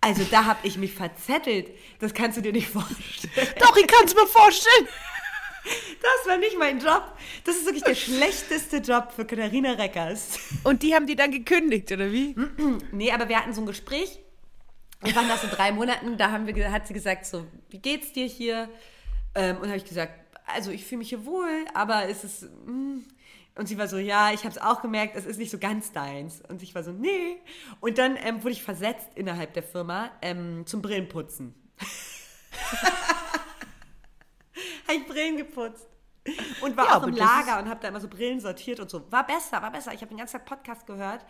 also 0.00 0.24
da 0.30 0.46
hab 0.46 0.64
ich 0.64 0.78
mich 0.78 0.94
verzettelt. 0.94 1.70
Das 1.98 2.14
kannst 2.14 2.38
du 2.38 2.42
dir 2.42 2.52
nicht 2.52 2.68
vorstellen. 2.68 3.48
Doch, 3.58 3.76
ich 3.76 3.86
kann 3.86 4.04
es 4.04 4.14
mir 4.14 4.26
vorstellen. 4.26 4.88
Das 5.62 6.26
war 6.26 6.38
nicht 6.38 6.58
mein 6.58 6.80
Job. 6.80 7.02
Das 7.44 7.54
ist 7.54 7.66
wirklich 7.66 7.84
der 7.84 7.94
schlechteste 7.94 8.78
Job 8.78 9.12
für 9.14 9.26
Katharina 9.26 9.72
Reckers. 9.72 10.38
Und 10.64 10.82
die 10.82 10.94
haben 10.94 11.06
die 11.06 11.16
dann 11.16 11.30
gekündigt, 11.30 11.92
oder 11.92 12.10
wie? 12.10 12.34
Nee, 12.92 13.12
aber 13.12 13.28
wir 13.28 13.38
hatten 13.38 13.52
so 13.52 13.60
ein 13.60 13.66
Gespräch. 13.66 14.20
Wir 15.02 15.14
waren 15.14 15.28
nach 15.28 15.36
so 15.36 15.48
drei 15.48 15.70
Monaten, 15.70 16.16
da 16.16 16.30
haben 16.30 16.46
wir, 16.46 16.72
hat 16.72 16.86
sie 16.86 16.94
gesagt, 16.94 17.26
so, 17.26 17.46
wie 17.68 17.78
geht's 17.78 18.14
dir 18.14 18.24
hier? 18.24 18.70
Ähm, 19.34 19.58
und 19.58 19.68
habe 19.68 19.76
ich 19.76 19.84
gesagt, 19.84 20.14
also 20.46 20.70
ich 20.70 20.86
fühle 20.86 21.00
mich 21.00 21.10
hier 21.10 21.26
wohl, 21.26 21.66
aber 21.74 22.08
es 22.08 22.24
ist... 22.24 22.42
mm. 22.64 23.00
Und 23.56 23.66
sie 23.66 23.78
war 23.78 23.88
so, 23.88 23.98
ja, 23.98 24.32
ich 24.32 24.40
habe 24.40 24.50
es 24.50 24.58
auch 24.58 24.80
gemerkt, 24.80 25.16
es 25.16 25.26
ist 25.26 25.38
nicht 25.38 25.50
so 25.50 25.58
ganz 25.58 25.92
deins. 25.92 26.40
Und 26.48 26.62
ich 26.62 26.74
war 26.74 26.82
so, 26.82 26.92
nee. 26.92 27.36
Und 27.80 27.98
dann 27.98 28.16
ähm, 28.16 28.42
wurde 28.42 28.52
ich 28.52 28.62
versetzt 28.62 29.08
innerhalb 29.14 29.54
der 29.54 29.62
Firma 29.62 30.10
ähm, 30.22 30.66
zum 30.66 30.82
Brillenputzen. 30.82 31.54
habe 34.86 34.98
ich 34.98 35.06
Brillen 35.06 35.36
geputzt. 35.36 35.86
Und 36.60 36.76
war 36.76 36.86
Ja, 36.86 36.98
auch 36.98 37.02
im 37.06 37.14
Lager 37.14 37.58
und 37.58 37.68
habe 37.68 37.80
da 37.80 37.88
immer 37.88 38.00
so 38.00 38.08
Brillen 38.08 38.40
sortiert 38.40 38.78
und 38.78 38.90
so. 38.90 39.10
War 39.10 39.26
besser, 39.26 39.62
war 39.62 39.72
besser. 39.72 39.92
Ich 39.94 40.02
habe 40.02 40.10
den 40.10 40.18
ganzen 40.18 40.34
Tag 40.34 40.44
Podcast 40.44 40.86
gehört 40.86 41.24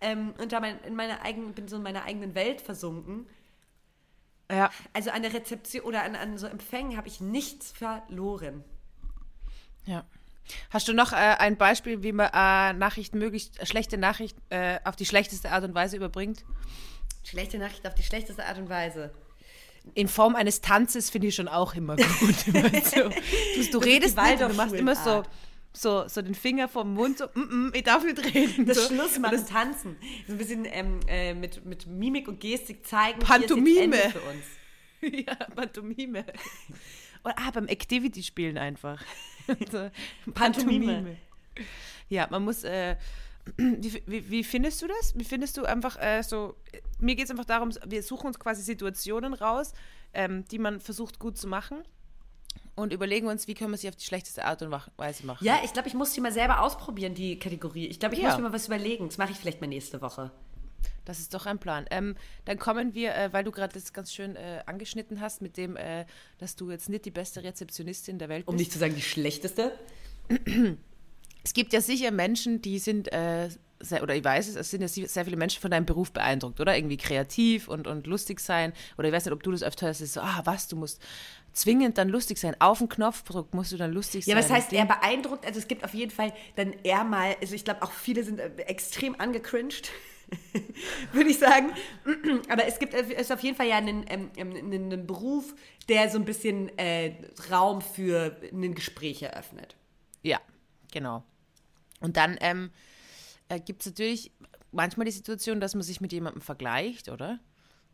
ähm, 0.00 0.34
und 0.38 0.52
da 0.52 0.60
mein, 0.60 0.80
in 0.80 0.96
meiner 0.96 1.22
eigenen, 1.22 1.54
bin 1.54 1.68
so 1.68 1.76
in 1.76 1.82
meiner 1.82 2.04
eigenen 2.04 2.34
Welt 2.34 2.60
versunken. 2.60 3.26
Ja. 4.50 4.70
Also 4.92 5.10
an 5.10 5.22
der 5.22 5.32
Rezeption 5.32 5.84
oder 5.84 6.02
an, 6.02 6.16
an 6.16 6.36
so 6.36 6.46
Empfängen 6.46 6.96
habe 6.96 7.08
ich 7.08 7.20
nichts 7.20 7.70
verloren. 7.70 8.64
Ja. 9.86 10.04
Hast 10.70 10.88
du 10.88 10.92
noch 10.92 11.12
äh, 11.12 11.16
ein 11.16 11.56
Beispiel, 11.56 12.02
wie 12.02 12.12
man 12.12 12.28
äh, 12.32 12.72
Nachrichten 12.72 13.18
möglichst, 13.18 13.66
schlechte 13.66 13.98
Nachricht 13.98 14.36
äh, 14.50 14.78
auf 14.84 14.96
die 14.96 15.06
schlechteste 15.06 15.50
Art 15.50 15.64
und 15.64 15.74
Weise 15.74 15.96
überbringt? 15.96 16.44
Schlechte 17.24 17.58
Nachricht 17.58 17.86
auf 17.86 17.94
die 17.94 18.02
schlechteste 18.02 18.44
Art 18.44 18.58
und 18.58 18.68
Weise. 18.68 19.12
In 19.94 20.08
Form 20.08 20.36
eines 20.36 20.60
Tanzes 20.60 21.10
finde 21.10 21.28
ich 21.28 21.34
schon 21.34 21.48
auch 21.48 21.74
immer 21.74 21.96
gut. 21.96 22.46
Immer 22.46 22.70
so. 22.82 23.08
Du, 23.08 23.70
du 23.72 23.78
redest 23.78 24.16
nicht, 24.16 24.42
und 24.42 24.50
du 24.50 24.54
machst 24.54 24.74
immer 24.74 24.94
so, 24.94 25.24
so, 25.72 26.06
so 26.06 26.22
den 26.22 26.34
Finger 26.34 26.68
vom 26.68 26.94
Mund, 26.94 27.18
so, 27.18 27.26
mm, 27.34 27.40
mm, 27.40 27.72
ich 27.74 27.82
darf 27.82 28.04
nicht 28.04 28.22
reden. 28.34 28.66
Das 28.66 28.76
so. 28.76 28.94
Schluss 28.94 29.18
machen, 29.18 29.44
tanzen. 29.44 29.96
So 30.26 30.34
ein 30.34 30.38
bisschen 30.38 30.64
ähm, 30.66 31.00
äh, 31.08 31.34
mit, 31.34 31.64
mit 31.64 31.86
Mimik 31.86 32.28
und 32.28 32.38
Gestik 32.38 32.86
zeigen. 32.86 33.18
Pantomime. 33.20 34.10
Für 34.10 34.20
uns. 34.20 34.44
ja, 35.26 35.34
Pantomime. 35.34 36.24
Und, 37.24 37.34
ah, 37.36 37.52
beim 37.52 37.68
Activity 37.68 38.20
spielen 38.22 38.58
einfach. 38.58 39.00
Pantomime. 40.34 41.16
Ja, 42.08 42.26
man 42.30 42.44
muss. 42.44 42.64
Äh, 42.64 42.96
wie, 43.56 44.02
wie, 44.06 44.30
wie 44.30 44.44
findest 44.44 44.80
du 44.82 44.86
das? 44.86 45.18
Wie 45.18 45.24
findest 45.24 45.56
du 45.56 45.64
einfach 45.64 45.96
äh, 46.00 46.22
so? 46.22 46.54
Mir 47.00 47.16
geht 47.16 47.24
es 47.24 47.30
einfach 47.30 47.44
darum, 47.44 47.70
wir 47.86 48.02
suchen 48.02 48.28
uns 48.28 48.38
quasi 48.38 48.62
Situationen 48.62 49.34
raus, 49.34 49.72
ähm, 50.14 50.44
die 50.50 50.58
man 50.58 50.80
versucht 50.80 51.18
gut 51.18 51.36
zu 51.36 51.48
machen 51.48 51.82
und 52.76 52.92
überlegen 52.92 53.26
uns, 53.26 53.48
wie 53.48 53.54
können 53.54 53.72
wir 53.72 53.78
sie 53.78 53.88
auf 53.88 53.96
die 53.96 54.04
schlechteste 54.04 54.44
Art 54.44 54.62
und 54.62 54.70
Weise 54.96 55.26
machen. 55.26 55.44
Ja, 55.44 55.58
ich 55.64 55.72
glaube, 55.72 55.88
ich 55.88 55.94
muss 55.94 56.12
die 56.12 56.20
mal 56.20 56.32
selber 56.32 56.60
ausprobieren, 56.62 57.14
die 57.14 57.38
Kategorie. 57.38 57.86
Ich 57.88 57.98
glaube, 57.98 58.14
ich 58.14 58.20
Ja. 58.20 58.28
muss 58.28 58.36
mir 58.36 58.44
mal 58.44 58.52
was 58.52 58.66
überlegen. 58.66 59.08
Das 59.08 59.18
mache 59.18 59.32
ich 59.32 59.38
vielleicht 59.38 59.60
mal 59.60 59.66
nächste 59.66 60.00
Woche. 60.00 60.30
Das 61.04 61.18
ist 61.18 61.34
doch 61.34 61.46
ein 61.46 61.58
Plan. 61.58 61.86
Ähm, 61.90 62.16
dann 62.44 62.58
kommen 62.58 62.94
wir, 62.94 63.14
äh, 63.14 63.32
weil 63.32 63.44
du 63.44 63.50
gerade 63.50 63.74
das 63.74 63.92
ganz 63.92 64.12
schön 64.12 64.36
äh, 64.36 64.62
angeschnitten 64.66 65.20
hast, 65.20 65.42
mit 65.42 65.56
dem, 65.56 65.76
äh, 65.76 66.04
dass 66.38 66.56
du 66.56 66.70
jetzt 66.70 66.88
nicht 66.88 67.04
die 67.04 67.10
beste 67.10 67.42
Rezeptionistin 67.42 68.18
der 68.18 68.28
Welt 68.28 68.46
bist. 68.46 68.48
Um 68.48 68.56
nicht 68.56 68.72
zu 68.72 68.78
sagen, 68.78 68.94
die 68.94 69.02
schlechteste. 69.02 69.72
Es 71.44 71.54
gibt 71.54 71.72
ja 71.72 71.80
sicher 71.80 72.10
Menschen, 72.10 72.62
die 72.62 72.78
sind, 72.78 73.12
äh, 73.12 73.48
sehr, 73.80 74.02
oder 74.02 74.14
ich 74.14 74.22
weiß 74.22 74.46
es, 74.48 74.54
es 74.54 74.70
sind 74.70 74.80
ja 74.80 74.88
sehr 74.88 75.24
viele 75.24 75.36
Menschen 75.36 75.60
von 75.60 75.70
deinem 75.72 75.86
Beruf 75.86 76.12
beeindruckt, 76.12 76.60
oder? 76.60 76.76
Irgendwie 76.76 76.96
kreativ 76.96 77.66
und, 77.66 77.88
und 77.88 78.06
lustig 78.06 78.38
sein. 78.38 78.72
Oder 78.96 79.08
ich 79.08 79.14
weiß 79.14 79.24
nicht, 79.24 79.34
ob 79.34 79.42
du 79.42 79.50
das 79.50 79.64
öfter 79.64 79.86
hörst, 79.86 80.00
ist 80.00 80.12
so, 80.14 80.20
ah, 80.20 80.42
was, 80.44 80.68
du 80.68 80.76
musst 80.76 81.02
zwingend 81.52 81.98
dann 81.98 82.08
lustig 82.08 82.38
sein. 82.38 82.54
Auf 82.60 82.78
den 82.78 82.88
Knopfdruck 82.88 83.52
musst 83.54 83.72
du 83.72 83.76
dann 83.76 83.92
lustig 83.92 84.24
Ja, 84.26 84.36
sein. 84.36 84.44
was 84.44 84.50
heißt 84.50 84.72
eher 84.72 84.86
beeindruckt? 84.86 85.44
Also 85.44 85.58
es 85.58 85.66
gibt 85.66 85.84
auf 85.84 85.94
jeden 85.94 86.12
Fall 86.12 86.32
dann 86.54 86.72
eher 86.84 87.02
mal, 87.04 87.36
also 87.40 87.54
ich 87.54 87.64
glaube 87.64 87.82
auch 87.82 87.90
viele 87.90 88.22
sind 88.24 88.38
äh, 88.38 88.50
extrem 88.62 89.18
angecringed, 89.20 89.90
würde 91.12 91.30
ich 91.30 91.38
sagen. 91.38 91.72
Aber 92.48 92.66
es 92.66 92.78
gibt 92.78 92.94
es 92.94 93.30
auf 93.30 93.40
jeden 93.40 93.56
Fall 93.56 93.68
ja 93.68 93.76
einen, 93.76 94.04
ähm, 94.08 94.30
einen, 94.36 94.72
einen 94.72 95.06
Beruf, 95.06 95.54
der 95.88 96.10
so 96.10 96.18
ein 96.18 96.24
bisschen 96.24 96.76
äh, 96.78 97.14
Raum 97.50 97.80
für 97.80 98.36
ein 98.52 98.74
Gespräch 98.74 99.22
eröffnet. 99.22 99.76
Ja, 100.22 100.40
genau. 100.92 101.24
Und 102.00 102.16
dann 102.16 102.36
ähm, 102.40 102.70
äh, 103.48 103.60
gibt 103.60 103.82
es 103.82 103.86
natürlich 103.86 104.32
manchmal 104.72 105.06
die 105.06 105.12
Situation, 105.12 105.60
dass 105.60 105.74
man 105.74 105.82
sich 105.82 106.00
mit 106.00 106.12
jemandem 106.12 106.42
vergleicht, 106.42 107.08
oder? 107.08 107.38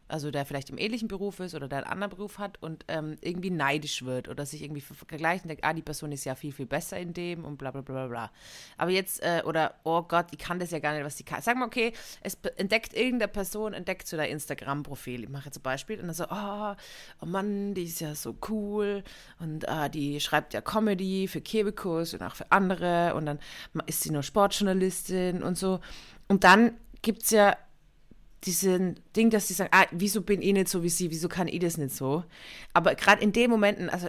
Also 0.09 0.31
der 0.31 0.45
vielleicht 0.45 0.71
im 0.71 0.79
ähnlichen 0.79 1.09
Beruf 1.09 1.41
ist 1.41 1.55
oder 1.55 1.69
der 1.69 1.79
einen 1.79 1.87
anderen 1.87 2.11
Beruf 2.11 2.39
hat 2.39 2.61
und 2.63 2.85
ähm, 2.89 3.17
irgendwie 3.21 3.51
neidisch 3.51 4.05
wird 4.05 4.29
oder 4.29 4.47
sich 4.47 4.63
irgendwie 4.63 4.81
vergleicht 4.81 5.45
und 5.45 5.49
denkt, 5.49 5.65
ah, 5.65 5.73
die 5.73 5.83
Person 5.83 6.13
ist 6.13 6.25
ja 6.25 6.35
viel, 6.35 6.53
viel 6.53 6.67
besser 6.67 6.99
in 6.99 7.13
dem 7.13 7.45
und 7.45 7.59
bla 7.59 7.71
bla 7.71 7.83
bla 7.83 8.07
bla. 8.07 8.31
Aber 8.77 8.91
jetzt, 8.91 9.23
äh, 9.23 9.43
oder, 9.45 9.75
oh 9.85 10.03
Gott, 10.03 10.33
die 10.33 10.37
kann 10.37 10.59
das 10.59 10.71
ja 10.71 10.79
gar 10.79 10.95
nicht, 10.95 11.05
was 11.05 11.17
die 11.17 11.25
kann. 11.25 11.43
Sag 11.43 11.57
mal, 11.57 11.67
okay, 11.67 11.93
es 12.23 12.37
entdeckt 12.57 12.95
irgendeine 12.95 13.29
Person, 13.29 13.75
entdeckt 13.75 14.09
so 14.09 14.17
dein 14.17 14.31
Instagram-Profil. 14.31 15.25
Ich 15.25 15.29
mache 15.29 15.47
jetzt 15.47 15.59
ein 15.59 15.63
Beispiel 15.63 16.01
und 16.01 16.07
dann 16.07 16.15
so, 16.15 16.25
oh, 16.31 16.75
oh 17.21 17.27
Mann, 17.27 17.75
die 17.75 17.85
ist 17.85 18.01
ja 18.01 18.15
so 18.15 18.37
cool 18.49 19.05
und 19.39 19.69
ah, 19.69 19.89
die 19.89 20.21
schreibt 20.21 20.55
ja 20.55 20.61
Comedy 20.61 21.29
für 21.29 21.41
Kebekus 21.41 22.15
und 22.15 22.23
auch 22.23 22.35
für 22.35 22.51
andere 22.51 23.15
und 23.15 23.27
dann 23.27 23.39
ist 23.87 24.03
sie 24.03 24.11
nur 24.11 24.23
Sportjournalistin 24.23 25.43
und 25.43 25.59
so. 25.59 25.81
Und 26.29 26.45
dann 26.45 26.73
gibt 27.03 27.23
es 27.23 27.31
ja 27.31 27.57
diesen 28.45 29.01
Ding, 29.17 29.31
dass 29.31 29.49
sie 29.49 29.55
sagen, 29.55 29.71
ah, 29.73 29.87
wieso 29.91 30.23
bin 30.23 30.43
ich 30.43 30.53
nicht 30.53 30.69
so 30.69 30.83
wie 30.83 30.89
sie, 30.89 31.11
wieso 31.11 31.29
kann 31.29 31.49
ich 31.49 31.59
das 31.59 31.77
nicht 31.77 31.95
so? 31.95 32.25
Aber 32.73 32.95
gerade 32.95 33.23
in 33.23 33.33
den 33.33 33.51
Momenten, 33.51 33.89
also 33.91 34.09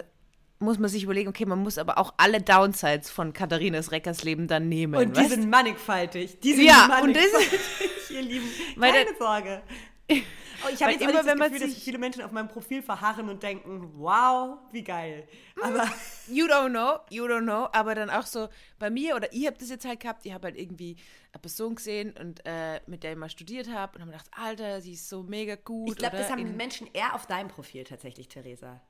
muss 0.60 0.78
man 0.78 0.90
sich 0.90 1.04
überlegen, 1.04 1.28
okay, 1.28 1.46
man 1.46 1.58
muss 1.58 1.78
aber 1.78 1.98
auch 1.98 2.12
alle 2.18 2.40
Downsides 2.40 3.10
von 3.10 3.32
Katharinas 3.32 3.92
Reckers 3.92 4.24
Leben 4.24 4.46
dann 4.46 4.68
nehmen. 4.68 4.94
Und 4.94 5.16
die 5.16 5.24
sind 5.24 5.48
mannigfaltig. 5.48 6.38
Die 6.40 6.52
sind 6.52 6.66
ja, 6.66 6.86
mannigfaltig, 6.86 7.32
und 7.32 7.52
das, 7.52 8.10
ihr 8.10 8.22
Lieben. 8.22 8.46
Keine 8.78 9.06
Sorge. 9.18 9.62
Oh, 10.62 10.68
ich 10.72 10.82
habe 10.82 10.92
jetzt 10.92 11.02
immer, 11.02 11.24
wenn 11.24 11.38
man 11.38 11.50
Gefühl, 11.50 11.68
dass 11.68 11.78
viele 11.78 11.98
Menschen 11.98 12.22
auf 12.22 12.32
meinem 12.32 12.48
Profil 12.48 12.82
verharren 12.82 13.28
und 13.28 13.42
denken, 13.42 13.92
wow, 13.96 14.58
wie 14.72 14.82
geil. 14.82 15.26
Aber 15.62 15.88
you 16.28 16.46
don't 16.46 16.70
know, 16.70 16.98
you 17.10 17.24
don't 17.24 17.42
know. 17.42 17.68
Aber 17.72 17.94
dann 17.94 18.10
auch 18.10 18.26
so 18.26 18.48
bei 18.78 18.90
mir 18.90 19.16
oder 19.16 19.32
ich 19.32 19.46
habe 19.46 19.56
das 19.58 19.70
jetzt 19.70 19.86
halt 19.86 20.00
gehabt. 20.00 20.26
Ich 20.26 20.32
habe 20.32 20.48
halt 20.48 20.58
irgendwie 20.58 20.96
eine 21.32 21.40
Person 21.40 21.76
gesehen 21.76 22.14
und 22.18 22.42
äh, 22.44 22.80
mit 22.86 23.02
der 23.02 23.12
ich 23.12 23.18
mal 23.18 23.30
studiert 23.30 23.70
habe 23.70 23.96
und 23.96 24.02
habe 24.02 24.12
gedacht, 24.12 24.30
Alter, 24.32 24.80
sie 24.80 24.92
ist 24.92 25.08
so 25.08 25.22
mega 25.22 25.56
gut. 25.56 25.90
Ich 25.90 25.96
glaube, 25.96 26.16
das 26.16 26.30
haben 26.30 26.56
Menschen 26.56 26.88
eher 26.92 27.14
auf 27.14 27.26
deinem 27.26 27.48
Profil 27.48 27.84
tatsächlich, 27.84 28.28
Theresa. 28.28 28.80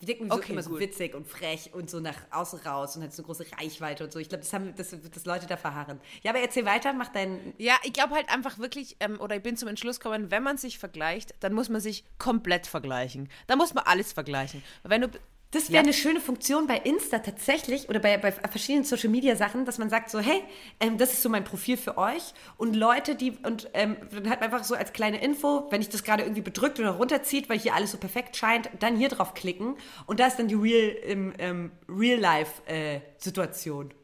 Die 0.00 0.06
denken 0.06 0.30
so 0.30 0.36
okay, 0.36 0.52
immer 0.52 0.62
so 0.62 0.78
witzig 0.78 1.14
und 1.14 1.26
frech 1.26 1.70
und 1.74 1.90
so 1.90 1.98
nach 1.98 2.16
außen 2.30 2.60
raus 2.60 2.96
und 2.96 3.02
hat 3.02 3.12
so 3.12 3.22
eine 3.22 3.26
große 3.26 3.46
Reichweite 3.58 4.04
und 4.04 4.12
so. 4.12 4.20
Ich 4.20 4.28
glaube, 4.28 4.44
das 4.44 4.52
haben 4.52 4.74
das, 4.76 4.94
das 5.12 5.24
Leute 5.24 5.46
da 5.46 5.56
verharren. 5.56 6.00
Ja, 6.22 6.30
aber 6.30 6.40
erzähl 6.40 6.64
weiter, 6.64 6.92
mach 6.92 7.08
deinen. 7.08 7.52
Ja, 7.58 7.74
ich 7.82 7.92
glaube 7.92 8.14
halt 8.14 8.28
einfach 8.28 8.58
wirklich, 8.58 8.96
ähm, 9.00 9.20
oder 9.20 9.36
ich 9.36 9.42
bin 9.42 9.56
zum 9.56 9.68
Entschluss 9.68 9.98
gekommen, 9.98 10.30
wenn 10.30 10.44
man 10.44 10.56
sich 10.56 10.78
vergleicht, 10.78 11.34
dann 11.40 11.52
muss 11.52 11.68
man 11.68 11.80
sich 11.80 12.04
komplett 12.18 12.68
vergleichen. 12.68 13.28
Da 13.48 13.56
muss 13.56 13.74
man 13.74 13.84
alles 13.84 14.12
vergleichen. 14.12 14.62
Wenn 14.84 15.00
du 15.00 15.08
das 15.50 15.70
wäre 15.70 15.76
ja. 15.76 15.82
eine 15.82 15.94
schöne 15.94 16.20
Funktion 16.20 16.66
bei 16.66 16.76
Insta 16.76 17.20
tatsächlich 17.20 17.88
oder 17.88 18.00
bei, 18.00 18.18
bei 18.18 18.32
verschiedenen 18.32 18.84
Social 18.84 19.08
Media 19.08 19.34
Sachen, 19.34 19.64
dass 19.64 19.78
man 19.78 19.88
sagt 19.88 20.10
so, 20.10 20.18
hey, 20.18 20.42
ähm, 20.78 20.98
das 20.98 21.14
ist 21.14 21.22
so 21.22 21.30
mein 21.30 21.44
Profil 21.44 21.78
für 21.78 21.96
euch 21.96 22.34
und 22.58 22.76
Leute, 22.76 23.14
die 23.14 23.32
und 23.42 23.70
ähm, 23.72 23.96
dann 24.12 24.28
halt 24.28 24.42
einfach 24.42 24.62
so 24.64 24.74
als 24.74 24.92
kleine 24.92 25.22
Info, 25.22 25.66
wenn 25.70 25.80
ich 25.80 25.88
das 25.88 26.04
gerade 26.04 26.22
irgendwie 26.22 26.42
bedrückt 26.42 26.78
oder 26.78 26.90
runterzieht, 26.90 27.48
weil 27.48 27.58
hier 27.58 27.74
alles 27.74 27.92
so 27.92 27.98
perfekt 27.98 28.36
scheint, 28.36 28.68
dann 28.78 28.96
hier 28.96 29.08
drauf 29.08 29.32
klicken 29.32 29.76
und 30.06 30.20
da 30.20 30.26
ist 30.26 30.38
dann 30.38 30.48
die 30.48 30.54
Real 30.54 30.94
ähm, 31.02 31.32
ähm 31.38 31.72
Real 31.88 32.20
Life 32.20 32.62
äh, 32.66 33.00
Situation. 33.16 33.94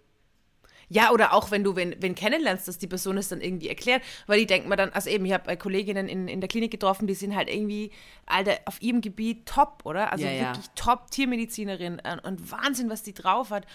Ja, 0.88 1.10
oder 1.10 1.32
auch 1.32 1.50
wenn 1.50 1.64
du 1.64 1.76
wen, 1.76 1.94
wen 2.00 2.14
kennenlernst, 2.14 2.68
dass 2.68 2.78
die 2.78 2.86
Person 2.86 3.16
es 3.18 3.28
dann 3.28 3.40
irgendwie 3.40 3.68
erklärt, 3.68 4.02
weil 4.26 4.38
die 4.38 4.46
denken 4.46 4.68
mir 4.68 4.76
dann, 4.76 4.90
also 4.90 5.10
eben, 5.10 5.24
ich 5.24 5.32
habe 5.32 5.56
Kolleginnen 5.56 6.08
in, 6.08 6.28
in 6.28 6.40
der 6.40 6.48
Klinik 6.48 6.70
getroffen, 6.70 7.06
die 7.06 7.14
sind 7.14 7.34
halt 7.34 7.48
irgendwie, 7.48 7.90
Alter, 8.26 8.58
auf 8.66 8.80
ihrem 8.82 9.00
Gebiet 9.00 9.46
top, 9.46 9.82
oder? 9.84 10.12
Also 10.12 10.24
ja, 10.24 10.32
wirklich 10.32 10.66
ja. 10.66 10.72
top 10.74 11.10
Tiermedizinerin 11.10 12.00
und, 12.00 12.24
und 12.24 12.50
Wahnsinn, 12.50 12.90
was 12.90 13.02
die 13.02 13.14
drauf 13.14 13.50
hat. 13.50 13.66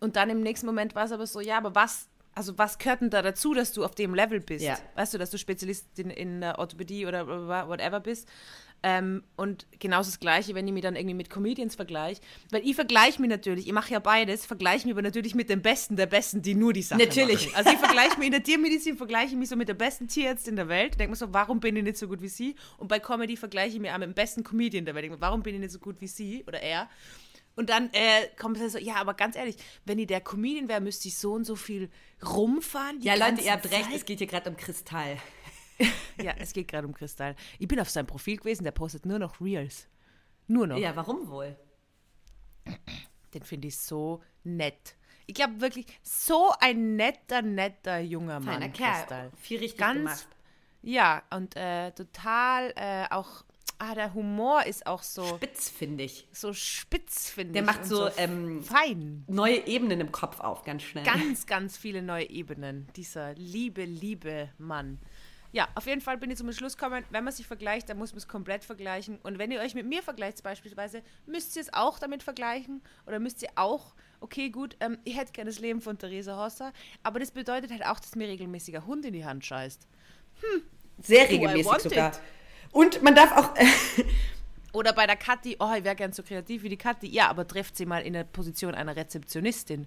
Und 0.00 0.16
dann 0.16 0.30
im 0.30 0.42
nächsten 0.42 0.66
Moment 0.66 0.94
war 0.94 1.04
es 1.04 1.12
aber 1.12 1.26
so, 1.26 1.40
ja, 1.40 1.58
aber 1.58 1.74
was, 1.74 2.08
also 2.34 2.56
was 2.56 2.78
gehört 2.78 3.00
denn 3.00 3.10
da 3.10 3.22
dazu, 3.22 3.52
dass 3.54 3.72
du 3.72 3.84
auf 3.84 3.94
dem 3.94 4.14
Level 4.14 4.40
bist? 4.40 4.64
Ja. 4.64 4.78
Weißt 4.94 5.14
du, 5.14 5.18
dass 5.18 5.30
du 5.30 5.38
Spezialistin 5.38 6.10
in 6.10 6.40
der 6.40 6.58
Orthopädie 6.58 7.06
oder 7.06 7.26
whatever 7.68 8.00
bist? 8.00 8.28
Ähm, 8.82 9.24
und 9.36 9.66
genauso 9.80 10.10
das 10.10 10.20
Gleiche, 10.20 10.54
wenn 10.54 10.66
ich 10.66 10.72
mich 10.72 10.82
dann 10.82 10.94
irgendwie 10.94 11.14
mit 11.14 11.30
Comedians 11.30 11.74
vergleiche. 11.74 12.20
Weil 12.50 12.64
ich 12.64 12.76
vergleiche 12.76 13.20
mich 13.20 13.28
natürlich, 13.28 13.66
ich 13.66 13.72
mache 13.72 13.92
ja 13.92 13.98
beides, 13.98 14.46
vergleiche 14.46 14.86
mich 14.86 14.94
aber 14.94 15.02
natürlich 15.02 15.34
mit 15.34 15.48
den 15.48 15.62
Besten 15.62 15.96
der 15.96 16.06
Besten, 16.06 16.42
die 16.42 16.54
nur 16.54 16.72
die 16.72 16.82
Sache 16.82 17.00
Natürlich. 17.00 17.46
Machen. 17.46 17.56
Also 17.56 17.70
ich 17.70 17.78
vergleiche 17.78 18.18
mich 18.18 18.26
in 18.26 18.32
der 18.32 18.42
Tiermedizin, 18.42 18.96
vergleiche 18.96 19.36
mich 19.36 19.48
so 19.48 19.56
mit 19.56 19.68
der 19.68 19.74
besten 19.74 20.06
Tierärztin 20.06 20.54
der 20.54 20.68
Welt. 20.68 20.98
Denke 20.98 21.10
mir 21.10 21.16
so, 21.16 21.32
warum 21.32 21.58
bin 21.58 21.74
ich 21.76 21.82
nicht 21.82 21.96
so 21.96 22.06
gut 22.06 22.22
wie 22.22 22.28
sie? 22.28 22.54
Und 22.76 22.88
bei 22.88 23.00
Comedy 23.00 23.36
vergleiche 23.36 23.74
ich 23.74 23.80
mich 23.80 23.90
auch 23.90 23.98
mit 23.98 24.08
dem 24.08 24.14
besten 24.14 24.44
Comedian 24.44 24.84
der 24.84 24.94
Welt. 24.94 25.04
Denke 25.04 25.16
mir, 25.16 25.20
warum 25.20 25.42
bin 25.42 25.54
ich 25.54 25.60
nicht 25.60 25.72
so 25.72 25.80
gut 25.80 26.00
wie 26.00 26.08
sie 26.08 26.44
oder 26.46 26.60
er? 26.60 26.88
Und 27.56 27.70
dann 27.70 27.90
äh, 27.92 28.28
kommt 28.38 28.56
es 28.60 28.74
so, 28.74 28.78
ja, 28.78 28.94
aber 28.94 29.14
ganz 29.14 29.34
ehrlich, 29.34 29.56
wenn 29.84 29.98
ich 29.98 30.06
der 30.06 30.20
Comedian 30.20 30.68
wäre, 30.68 30.80
müsste 30.80 31.08
ich 31.08 31.18
so 31.18 31.32
und 31.32 31.44
so 31.44 31.56
viel 31.56 31.90
rumfahren. 32.24 33.00
Ja, 33.00 33.16
Leute, 33.16 33.42
ihr 33.42 33.50
habt 33.50 33.68
recht, 33.72 33.88
es 33.92 34.04
geht 34.04 34.18
hier 34.18 34.28
gerade 34.28 34.48
um 34.48 34.56
Kristall. 34.56 35.16
ja, 36.22 36.34
es 36.38 36.52
geht 36.52 36.68
gerade 36.68 36.86
um 36.86 36.94
Kristall. 36.94 37.36
Ich 37.58 37.68
bin 37.68 37.80
auf 37.80 37.90
seinem 37.90 38.06
Profil 38.06 38.36
gewesen, 38.36 38.64
der 38.64 38.72
postet 38.72 39.06
nur 39.06 39.18
noch 39.18 39.40
Reels. 39.40 39.88
Nur 40.46 40.66
noch. 40.66 40.78
Ja, 40.78 40.96
warum 40.96 41.28
wohl? 41.28 41.56
Den 43.34 43.42
finde 43.42 43.68
ich 43.68 43.78
so 43.78 44.22
nett. 44.44 44.96
Ich 45.26 45.34
glaube 45.34 45.60
wirklich, 45.60 45.86
so 46.02 46.52
ein 46.60 46.96
netter, 46.96 47.42
netter 47.42 47.98
junger 47.98 48.40
Mann. 48.40 48.54
Feiner 48.54 48.68
Kerl. 48.70 49.00
Kristall. 49.00 49.30
Viel 49.36 49.58
richtig 49.58 49.78
Ganz, 49.78 49.98
gemacht. 49.98 50.28
Ja, 50.82 51.22
und 51.30 51.54
äh, 51.56 51.90
total 51.92 52.72
äh, 52.76 53.06
auch 53.10 53.44
Ah, 53.80 53.94
der 53.94 54.12
Humor 54.12 54.66
ist 54.66 54.86
auch 54.86 55.04
so. 55.04 55.24
Spitz, 55.24 55.70
finde 55.70 56.02
ich. 56.02 56.26
So 56.32 56.52
spitz, 56.52 57.30
finde 57.30 57.50
ich. 57.50 57.52
Der 57.52 57.62
macht 57.62 57.84
so, 57.84 58.08
so 58.08 58.10
ähm, 58.16 58.62
fein. 58.64 59.24
Neue 59.28 59.68
Ebenen 59.68 60.00
im 60.00 60.10
Kopf 60.10 60.40
auf, 60.40 60.64
ganz 60.64 60.82
schnell. 60.82 61.04
Ganz, 61.04 61.46
ganz 61.46 61.76
viele 61.76 62.02
neue 62.02 62.28
Ebenen. 62.28 62.88
Dieser 62.96 63.34
liebe, 63.34 63.84
liebe 63.84 64.48
Mann. 64.58 64.98
Ja, 65.50 65.66
auf 65.74 65.86
jeden 65.86 66.00
Fall 66.00 66.18
bin 66.18 66.30
ich 66.30 66.36
zum 66.36 66.52
Schluss 66.52 66.76
gekommen, 66.76 67.04
wenn 67.10 67.24
man 67.24 67.32
sich 67.32 67.46
vergleicht, 67.46 67.88
dann 67.88 67.96
muss 67.98 68.12
man 68.12 68.18
es 68.18 68.28
komplett 68.28 68.64
vergleichen. 68.64 69.18
Und 69.22 69.38
wenn 69.38 69.50
ihr 69.50 69.60
euch 69.60 69.74
mit 69.74 69.86
mir 69.86 70.02
vergleicht 70.02 70.42
beispielsweise, 70.42 71.02
müsst 71.26 71.56
ihr 71.56 71.62
es 71.62 71.72
auch 71.72 71.98
damit 71.98 72.22
vergleichen 72.22 72.82
oder 73.06 73.18
müsst 73.18 73.42
ihr 73.42 73.48
auch, 73.54 73.94
okay, 74.20 74.50
gut, 74.50 74.76
ähm, 74.80 74.98
ich 75.04 75.16
hätte 75.16 75.32
gerne 75.32 75.50
das 75.50 75.58
Leben 75.58 75.80
von 75.80 75.96
Theresa 75.96 76.36
Hosser, 76.36 76.72
aber 77.02 77.18
das 77.18 77.30
bedeutet 77.30 77.70
halt 77.70 77.86
auch, 77.86 77.98
dass 77.98 78.14
mir 78.14 78.28
regelmäßiger 78.28 78.84
Hund 78.86 79.06
in 79.06 79.14
die 79.14 79.24
Hand 79.24 79.44
scheißt. 79.44 79.86
Hm. 80.40 80.62
Sehr 81.00 81.30
regelmäßig 81.30 81.78
sogar. 81.78 82.12
It. 82.12 82.20
Und 82.72 83.02
man 83.02 83.14
darf 83.14 83.32
auch... 83.32 83.54
oder 84.72 84.92
bei 84.92 85.06
der 85.06 85.16
Kathi, 85.16 85.56
oh, 85.60 85.72
ich 85.76 85.84
wäre 85.84 85.96
gern 85.96 86.12
so 86.12 86.22
kreativ 86.22 86.62
wie 86.62 86.68
die 86.68 86.76
Kathi. 86.76 87.08
Ja, 87.08 87.28
aber 87.28 87.46
trefft 87.46 87.76
sie 87.76 87.86
mal 87.86 88.02
in 88.02 88.12
der 88.12 88.24
Position 88.24 88.74
einer 88.74 88.96
Rezeptionistin. 88.96 89.86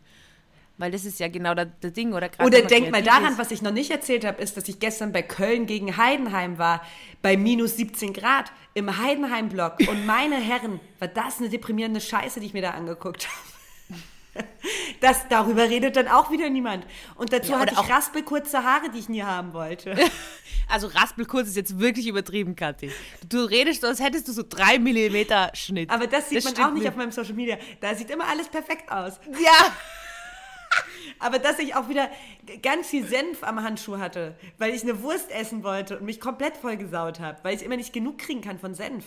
Weil 0.78 0.92
das 0.92 1.06
ist 1.06 1.20
ja 1.20 1.28
genau 1.28 1.54
das, 1.54 1.68
das 1.80 1.94
Ding, 1.94 2.14
oder? 2.14 2.30
Oder 2.44 2.64
denk 2.64 2.92
mal 2.92 3.04
daran, 3.04 3.34
ist. 3.34 3.38
was 3.38 3.52
ich 3.52 3.62
noch 3.62 3.72
nicht 3.72 3.92
erzählt 3.92 4.26
habe, 4.26 4.42
ist, 4.42 4.58
dass 4.58 4.68
ich 4.68 4.80
gestern 4.80 5.12
bei 5.12 5.22
Köln 5.22 5.68
gegen 5.68 5.98
Heidenheim 5.98 6.58
war, 6.58 6.82
bei 7.22 7.38
minus 7.38 7.78
17 7.78 8.14
Grad 8.14 8.52
im 8.74 8.98
Heidenheim-Block. 8.98 9.80
Und 9.88 10.06
meine 10.06 10.38
Herren, 10.38 10.80
war 11.00 11.08
das 11.08 11.40
eine 11.40 11.50
deprimierende 11.50 12.02
Scheiße, 12.02 12.40
die 12.40 12.48
ich 12.48 12.54
mir 12.54 12.62
da 12.62 12.72
angeguckt 12.72 13.28
habe. 13.28 13.52
Das, 15.02 15.28
darüber 15.30 15.64
redet 15.64 15.96
dann 15.96 16.08
auch 16.08 16.32
wieder 16.32 16.50
niemand. 16.50 16.86
Und 17.16 17.34
dazu 17.34 17.54
ja, 17.54 17.60
hatte 17.60 17.74
ich 17.74 17.90
raspelkurze 17.90 18.64
Haare, 18.64 18.90
die 18.90 19.00
ich 19.00 19.10
nie 19.10 19.24
haben 19.24 19.54
wollte. 19.54 19.96
Also 20.68 20.88
raspelkurz 20.88 21.50
ist 21.50 21.58
jetzt 21.58 21.80
wirklich 21.80 22.08
übertrieben, 22.08 22.56
Kathi. 22.56 22.94
Du 23.28 23.44
redest 23.44 23.84
als 23.84 24.00
hättest 24.00 24.30
du 24.30 24.32
so 24.32 24.42
drei 24.48 24.80
Millimeter 24.80 25.52
Schnitt. 25.54 25.90
Aber 25.90 26.08
das 26.08 26.30
sieht 26.30 26.46
das 26.46 26.56
man 26.56 26.66
auch 26.66 26.74
nicht 26.74 26.88
auf 26.88 26.96
meinem 26.96 27.12
Social 27.12 27.34
Media. 27.34 27.58
Da 27.82 27.94
sieht 27.94 28.10
immer 28.10 28.26
alles 28.26 28.48
perfekt 28.48 28.90
aus. 28.90 29.20
Ja. 29.44 29.76
Aber 31.22 31.40
dass 31.40 31.60
ich 31.60 31.76
auch 31.76 31.88
wieder 31.88 32.10
ganz 32.62 32.88
viel 32.88 33.08
Senf 33.08 33.44
am 33.44 33.64
Handschuh 33.64 33.98
hatte, 33.98 34.36
weil 34.58 34.74
ich 34.74 34.82
eine 34.84 35.02
Wurst 35.02 35.32
essen 35.32 35.64
wollte 35.64 36.00
und 36.00 36.06
mich 36.06 36.20
komplett 36.20 36.58
vollgesaut 36.58 37.20
habe, 37.20 37.40
weil 37.44 37.56
ich 37.56 37.64
immer 37.64 37.78
nicht 37.78 37.94
genug 37.94 38.18
kriegen 38.18 38.42
kann 38.42 38.60
von 38.60 38.74
Senf. 38.74 39.06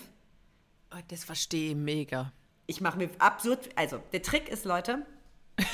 Oh, 0.94 1.00
das 1.08 1.24
verstehe 1.24 1.70
ich 1.70 1.76
mega. 1.76 2.32
Ich 2.66 2.80
mache 2.80 2.98
mir 2.98 3.10
absurd. 3.18 3.68
Also, 3.74 4.00
der 4.12 4.22
Trick 4.22 4.48
ist, 4.48 4.64
Leute. 4.64 5.04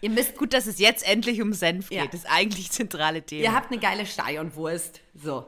Ihr 0.00 0.10
müsst 0.10 0.36
gut, 0.36 0.52
dass 0.52 0.66
es 0.66 0.78
jetzt 0.78 1.08
endlich 1.08 1.40
um 1.40 1.52
Senf 1.52 1.88
geht. 1.88 1.98
Ja. 1.98 2.06
Das 2.06 2.20
ist 2.20 2.30
eigentlich 2.30 2.70
zentrale 2.70 3.22
Thema. 3.22 3.42
Ihr 3.42 3.54
habt 3.54 3.70
eine 3.70 3.80
geile 3.80 4.04
Stadionwurst. 4.04 5.00
So. 5.14 5.46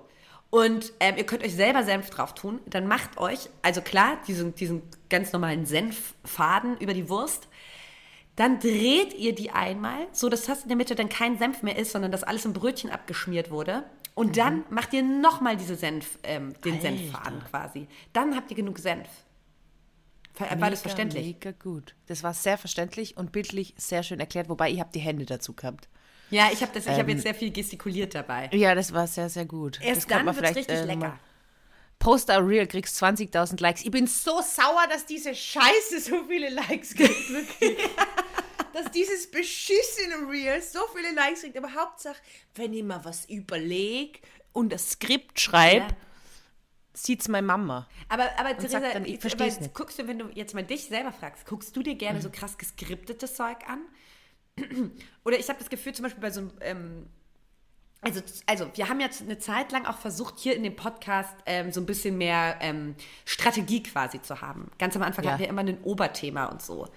Und 0.48 0.92
ähm, 1.00 1.16
ihr 1.18 1.26
könnt 1.26 1.42
euch 1.42 1.54
selber 1.54 1.82
Senf 1.82 2.08
drauf 2.08 2.34
tun. 2.34 2.60
Dann 2.66 2.86
macht 2.86 3.18
euch, 3.18 3.50
also 3.62 3.82
klar, 3.82 4.18
diesen, 4.26 4.54
diesen 4.54 4.82
ganz 5.10 5.32
normalen 5.32 5.66
Senffaden 5.66 6.78
über 6.78 6.94
die 6.94 7.08
Wurst. 7.08 7.48
Dann 8.36 8.60
dreht 8.60 9.14
ihr 9.14 9.34
die 9.34 9.50
einmal, 9.50 10.06
so 10.12 10.28
dass 10.28 10.44
das 10.44 10.62
in 10.62 10.68
der 10.68 10.76
Mitte 10.76 10.94
dann 10.94 11.08
kein 11.08 11.38
Senf 11.38 11.62
mehr 11.62 11.76
ist, 11.76 11.92
sondern 11.92 12.12
dass 12.12 12.22
alles 12.22 12.44
im 12.44 12.52
Brötchen 12.52 12.90
abgeschmiert 12.90 13.50
wurde. 13.50 13.84
Und 14.14 14.28
mhm. 14.28 14.32
dann 14.32 14.64
macht 14.70 14.92
ihr 14.92 15.02
nochmal 15.02 15.56
diese 15.56 15.74
Senf, 15.74 16.18
ähm, 16.22 16.54
den 16.64 16.74
Alter. 16.74 16.88
Senffaden 16.88 17.44
quasi. 17.50 17.88
Dann 18.12 18.36
habt 18.36 18.50
ihr 18.50 18.56
genug 18.56 18.78
Senf. 18.78 19.08
War 20.38 20.54
mega, 20.54 20.70
das 20.70 20.82
verständlich? 20.82 21.26
Mega 21.26 21.52
gut. 21.52 21.94
Das 22.06 22.22
war 22.22 22.34
sehr 22.34 22.58
verständlich 22.58 23.16
und 23.16 23.32
bildlich 23.32 23.74
sehr 23.78 24.02
schön 24.02 24.20
erklärt, 24.20 24.48
wobei 24.48 24.70
ich 24.70 24.80
habe 24.80 24.90
die 24.94 25.00
Hände 25.00 25.24
dazu 25.24 25.54
gehabt. 25.54 25.88
Ja, 26.30 26.48
ich 26.52 26.60
habe 26.60 26.72
ähm, 26.78 26.98
hab 26.98 27.08
jetzt 27.08 27.22
sehr 27.22 27.34
viel 27.34 27.52
gestikuliert 27.52 28.14
dabei. 28.14 28.50
Ja, 28.52 28.74
das 28.74 28.92
war 28.92 29.06
sehr, 29.06 29.28
sehr 29.28 29.46
gut. 29.46 29.80
Erst 29.80 30.10
das 30.10 30.18
dann 30.18 30.26
wird 30.26 30.42
richtig 30.42 30.68
äh, 30.68 30.84
lecker. 30.84 31.18
Poster 32.06 32.46
Real 32.46 32.68
kriegst 32.68 33.02
20.000 33.02 33.60
Likes. 33.60 33.84
Ich 33.84 33.90
bin 33.90 34.06
so 34.06 34.40
sauer, 34.40 34.86
dass 34.88 35.06
diese 35.06 35.34
Scheiße 35.34 35.98
so 36.00 36.22
viele 36.28 36.50
Likes 36.50 36.94
kriegt, 36.94 37.30
wirklich. 37.32 37.78
dass 38.72 38.92
dieses 38.92 39.28
beschissene 39.28 40.30
Real 40.30 40.62
so 40.62 40.78
viele 40.94 41.12
Likes 41.16 41.40
kriegt. 41.40 41.56
Aber 41.58 41.74
Hauptsache, 41.74 42.14
wenn 42.54 42.72
ich 42.74 42.84
mal 42.84 43.04
was 43.04 43.24
überlege 43.24 44.20
und 44.52 44.72
das 44.72 44.92
Skript 44.92 45.40
schreibe, 45.40 45.86
ja. 45.86 45.96
sieht's 46.92 47.26
meine 47.26 47.44
Mama. 47.44 47.88
Aber, 48.08 48.30
aber 48.38 48.56
Theresa, 48.56 48.78
dann, 48.78 49.04
ich 49.04 49.18
verstehe 49.18 49.48
nicht. 49.48 49.74
guckst 49.74 49.98
du, 49.98 50.06
wenn 50.06 50.20
du 50.20 50.28
jetzt 50.32 50.54
mal 50.54 50.62
dich 50.62 50.84
selber 50.84 51.10
fragst, 51.10 51.44
guckst 51.44 51.74
du 51.74 51.82
dir 51.82 51.96
gerne 51.96 52.20
mhm. 52.20 52.22
so 52.22 52.30
krass 52.30 52.56
geskriptete 52.56 53.26
Zeug 53.26 53.56
an? 53.66 53.80
Oder 55.24 55.40
ich 55.40 55.48
habe 55.48 55.58
das 55.58 55.68
Gefühl, 55.68 55.92
zum 55.92 56.04
Beispiel 56.04 56.22
bei 56.22 56.30
so 56.30 56.42
einem, 56.42 56.52
ähm, 56.60 57.06
also, 58.00 58.20
also 58.46 58.70
wir 58.74 58.88
haben 58.88 59.00
jetzt 59.00 59.22
eine 59.22 59.38
Zeit 59.38 59.72
lang 59.72 59.86
auch 59.86 59.98
versucht, 59.98 60.38
hier 60.38 60.54
in 60.54 60.62
dem 60.62 60.76
Podcast 60.76 61.34
ähm, 61.46 61.72
so 61.72 61.80
ein 61.80 61.86
bisschen 61.86 62.18
mehr 62.18 62.56
ähm, 62.60 62.94
Strategie 63.24 63.82
quasi 63.82 64.22
zu 64.22 64.40
haben. 64.40 64.70
Ganz 64.78 64.94
am 64.96 65.02
Anfang 65.02 65.24
ja. 65.24 65.32
hatten 65.32 65.40
wir 65.40 65.48
immer 65.48 65.62
ein 65.62 65.82
Oberthema 65.82 66.46
und 66.46 66.62
so. 66.62 66.88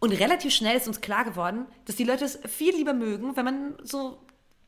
Und 0.00 0.12
relativ 0.12 0.52
schnell 0.52 0.76
ist 0.76 0.86
uns 0.86 1.00
klar 1.00 1.24
geworden, 1.24 1.66
dass 1.86 1.96
die 1.96 2.04
Leute 2.04 2.24
es 2.24 2.38
viel 2.46 2.74
lieber 2.74 2.92
mögen, 2.92 3.36
wenn 3.36 3.44
man 3.44 3.74
so 3.82 4.18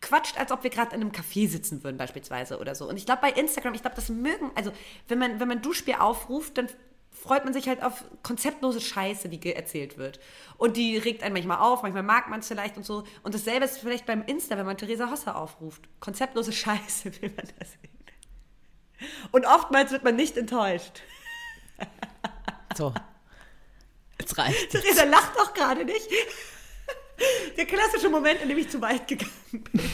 quatscht, 0.01 0.39
als 0.39 0.53
ob 0.53 0.63
wir 0.63 0.71
gerade 0.71 0.95
in 0.95 1.03
einem 1.03 1.11
Café 1.11 1.49
sitzen 1.49 1.83
würden 1.85 1.97
beispielsweise 1.97 2.59
oder 2.59 2.75
so. 2.75 2.89
Und 2.89 2.97
ich 2.97 3.07
glaube 3.07 3.21
bei 3.23 3.33
Instagram, 3.33 3.75
ich 3.75 3.83
glaube, 3.83 3.97
das 3.97 4.09
mögen, 4.09 4.51
also 4.55 4.73
wenn 5.09 5.19
man, 5.19 5.41
wenn 5.41 5.49
man 5.49 5.63
Duschbier 5.63 6.03
aufruft, 6.03 6.57
dann 6.59 6.69
freut 7.23 7.45
man 7.45 7.55
sich 7.55 7.69
halt 7.69 7.83
auf 7.83 8.05
konzeptlose 8.23 8.81
Scheiße, 8.81 9.29
die 9.29 9.55
erzählt 9.55 9.99
wird. 9.99 10.21
Und 10.59 10.77
die 10.77 10.97
regt 10.97 11.23
einen 11.23 11.33
manchmal 11.33 11.59
auf, 11.59 11.83
manchmal 11.83 12.03
mag 12.03 12.29
man 12.29 12.41
es 12.41 12.49
vielleicht 12.49 12.77
und 12.77 12.85
so. 12.85 13.05
Und 13.23 13.35
dasselbe 13.35 13.65
ist 13.65 13.79
vielleicht 13.79 14.07
beim 14.07 14.23
Insta, 14.25 14.57
wenn 14.57 14.67
man 14.67 14.77
Theresa 14.77 15.11
Hosser 15.11 15.37
aufruft. 15.37 15.83
Konzeptlose 16.01 16.53
Scheiße 16.53 17.21
will 17.21 17.33
man 17.37 17.47
da 17.59 17.65
sehen. 17.65 17.97
Und 19.33 19.47
oftmals 19.47 19.91
wird 19.93 20.05
man 20.05 20.17
nicht 20.17 20.37
enttäuscht. 20.37 21.03
So. 22.77 22.95
Jetzt 24.19 24.39
reicht 24.39 24.71
Theresa 24.71 25.05
lacht 25.05 25.37
doch 25.37 25.53
gerade 25.53 25.85
nicht. 25.85 26.09
Der 27.57 27.67
klassische 27.67 28.09
Moment, 28.09 28.41
in 28.43 28.49
dem 28.49 28.59
ich 28.59 28.69
zu 28.69 28.81
weit 28.81 29.09
gegangen 29.09 29.33
bin. 29.53 29.91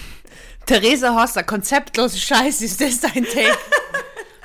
Theresa 0.67 1.21
Hosser, 1.21 1.43
konzeptlose 1.43 2.19
Scheiße, 2.19 2.65
ist 2.65 2.81
das 2.81 3.01
dein 3.01 3.25
Take? 3.25 3.57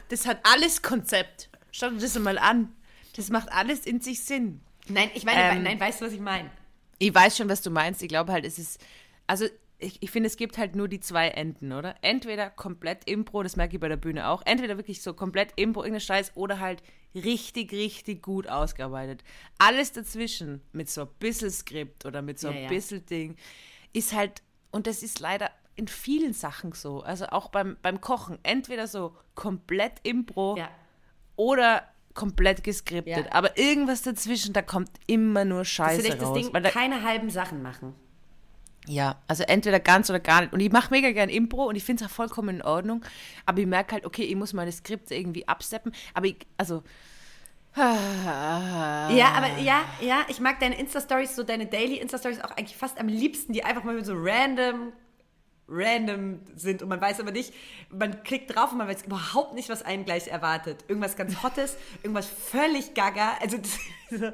Das 0.10 0.26
hat 0.26 0.40
alles 0.44 0.82
Konzept. 0.82 1.47
Schau 1.72 1.90
dir 1.90 2.00
das 2.00 2.18
mal 2.20 2.38
an. 2.38 2.74
Das 3.16 3.30
macht 3.30 3.52
alles 3.52 3.86
in 3.86 4.00
sich 4.02 4.24
Sinn. 4.24 4.62
Nein, 4.90 5.10
ich 5.14 5.26
meine, 5.26 5.58
ähm, 5.58 5.64
nein, 5.64 5.80
weißt 5.80 6.02
du, 6.02 6.06
was 6.06 6.14
ich 6.14 6.20
meine? 6.20 6.50
Ich 7.00 7.14
weiß 7.14 7.38
schon, 7.38 7.50
was 7.50 7.62
du 7.62 7.70
meinst. 7.70 8.02
Ich 8.02 8.10
glaube 8.10 8.32
halt, 8.32 8.46
es 8.46 8.58
ist, 8.58 8.80
also 9.26 9.46
ich, 9.80 10.02
ich 10.02 10.10
finde, 10.10 10.28
es 10.28 10.38
gibt 10.38 10.58
halt 10.58 10.76
nur 10.76 10.88
die 10.88 11.00
zwei 11.00 11.28
Enden, 11.30 11.72
oder? 11.72 11.96
Entweder 12.02 12.50
komplett 12.50 13.08
Impro, 13.08 13.44
das 13.44 13.56
merke 13.56 13.76
ich 13.76 13.80
bei 13.80 13.90
der 13.90 13.98
Bühne 13.98 14.28
auch, 14.28 14.42
entweder 14.46 14.78
wirklich 14.78 15.02
so 15.02 15.14
komplett 15.14 15.54
Impro, 15.56 15.82
irgendein 15.82 16.02
Scheiß, 16.02 16.32
oder 16.36 16.60
halt 16.60 16.82
richtig, 17.14 17.72
richtig 17.74 18.24
gut 18.24 18.48
ausgearbeitet. 18.48 19.24
Alles 19.60 19.92
dazwischen, 19.92 20.62
mit 20.72 20.90
so 20.90 21.02
ein 21.02 21.10
bisschen 21.20 21.52
Skript 21.52 22.06
oder 22.06 22.22
mit 22.22 22.40
so 22.40 22.48
ein 22.48 22.64
ja, 22.64 22.70
bisschen 22.70 23.06
Ding, 23.06 23.36
ist 23.94 24.14
halt, 24.14 24.42
und 24.72 24.88
das 24.88 25.04
ist 25.04 25.20
leider 25.20 25.52
in 25.76 25.88
vielen 25.88 26.34
Sachen 26.34 26.72
so, 26.72 27.02
also 27.02 27.28
auch 27.28 27.50
beim, 27.50 27.78
beim 27.84 28.02
Kochen, 28.02 28.40
entweder 28.42 28.88
so 28.88 29.16
komplett 29.36 30.00
Impro, 30.04 30.58
ja 30.58 30.70
oder 31.38 31.84
komplett 32.14 32.64
geskriptet. 32.64 33.26
Ja. 33.26 33.32
Aber 33.32 33.58
irgendwas 33.58 34.02
dazwischen, 34.02 34.52
da 34.52 34.62
kommt 34.62 34.90
immer 35.06 35.46
nur 35.46 35.64
Scheiße 35.64 36.10
das 36.10 36.22
raus. 36.22 36.34
Das 36.34 36.52
Ding, 36.52 36.64
da, 36.64 36.70
keine 36.70 37.04
halben 37.04 37.30
Sachen 37.30 37.62
machen. 37.62 37.94
Ja, 38.88 39.18
also 39.28 39.44
entweder 39.44 39.80
ganz 39.80 40.10
oder 40.10 40.20
gar 40.20 40.42
nicht. 40.42 40.54
Und 40.54 40.60
ich 40.60 40.72
mache 40.72 40.92
mega 40.92 41.12
gern 41.12 41.30
Impro 41.30 41.66
und 41.66 41.76
ich 41.76 41.84
finde 41.84 42.04
es 42.04 42.10
auch 42.10 42.14
vollkommen 42.14 42.50
in 42.50 42.62
Ordnung. 42.62 43.04
Aber 43.46 43.60
ich 43.60 43.68
merke 43.68 43.94
halt, 43.94 44.06
okay, 44.06 44.24
ich 44.24 44.36
muss 44.36 44.54
meine 44.54 44.72
Skripte 44.72 45.14
irgendwie 45.14 45.48
absteppen. 45.48 45.94
Aber 46.14 46.26
ich, 46.26 46.38
also. 46.58 46.84
Ja, 47.76 49.34
aber 49.36 49.60
ja, 49.62 49.82
ja, 50.02 50.26
ich 50.30 50.40
mag 50.40 50.60
deine 50.60 50.80
Insta-Stories, 50.80 51.36
so 51.36 51.44
deine 51.44 51.68
Daily 51.68 51.98
Insta-Stories 51.98 52.42
auch 52.42 52.52
eigentlich 52.52 52.76
fast 52.76 53.00
am 53.00 53.08
liebsten, 53.08 53.54
die 53.54 53.64
einfach 53.64 53.84
mal 53.84 54.04
so 54.04 54.14
random 54.16 54.94
random 55.68 56.40
sind 56.56 56.82
und 56.82 56.90
man 56.90 57.02
weiß 57.02 57.20
aber 57.20 57.32
nicht, 57.32 57.54
man 57.90 58.24
klickt 58.24 58.56
drauf 58.56 58.72
und 58.72 58.78
man 58.78 58.88
weiß 58.88 59.04
überhaupt 59.04 59.54
nicht, 59.54 59.70
was 59.70 59.84
einen 59.84 60.06
gleich 60.06 60.28
erwartet. 60.28 60.86
Irgendwas 60.88 61.16
ganz 61.16 61.44
Hottes, 61.44 61.78
irgendwas 62.04 62.28
völlig 62.28 62.94
gaga. 62.94 63.38
Also 63.42 63.58
das, 63.58 63.80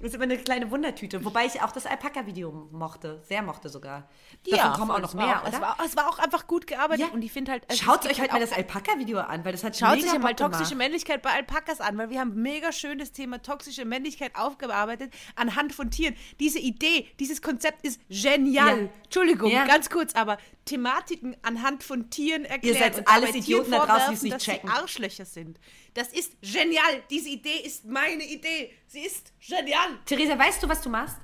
ist 0.00 0.14
immer 0.14 0.24
eine 0.24 0.36
kleine 0.38 0.70
Wundertüte. 0.70 1.24
Wobei 1.24 1.46
ich 1.46 1.62
auch 1.62 1.70
das 1.70 1.86
Alpaka-Video 1.86 2.68
mochte. 2.72 3.22
Sehr 3.28 3.42
mochte 3.42 3.68
sogar. 3.68 4.08
Ja, 4.44 4.56
Davon 4.56 4.80
kommen 4.80 4.90
auch 4.90 5.00
noch 5.00 5.14
mehr, 5.14 5.40
auch, 5.40 5.46
oder? 5.46 5.54
Es 5.54 5.60
war, 5.60 5.76
es 5.84 5.96
war, 5.96 6.08
auch 6.08 6.18
einfach 6.18 6.46
gut 6.46 6.66
gearbeitet. 6.66 7.06
Ja. 7.06 7.12
Und 7.12 7.22
ich 7.22 7.32
finde 7.32 7.52
halt. 7.52 7.70
Also 7.70 7.82
Schaut 7.82 8.04
euch 8.06 8.20
halt 8.20 8.32
mal 8.32 8.40
das 8.40 8.52
Alpaka-Video 8.52 9.20
an, 9.20 9.44
weil 9.44 9.52
das 9.52 9.62
hat 9.62 9.76
Schaut 9.76 9.98
euch 9.98 10.18
mal 10.18 10.34
toxische 10.34 10.74
Männlichkeit 10.74 11.22
bei 11.22 11.30
Alpakas 11.30 11.80
an, 11.80 11.96
weil 11.96 12.10
wir 12.10 12.20
haben 12.20 12.34
mega 12.34 12.72
schön 12.72 12.98
das 12.98 13.12
Thema 13.12 13.40
toxische 13.40 13.84
Männlichkeit 13.84 14.34
aufgearbeitet 14.34 15.12
anhand 15.36 15.72
von 15.72 15.90
Tieren. 15.90 16.16
Diese 16.40 16.58
Idee, 16.58 17.08
dieses 17.20 17.40
Konzept 17.40 17.86
ist 17.86 18.00
genial. 18.08 18.82
Ja. 18.82 18.88
Entschuldigung, 19.04 19.50
ja. 19.50 19.64
ganz 19.64 19.90
kurz, 19.90 20.14
aber 20.14 20.38
Thematiken 20.64 21.36
anhand 21.42 21.82
von 21.82 22.10
Tieren 22.10 22.44
erklären. 22.44 22.76
Ihr 22.76 22.80
seid 22.80 23.08
alles 23.08 23.34
Idioten 23.34 23.70
da 23.70 23.86
draußen, 23.86 24.10
die 24.10 24.14
es 24.14 24.22
nicht 24.22 24.38
checken. 24.38 24.70
Arschlöcher 24.70 25.24
sind. 25.24 25.58
Das 25.94 26.08
ist 26.08 26.40
genial. 26.40 27.02
Diese 27.10 27.28
Idee 27.28 27.58
ist 27.64 27.84
meine 27.84 28.24
Idee. 28.24 28.72
Sie 28.86 29.00
ist 29.00 29.32
genial. 29.46 29.98
Theresa, 30.04 30.38
weißt 30.38 30.62
du, 30.62 30.68
was 30.68 30.80
du 30.80 30.90
machst? 30.90 31.16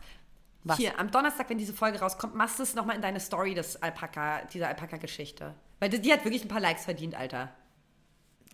Was? 0.65 0.77
Hier, 0.77 0.99
am 0.99 1.11
Donnerstag, 1.11 1.49
wenn 1.49 1.59
diese 1.59 1.73
Folge 1.73 2.01
rauskommt, 2.01 2.35
machst 2.35 2.59
du 2.59 2.63
es 2.63 2.75
nochmal 2.75 2.97
in 2.97 3.03
deine 3.03 3.19
Story, 3.19 3.55
das 3.55 3.77
Alpaka, 3.77 4.43
dieser 4.53 4.69
Alpaka-Geschichte. 4.69 5.55
Weil 5.79 5.89
die, 5.89 6.01
die, 6.01 6.13
hat 6.13 6.25
wirklich 6.25 6.45
ein 6.45 6.49
paar 6.49 6.61
Likes 6.61 6.85
verdient, 6.85 7.15
Alter. 7.15 7.55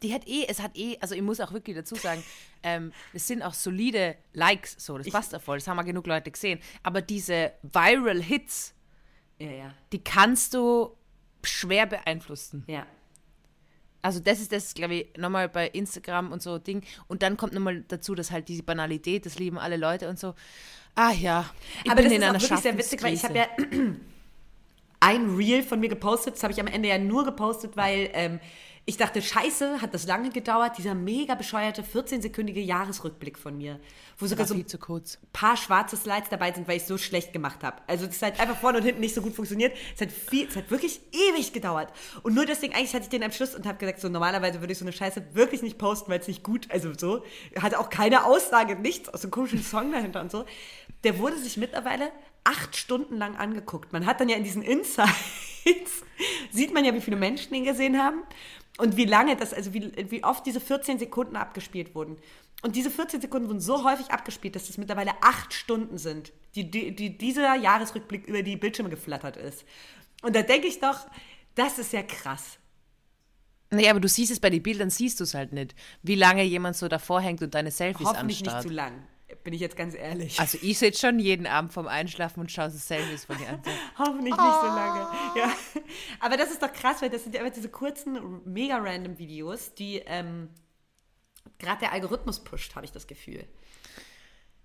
Die 0.03 0.15
hat 0.15 0.27
eh, 0.29 0.45
es 0.47 0.61
hat 0.61 0.77
eh, 0.77 0.99
also 1.01 1.15
ich 1.15 1.23
muss 1.23 1.41
auch 1.41 1.53
wirklich 1.53 1.75
dazu 1.75 1.97
sagen, 1.97 2.23
ähm, 2.63 2.93
es 3.13 3.27
sind 3.27 3.43
auch 3.43 3.55
solide 3.55 4.17
Likes, 4.35 4.77
so, 4.79 4.99
das 4.99 5.07
ich, 5.07 5.13
passt 5.13 5.33
ja 5.33 5.41
voll, 5.41 5.59
das 5.59 5.67
haben 5.67 5.77
wir 5.77 5.85
genug 5.85 6.07
Leute 6.07 6.31
gesehen. 6.31 6.61
Aber 6.83 7.03
diese 7.03 7.53
Viral 7.63 8.23
Hits, 8.23 8.75
ja, 9.39 9.51
ja. 9.51 9.75
die 9.93 10.03
kannst 10.03 10.55
du 10.55 10.97
schwer 11.43 11.87
beeinflussen. 11.87 12.65
Ja. 12.67 12.87
Also 14.03 14.21
das 14.21 14.41
ist 14.41 14.53
das, 14.53 14.75
glaube 14.75 14.95
ich, 14.95 15.17
nochmal 15.17 15.49
bei 15.49 15.69
Instagram 15.69 16.31
und 16.31 16.41
so 16.41 16.59
Ding. 16.59 16.83
Und 17.09 17.23
dann 17.23 17.37
kommt 17.37 17.53
nochmal 17.53 17.83
dazu, 17.89 18.15
dass 18.15 18.31
halt 18.31 18.49
diese 18.49 18.63
Banalität, 18.63 19.27
das 19.27 19.39
lieben 19.39 19.59
alle 19.59 19.77
Leute 19.77 20.09
und 20.09 20.19
so. 20.19 20.35
Ah 20.95 21.11
ja. 21.11 21.51
Aber 21.89 22.03
das 22.03 22.13
ist 22.13 22.23
auch 22.23 22.33
wirklich 22.33 22.61
sehr 22.61 22.79
witzig, 22.79 23.03
weil 23.03 23.15
ich 23.15 23.25
habe 23.25 23.37
ja 23.37 23.47
ein 25.01 25.35
Reel 25.35 25.63
von 25.63 25.81
mir 25.81 25.89
gepostet. 25.89 26.35
Das 26.35 26.43
habe 26.43 26.53
ich 26.53 26.61
am 26.61 26.69
Ende 26.69 26.89
ja 26.89 26.99
nur 26.99 27.25
gepostet, 27.25 27.77
weil 27.77 28.11
ähm, 28.13 28.41
ich 28.89 28.97
dachte, 28.97 29.21
scheiße, 29.21 29.83
hat 29.83 29.95
das 29.95 30.07
lange 30.07 30.31
gedauert, 30.31 30.79
dieser 30.79 30.95
mega 30.95 31.35
bescheuerte 31.35 31.83
14-sekündige 31.83 32.61
Jahresrückblick 32.61 33.37
von 33.37 33.59
mir, 33.59 33.81
wo 34.17 34.29
sogar 34.29 34.47
so 34.47 34.55
ein 34.55 34.65
paar 35.33 35.57
schwarze 35.57 35.97
Slides 35.97 36.29
dabei 36.29 36.53
sind, 36.53 36.69
weil 36.69 36.77
ich 36.77 36.83
es 36.83 36.89
so 36.89 36.97
schlecht 36.97 37.33
gemacht 37.33 37.65
habe. 37.65 37.83
Also 37.89 38.07
das 38.07 38.23
hat 38.23 38.39
einfach 38.39 38.57
vorne 38.57 38.79
und 38.79 38.85
hinten 38.85 39.01
nicht 39.01 39.17
so 39.17 39.23
gut 39.23 39.35
funktioniert. 39.35 39.77
Es 39.97 40.03
hat, 40.03 40.13
viel, 40.13 40.47
es 40.47 40.55
hat 40.55 40.71
wirklich 40.71 41.01
ewig 41.11 41.53
gedauert. 41.53 41.93
Und 42.23 42.37
nur 42.37 42.47
deswegen, 42.47 42.75
eigentlich 42.75 42.95
hatte 42.95 43.03
ich 43.03 43.09
den 43.11 43.25
am 43.25 43.33
Schluss 43.33 43.57
und 43.57 43.67
habe 43.67 43.77
gesagt, 43.77 44.01
so 44.01 44.09
normalerweise 44.09 44.61
würde 44.61 44.73
ich 44.73 44.79
so 44.79 44.85
eine 44.85 44.93
Scheiße 44.93 45.35
wirklich 45.35 45.63
nicht 45.63 45.79
posten, 45.79 46.09
weil 46.09 46.21
es 46.21 46.29
nicht 46.29 46.45
gut, 46.45 46.71
also 46.71 46.93
so, 46.97 47.25
hatte 47.61 47.81
auch 47.81 47.91
keine 47.91 48.25
Aussage, 48.25 48.77
nichts, 48.77 49.09
aus 49.09 49.23
so 49.23 49.27
einem 49.27 49.33
komischen 49.33 49.65
Song 49.65 49.91
dahinter 49.91 50.21
und 50.21 50.31
so. 50.31 50.45
Der 51.03 51.19
wurde 51.19 51.37
sich 51.39 51.57
mittlerweile 51.57 52.13
acht 52.45 52.77
Stunden 52.77 53.17
lang 53.17 53.37
angeguckt. 53.37 53.93
Man 53.93 54.07
hat 54.07 54.21
dann 54.21 54.29
ja 54.29 54.37
in 54.37 54.45
diesen 54.45 54.63
Insights, 54.63 55.11
sieht 56.53 56.73
man 56.73 56.85
ja, 56.85 56.95
wie 56.95 57.01
viele 57.01 57.17
Menschen 57.17 57.53
ihn 57.55 57.65
gesehen 57.65 58.01
haben. 58.01 58.23
Und 58.79 58.97
wie 58.97 59.07
lange 59.07 59.37
das, 59.37 59.55
also 59.55 59.73
wie, 59.73 59.93
wie 60.11 60.23
oft 60.23 60.45
diese 60.45 60.61
14 60.61 60.99
Sekunden 60.99 61.37
abgespielt 61.37 61.95
wurden. 61.95 62.19
Und 62.63 62.77
diese 62.77 62.91
14 62.91 63.21
Sekunden 63.21 63.49
wurden 63.49 63.61
so 63.61 63.85
häufig 63.85 64.11
abgespielt, 64.11 64.55
dass 64.55 64.69
es 64.69 64.77
mittlerweile 64.77 65.13
acht 65.23 65.55
Stunden 65.55 65.99
sind, 65.99 66.33
die, 66.55 66.71
die, 66.71 66.95
die 66.95 67.17
dieser 67.17 67.55
Jahresrückblick 67.55 68.27
über 68.27 68.43
die 68.43 68.57
Bildschirme 68.57 68.91
geflattert 68.91 69.37
ist. 69.37 69.65
Und 70.23 70.37
da 70.37 70.43
denke 70.43 70.67
ich 70.67 70.81
doch, 70.81 71.07
das 71.55 71.79
ist 71.79 71.93
ja 71.93 72.03
krass. 72.03 72.59
Naja, 73.71 73.91
aber 73.91 74.01
du 74.01 74.09
siehst 74.09 74.31
es 74.31 74.41
bei 74.41 74.51
den 74.51 74.63
Bildern, 74.63 74.91
siehst 74.91 75.19
du 75.21 75.25
es 75.25 75.35
halt 75.35 75.53
nicht, 75.53 75.75
wie 76.03 76.15
lange 76.15 76.43
jemand 76.45 76.77
so 76.77 76.89
davor 76.89 77.21
hängt 77.21 77.43
und 77.43 77.55
deine 77.55 77.71
Selfies 77.71 78.07
Hoffentlich 78.07 78.39
anstarrt. 78.39 78.65
nicht 78.65 78.69
zu 78.69 78.75
lang, 78.75 79.03
bin 79.47 79.55
ich 79.55 79.61
jetzt 79.61 79.77
ganz 79.77 79.95
ehrlich. 79.95 80.41
Also 80.41 80.59
ich 80.61 80.77
sitze 80.77 81.07
schon 81.07 81.21
jeden 81.21 81.47
Abend 81.47 81.73
vorm 81.73 81.87
Einschlafen 81.87 82.41
und 82.41 82.51
schaue 82.51 82.69
so 82.69 82.79
Selfies 82.79 83.27
von 83.27 83.39
dir 83.39 83.49
an. 83.49 83.63
Hoffentlich 83.99 84.35
oh. 84.37 84.43
nicht 84.43 84.61
so 84.61 84.67
lange. 84.67 85.09
Ja. 85.37 85.53
Aber 86.19 86.37
das 86.37 86.51
ist 86.51 86.61
doch 86.61 86.73
krass, 86.73 87.01
weil 87.01 87.11
das 87.11 87.23
sind 87.23 87.33
ja 87.33 87.43
immer 87.43 87.51
diese 87.51 87.69
kurzen, 87.69 88.43
mega 88.45 88.77
random 88.77 89.19
Videos, 89.19 89.73
die 89.73 90.03
ähm, 90.05 90.49
gerade 91.61 91.79
der 91.79 91.93
Algorithmus 91.93 92.43
pusht, 92.43 92.75
habe 92.75 92.85
ich 92.85 92.91
das 92.91 93.07
Gefühl. 93.07 93.45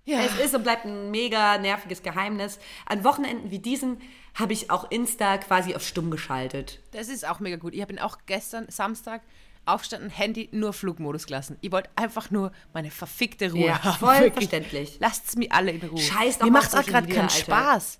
Ja. 0.04 0.18
Es 0.18 0.36
ist 0.40 0.52
und 0.52 0.64
bleibt 0.64 0.84
ein 0.84 1.12
mega 1.12 1.58
nerviges 1.58 2.02
Geheimnis. 2.02 2.58
An 2.84 3.04
Wochenenden 3.04 3.52
wie 3.52 3.60
diesen 3.60 4.00
habe 4.34 4.52
ich 4.52 4.68
auch 4.72 4.90
Insta 4.90 5.38
quasi 5.38 5.76
auf 5.76 5.86
stumm 5.86 6.10
geschaltet. 6.10 6.80
Das 6.90 7.08
ist 7.08 7.24
auch 7.24 7.38
mega 7.38 7.54
gut. 7.54 7.72
Ich 7.72 7.82
habe 7.82 7.92
ihn 7.92 8.00
auch 8.00 8.18
gestern, 8.26 8.68
Samstag, 8.68 9.22
aufstanden, 9.64 10.10
Handy 10.10 10.48
nur 10.52 10.72
Flugmodus 10.72 11.26
gelassen. 11.26 11.56
Ich 11.60 11.72
wollte 11.72 11.90
einfach 11.96 12.30
nur 12.30 12.52
meine 12.72 12.90
verfickte 12.90 13.52
Ruhe 13.52 13.66
ja, 13.66 13.84
haben. 13.84 13.98
Voll 13.98 14.14
Wirklich. 14.14 14.48
verständlich. 14.48 14.96
Lasst 15.00 15.28
es 15.28 15.36
mir 15.36 15.52
alle 15.52 15.72
in 15.72 15.82
Ruhe. 15.82 15.98
Scheiß 15.98 16.38
doch 16.38 16.46
Mir 16.46 16.52
macht 16.52 16.76
auch 16.76 16.84
gerade 16.84 17.08
keinen 17.08 17.30
Spaß. 17.30 17.98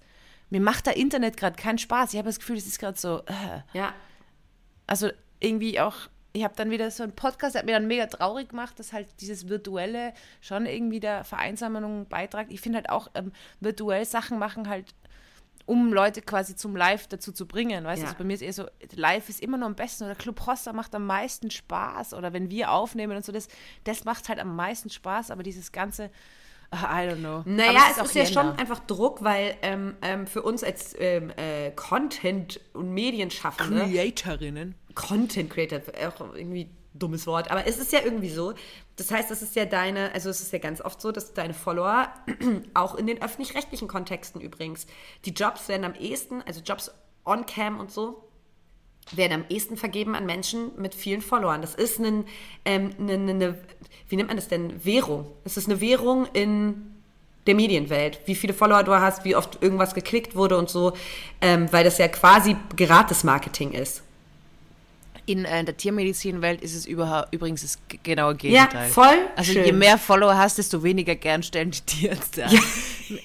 Mir 0.50 0.60
macht 0.60 0.86
der 0.86 0.96
Internet 0.96 1.36
gerade 1.36 1.56
keinen 1.56 1.78
Spaß. 1.78 2.12
Ich 2.12 2.18
habe 2.18 2.28
das 2.28 2.38
Gefühl, 2.38 2.56
es 2.56 2.66
ist 2.66 2.78
gerade 2.78 2.98
so. 2.98 3.20
Äh. 3.26 3.78
Ja. 3.78 3.94
Also 4.86 5.10
irgendwie 5.40 5.80
auch 5.80 6.08
ich 6.32 6.44
habe 6.44 6.54
dann 6.56 6.70
wieder 6.70 6.90
so 6.90 7.02
einen 7.02 7.14
Podcast, 7.14 7.54
der 7.54 7.60
hat 7.60 7.66
mir 7.66 7.72
dann 7.72 7.86
mega 7.86 8.06
traurig 8.06 8.48
gemacht, 8.48 8.78
dass 8.78 8.92
halt 8.92 9.06
dieses 9.20 9.48
Virtuelle 9.48 10.14
schon 10.40 10.66
irgendwie 10.66 11.00
der 11.00 11.24
Vereinsamung 11.24 12.06
beiträgt. 12.08 12.50
Ich 12.50 12.60
finde 12.60 12.78
halt 12.78 12.90
auch, 12.90 13.08
ähm, 13.14 13.32
virtuell 13.60 14.04
Sachen 14.04 14.38
machen 14.38 14.68
halt 14.68 14.94
um 15.66 15.92
Leute 15.92 16.22
quasi 16.22 16.56
zum 16.56 16.76
Live 16.76 17.06
dazu 17.06 17.32
zu 17.32 17.46
bringen. 17.46 17.84
Weißt 17.84 18.02
du, 18.02 18.04
ja. 18.04 18.08
also 18.08 18.18
bei 18.18 18.24
mir 18.24 18.34
ist 18.34 18.42
eher 18.42 18.52
so, 18.52 18.66
Live 18.94 19.28
ist 19.28 19.40
immer 19.40 19.56
noch 19.56 19.66
am 19.66 19.74
besten 19.74 20.04
oder 20.04 20.14
Club 20.14 20.46
Hossa 20.46 20.72
macht 20.72 20.94
am 20.94 21.06
meisten 21.06 21.50
Spaß 21.50 22.14
oder 22.14 22.32
wenn 22.32 22.50
wir 22.50 22.70
aufnehmen 22.70 23.16
und 23.16 23.24
so, 23.24 23.32
das, 23.32 23.48
das 23.84 24.04
macht 24.04 24.28
halt 24.28 24.38
am 24.38 24.56
meisten 24.56 24.90
Spaß, 24.90 25.30
aber 25.30 25.42
dieses 25.42 25.72
ganze, 25.72 26.10
I 26.72 27.06
don't 27.06 27.18
know. 27.18 27.42
Naja, 27.44 27.80
es 27.90 27.96
ist, 27.96 28.02
es 28.02 28.08
ist 28.08 28.14
ja 28.14 28.42
schon 28.42 28.58
einfach 28.58 28.78
Druck, 28.80 29.22
weil 29.22 29.56
ähm, 29.60 29.94
ähm, 30.00 30.26
für 30.26 30.42
uns 30.42 30.64
als 30.64 30.96
ähm, 30.98 31.30
äh, 31.36 31.70
Content- 31.72 32.60
und 32.72 32.92
Medienschaffende. 32.94 33.84
Creatorinnen. 33.84 34.74
Content 34.94 35.50
Creator, 35.50 35.80
auch 36.08 36.34
irgendwie 36.34 36.70
dummes 36.95 37.26
Wort, 37.26 37.51
aber 37.51 37.66
es 37.66 37.78
ist 37.78 37.93
ja 37.93 38.01
irgendwie 38.05 38.30
so. 38.30 38.55
Das 38.97 39.11
heißt, 39.11 39.30
es 39.30 39.43
ist 39.43 39.57
ja 39.57 39.64
deine, 39.64 40.12
also 40.12 40.30
es 40.30 40.40
ist 40.40 40.53
ja 40.53 40.59
ganz 40.59 40.80
oft 40.80 41.01
so, 41.01 41.12
dass 41.12 41.32
deine 41.32 41.55
Follower, 41.55 42.09
auch 42.74 42.95
in 42.95 43.07
den 43.07 43.22
öffentlich-rechtlichen 43.22 43.88
Kontexten 43.88 44.40
übrigens, 44.40 44.86
die 45.24 45.30
Jobs 45.30 45.68
werden 45.68 45.84
am 45.84 45.95
ehesten, 45.95 46.43
also 46.43 46.61
Jobs 46.61 46.90
on-cam 47.24 47.80
und 47.80 47.90
so, 47.90 48.22
werden 49.11 49.32
am 49.32 49.45
ehesten 49.49 49.76
vergeben 49.76 50.14
an 50.14 50.26
Menschen 50.26 50.70
mit 50.76 50.95
vielen 50.95 51.22
Followern. 51.22 51.61
Das 51.61 51.74
ist 51.74 51.99
eine, 51.99 52.24
ähm, 52.64 52.90
eine, 52.99 53.12
eine, 53.12 53.59
wie 54.09 54.16
nennt 54.16 54.28
man 54.28 54.36
das 54.36 54.49
denn, 54.49 54.84
Währung. 54.84 55.26
Es 55.45 55.57
ist 55.57 55.68
eine 55.68 55.80
Währung 55.80 56.26
in 56.32 56.93
der 57.47 57.55
Medienwelt, 57.55 58.20
wie 58.26 58.34
viele 58.34 58.55
Follower 58.55 58.84
du 58.84 58.93
hast, 58.93 59.24
wie 59.24 59.34
oft 59.34 59.62
irgendwas 59.62 59.95
geklickt 59.95 60.36
wurde 60.36 60.57
und 60.57 60.70
so, 60.70 60.93
ähm, 61.40 61.72
weil 61.72 61.84
das 61.84 61.99
ja 61.99 62.09
quasi 62.09 62.57
gratis 62.76 63.24
Marketing 63.24 63.72
ist. 63.72 64.03
In 65.24 65.44
äh, 65.44 65.64
der 65.64 65.76
Tiermedizinwelt 65.76 66.60
ist 66.62 66.74
es 66.74 66.84
übrigens 66.86 67.62
das 67.62 67.78
genaue 68.02 68.34
Gegenteil. 68.34 68.88
Ja, 68.88 68.92
voll. 68.92 69.28
Also 69.36 69.52
schön. 69.52 69.64
je 69.64 69.72
mehr 69.72 69.96
Follower 69.96 70.36
hast, 70.36 70.58
desto 70.58 70.82
weniger 70.82 71.14
gern 71.14 71.42
stellen 71.42 71.70
die 71.70 71.80
Tierärzte 71.80 72.46
an. 72.46 72.52
Ja. 72.52 72.60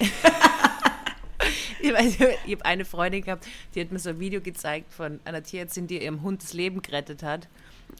ich, 1.79 2.19
ich 2.19 2.55
habe 2.55 2.65
eine 2.65 2.85
Freundin 2.85 3.23
gehabt, 3.23 3.47
die 3.73 3.81
hat 3.81 3.91
mir 3.91 3.99
so 3.99 4.09
ein 4.09 4.19
Video 4.19 4.41
gezeigt 4.41 4.93
von 4.93 5.19
einer 5.25 5.41
Tierärztin, 5.41 5.87
die 5.87 6.03
ihrem 6.03 6.21
Hund 6.21 6.43
das 6.43 6.53
Leben 6.53 6.81
gerettet 6.81 7.23
hat. 7.23 7.47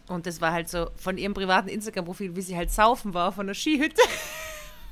Und 0.07 0.25
das 0.25 0.41
war 0.41 0.51
halt 0.51 0.69
so 0.69 0.89
von 0.95 1.17
ihrem 1.17 1.33
privaten 1.33 1.69
Instagram-Profil, 1.69 2.35
wie 2.35 2.41
sie 2.41 2.55
halt 2.55 2.71
saufen 2.71 3.13
war 3.13 3.31
von 3.31 3.47
der 3.47 3.53
Skihütte. 3.53 4.01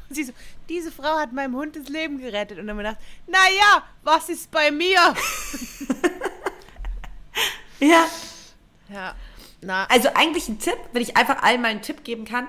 Und 0.10 0.16
sie 0.16 0.24
so, 0.24 0.34
diese 0.70 0.92
Frau 0.92 1.18
hat 1.18 1.34
meinem 1.34 1.56
Hund 1.56 1.76
das 1.76 1.90
Leben 1.90 2.18
gerettet. 2.20 2.60
Und 2.60 2.68
dann 2.68 2.78
habe 2.78 2.88
ich 2.88 2.96
gedacht, 2.96 3.06
naja, 3.28 3.84
was 4.04 4.30
ist 4.30 4.52
bei 4.52 4.72
mir? 4.72 5.00
ja. 7.80 8.08
Ja. 8.90 9.16
Na. 9.62 9.86
Also 9.86 10.10
eigentlich 10.14 10.48
ein 10.48 10.60
Tipp, 10.60 10.78
wenn 10.94 11.02
ich 11.02 11.18
einfach 11.18 11.42
allen 11.44 11.62
mal 11.62 11.70
einen 11.70 11.82
Tipp 11.82 12.04
geben 12.04 12.26
kann, 12.26 12.48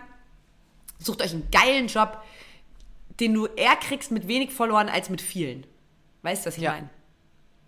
sucht 0.99 1.23
euch 1.23 1.33
einen 1.33 1.51
geilen 1.51 1.89
Job, 1.89 2.23
den 3.21 3.35
du 3.35 3.47
eher 3.47 3.77
kriegst 3.77 4.11
mit 4.11 4.29
wenig 4.29 4.53
Followern 4.53 4.89
als 4.89 5.09
mit 5.09 5.21
vielen. 5.21 5.67
Weißt 6.23 6.45
du, 6.45 6.49
was 6.49 6.57
ich 6.57 6.65
ja. 6.65 6.73
meine? 6.73 6.91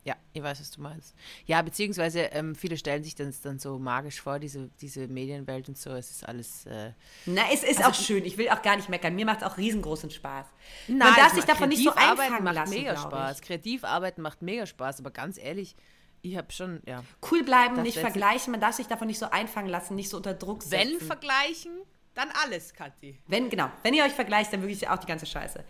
Ja, 0.05 0.17
ich 0.33 0.43
weiß, 0.43 0.59
was 0.61 0.71
du 0.71 0.81
meinst. 0.81 1.15
Ja, 1.45 1.61
beziehungsweise 1.61 2.21
ähm, 2.33 2.55
viele 2.55 2.79
stellen 2.79 3.05
sich 3.05 3.15
das 3.15 3.43
dann 3.43 3.59
so 3.59 3.79
magisch 3.79 4.23
vor, 4.23 4.39
diese, 4.39 4.71
diese 4.81 5.07
Medienwelt 5.07 5.69
und 5.69 5.77
so. 5.77 5.91
Es 5.91 6.11
ist 6.11 6.27
alles. 6.27 6.65
Äh, 6.65 6.93
Na, 7.27 7.43
es 7.53 7.63
ist 7.63 7.79
also, 7.79 7.91
auch 7.91 7.95
schön. 7.95 8.25
Ich 8.25 8.39
will 8.39 8.49
auch 8.49 8.63
gar 8.63 8.77
nicht 8.77 8.89
meckern. 8.89 9.15
Mir 9.15 9.27
macht 9.27 9.43
es 9.43 9.47
auch 9.47 9.59
riesengroßen 9.59 10.11
Spaß. 10.11 10.47
Nein, 10.87 10.99
Man 10.99 11.15
darf 11.15 11.35
sich 11.35 11.45
davon 11.45 11.69
nicht 11.69 11.85
so 11.85 11.93
einfangen 11.95 12.43
macht 12.43 12.55
lassen, 12.55 12.75
mega 12.75 12.97
Spaß. 12.97 13.43
Kreativarbeiten 13.43 14.23
macht 14.23 14.41
mega 14.41 14.65
Spaß, 14.65 15.01
aber 15.01 15.11
ganz 15.11 15.37
ehrlich, 15.37 15.77
ich 16.23 16.37
habe 16.37 16.53
schon, 16.53 16.83
ja. 16.87 17.03
Cool 17.31 17.43
bleiben, 17.45 17.83
nicht 17.83 17.99
vergleichen. 17.99 18.51
Man 18.51 18.61
darf 18.61 18.75
sich 18.75 18.87
davon 18.87 19.07
nicht 19.07 19.19
so 19.19 19.31
einfangen 19.31 19.71
lassen, 19.71 19.95
nicht 19.95 20.09
so 20.09 20.17
unter 20.17 20.35
Druck 20.35 20.63
setzen. 20.63 20.95
Wenn 20.95 21.01
vergleichen, 21.01 21.73
dann 22.15 22.31
alles, 22.43 22.75
Kathi. 22.75 23.19
Wenn, 23.27 23.49
genau. 23.49 23.71
Wenn 23.83 23.95
ihr 23.95 24.05
euch 24.05 24.13
vergleicht, 24.13 24.53
dann 24.53 24.63
wirklich 24.63 24.89
auch 24.89 24.99
die 24.99 25.07
ganze 25.07 25.27
Scheiße. 25.27 25.65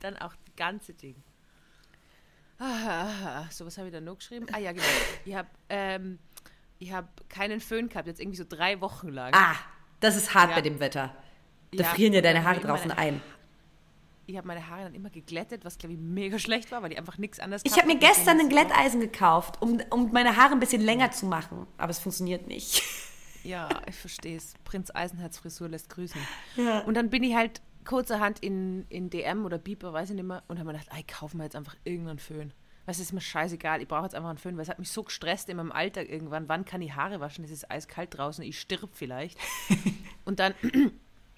Dann 0.00 0.16
auch 0.16 0.34
die 0.46 0.56
ganze 0.56 0.94
Ding. 0.94 1.22
Ah, 2.58 3.46
so 3.50 3.66
was 3.66 3.76
habe 3.76 3.88
ich 3.88 3.92
da 3.92 4.00
noch 4.00 4.16
geschrieben? 4.18 4.46
Ah 4.52 4.58
ja, 4.58 4.72
genau. 4.72 4.84
Ich 5.24 5.34
habe 5.34 5.48
ähm, 5.68 6.18
hab 6.82 7.28
keinen 7.28 7.60
Föhn 7.60 7.88
gehabt, 7.88 8.06
jetzt 8.06 8.20
irgendwie 8.20 8.38
so 8.38 8.44
drei 8.48 8.80
Wochen 8.80 9.08
lang. 9.08 9.32
Ah, 9.34 9.56
das 10.00 10.16
ist 10.16 10.34
hart 10.34 10.50
ja. 10.50 10.56
bei 10.56 10.62
dem 10.62 10.80
Wetter. 10.80 11.14
Da 11.72 11.82
ja, 11.82 11.88
frieren 11.90 12.12
ja 12.12 12.20
deine 12.20 12.44
Haare 12.44 12.60
draußen 12.60 12.90
ein 12.92 13.20
ich 14.26 14.36
habe 14.36 14.46
meine 14.46 14.68
Haare 14.68 14.84
dann 14.84 14.94
immer 14.94 15.10
geglättet, 15.10 15.64
was 15.64 15.78
glaube 15.78 15.94
ich 15.94 15.98
mega 15.98 16.38
schlecht 16.38 16.72
war, 16.72 16.82
weil 16.82 16.90
die 16.90 16.98
einfach 16.98 17.18
nichts 17.18 17.40
anderes 17.40 17.62
Ich 17.64 17.76
habe 17.76 17.86
mir 17.86 17.98
gestern 17.98 18.40
ein 18.40 18.48
Glätteisen 18.48 19.00
gekauft, 19.00 19.60
um, 19.60 19.80
um 19.90 20.10
meine 20.12 20.36
Haare 20.36 20.52
ein 20.52 20.60
bisschen 20.60 20.82
länger 20.82 21.10
zu 21.10 21.26
machen, 21.26 21.66
aber 21.76 21.90
es 21.90 21.98
funktioniert 21.98 22.46
nicht. 22.46 22.82
Ja, 23.44 23.68
ich 23.86 23.94
verstehe 23.94 24.38
es. 24.38 24.54
Prinz 24.64 24.90
Eisenherz 24.94 25.36
Frisur 25.36 25.68
lässt 25.68 25.90
grüßen. 25.90 26.18
Ja. 26.56 26.80
Und 26.80 26.94
dann 26.94 27.10
bin 27.10 27.22
ich 27.22 27.34
halt 27.34 27.60
kurzerhand 27.84 28.40
in, 28.40 28.86
in 28.88 29.10
DM 29.10 29.44
oder 29.44 29.58
Beeper, 29.58 29.92
weiß 29.92 30.10
ich 30.10 30.16
nicht 30.16 30.24
mehr, 30.24 30.42
und 30.48 30.58
habe 30.58 30.68
mir 30.68 30.78
gedacht, 30.78 30.96
ey, 30.96 31.02
kaufen 31.02 31.36
wir 31.36 31.44
jetzt 31.44 31.54
einfach 31.54 31.76
irgendeinen 31.84 32.18
Föhn. 32.18 32.54
Was 32.86 32.98
ist 32.98 33.12
mir 33.12 33.20
scheißegal, 33.20 33.80
ich 33.80 33.88
brauche 33.88 34.04
jetzt 34.04 34.14
einfach 34.14 34.28
einen 34.28 34.38
Föhn, 34.38 34.56
weil 34.56 34.62
es 34.62 34.68
hat 34.68 34.78
mich 34.78 34.90
so 34.90 35.02
gestresst 35.02 35.48
in 35.48 35.56
meinem 35.56 35.72
Alltag 35.72 36.08
irgendwann. 36.08 36.48
Wann 36.48 36.64
kann 36.64 36.82
ich 36.82 36.94
Haare 36.94 37.20
waschen? 37.20 37.44
Es 37.44 37.50
ist 37.50 37.70
eiskalt 37.70 38.16
draußen, 38.16 38.44
ich 38.44 38.58
stirb 38.58 38.90
vielleicht. 38.92 39.38
und 40.24 40.38
dann 40.38 40.54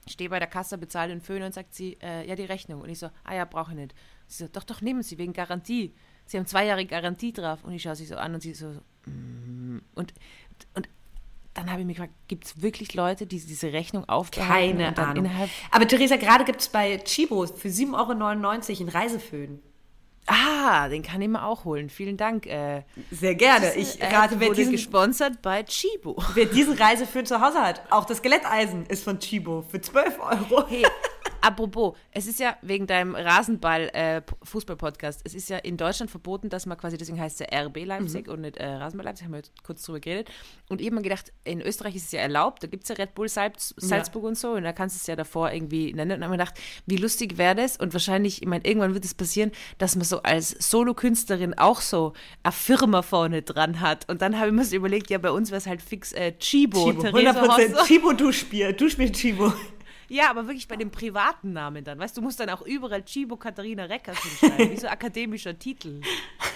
stehe 0.08 0.30
bei 0.30 0.38
der 0.38 0.48
Kasse, 0.48 0.78
bezahle 0.78 1.10
den 1.10 1.20
Föhn 1.20 1.42
und 1.42 1.54
sagt 1.54 1.74
sie, 1.74 1.98
äh, 2.02 2.26
ja, 2.28 2.34
die 2.34 2.44
Rechnung. 2.44 2.80
Und 2.80 2.88
ich 2.88 2.98
so, 2.98 3.10
ah 3.24 3.34
ja, 3.34 3.44
brauche 3.44 3.72
ich 3.72 3.76
nicht. 3.76 3.94
Sie 4.26 4.44
so, 4.44 4.48
doch, 4.52 4.64
doch, 4.64 4.80
nehmen 4.80 5.02
Sie, 5.02 5.18
wegen 5.18 5.32
Garantie. 5.32 5.94
Sie 6.26 6.36
haben 6.36 6.46
zwei 6.46 6.66
Jahre 6.66 6.84
Garantie 6.86 7.32
drauf. 7.32 7.64
Und 7.64 7.72
ich 7.72 7.82
schaue 7.82 7.96
sie 7.96 8.06
so 8.06 8.16
an 8.16 8.34
und 8.34 8.40
sie 8.40 8.54
so, 8.54 8.66
mm. 9.06 9.80
und, 9.94 10.14
und 10.74 10.88
dann 11.54 11.70
habe 11.70 11.80
ich 11.80 11.86
mich 11.86 11.96
gefragt, 11.96 12.14
gibt 12.28 12.44
es 12.44 12.62
wirklich 12.62 12.94
Leute, 12.94 13.26
die 13.26 13.40
diese 13.40 13.72
Rechnung 13.72 14.08
aufbehalten? 14.08 14.78
Keine 14.78 14.98
Ahnung. 14.98 15.30
Aber 15.70 15.88
Theresa, 15.88 16.16
gerade 16.16 16.44
gibt 16.44 16.60
es 16.60 16.68
bei 16.68 16.98
Chibo 16.98 17.46
für 17.46 17.68
7,99 17.68 17.92
Euro 17.94 18.80
einen 18.80 18.88
Reiseföhn. 18.88 19.62
Ah, 20.26 20.88
den 20.88 21.02
kann 21.02 21.22
ich 21.22 21.28
mir 21.28 21.44
auch 21.44 21.64
holen. 21.64 21.88
Vielen 21.88 22.16
Dank. 22.16 22.46
Äh, 22.46 22.82
Sehr 23.12 23.36
gerne. 23.36 23.74
Ich 23.76 24.00
äh, 24.00 24.06
rate, 24.12 24.40
wer 24.40 24.52
diesen 24.52 24.72
gesponsert 24.72 25.40
bei 25.40 25.62
Chibo. 25.62 26.16
Wer 26.34 26.46
diesen 26.46 26.74
Reiseföhn 26.74 27.24
zu 27.24 27.40
Hause 27.40 27.60
hat, 27.62 27.82
auch 27.90 28.04
das 28.04 28.18
Skeletteisen 28.18 28.86
ist 28.86 29.04
von 29.04 29.20
Chibo 29.20 29.64
für 29.70 29.80
12 29.80 30.18
Euro. 30.18 30.66
Hey, 30.68 30.84
Apropos, 31.46 31.94
es 32.10 32.26
ist 32.26 32.40
ja 32.40 32.56
wegen 32.60 32.88
deinem 32.88 33.14
Rasenball-Fußball-Podcast, 33.14 35.20
äh, 35.20 35.22
es 35.26 35.34
ist 35.34 35.48
ja 35.48 35.58
in 35.58 35.76
Deutschland 35.76 36.10
verboten, 36.10 36.48
dass 36.48 36.66
man 36.66 36.76
quasi, 36.76 36.98
deswegen 36.98 37.20
heißt 37.20 37.40
es 37.40 37.46
ja 37.48 37.66
RB 37.66 37.84
Leipzig 37.84 38.26
mhm. 38.26 38.32
und 38.32 38.40
nicht 38.40 38.56
äh, 38.56 38.66
Rasenball 38.66 39.04
Leipzig, 39.04 39.26
haben 39.26 39.34
wir 39.34 39.42
kurz 39.62 39.84
drüber 39.84 40.00
geredet. 40.00 40.28
Und 40.68 40.80
ich 40.80 40.88
habe 40.88 40.96
mir 40.96 41.02
gedacht, 41.02 41.32
in 41.44 41.60
Österreich 41.60 41.94
ist 41.94 42.06
es 42.06 42.10
ja 42.10 42.18
erlaubt, 42.18 42.64
da 42.64 42.66
gibt 42.66 42.82
es 42.82 42.88
ja 42.88 42.96
Red 42.96 43.14
Bull 43.14 43.28
Salz, 43.28 43.76
Salzburg 43.76 44.24
ja. 44.24 44.30
und 44.30 44.36
so, 44.36 44.54
und 44.54 44.64
da 44.64 44.72
kannst 44.72 44.96
du 44.96 44.98
es 44.98 45.06
ja 45.06 45.14
davor 45.14 45.52
irgendwie 45.52 45.92
nennen. 45.92 46.14
Und 46.14 46.20
dann 46.20 46.24
habe 46.24 46.34
ich 46.34 46.38
mir 46.38 46.44
gedacht, 46.44 46.60
wie 46.86 46.96
lustig 46.96 47.38
wäre 47.38 47.54
das? 47.54 47.76
Und 47.76 47.92
wahrscheinlich, 47.92 48.42
ich 48.42 48.48
meine, 48.48 48.66
irgendwann 48.66 48.94
wird 48.94 49.04
es 49.04 49.14
passieren, 49.14 49.52
dass 49.78 49.94
man 49.94 50.04
so 50.04 50.24
als 50.24 50.50
Solokünstlerin 50.50 51.56
auch 51.56 51.80
so 51.80 52.12
eine 52.42 52.50
Firma 52.50 53.02
vorne 53.02 53.42
dran 53.42 53.80
hat. 53.80 54.08
Und 54.08 54.20
dann 54.20 54.36
habe 54.36 54.48
ich 54.48 54.52
mir 54.52 54.64
so 54.64 54.74
überlegt, 54.74 55.10
ja, 55.10 55.18
bei 55.18 55.30
uns 55.30 55.52
wäre 55.52 55.58
es 55.58 55.68
halt 55.68 55.80
fix 55.80 56.12
äh, 56.12 56.32
Chibo. 56.32 56.90
Chibo, 56.90 57.02
100% 57.02 57.86
Chibo 57.86 58.12
Duschbier, 58.14 58.72
Duschbier 58.72 59.12
Chibo. 59.12 59.52
Ja, 60.08 60.30
aber 60.30 60.46
wirklich 60.46 60.68
bei 60.68 60.76
dem 60.76 60.90
privaten 60.90 61.52
Namen 61.52 61.84
dann. 61.84 61.98
Weißt 61.98 62.16
du, 62.16 62.22
musst 62.22 62.38
dann 62.40 62.50
auch 62.50 62.62
überall 62.62 63.04
Chibo 63.04 63.36
Katharina 63.36 63.84
Reckers 63.84 64.18
hinschreiben, 64.22 64.70
wie 64.70 64.76
so 64.76 64.88
akademischer 64.88 65.58
Titel. 65.58 66.00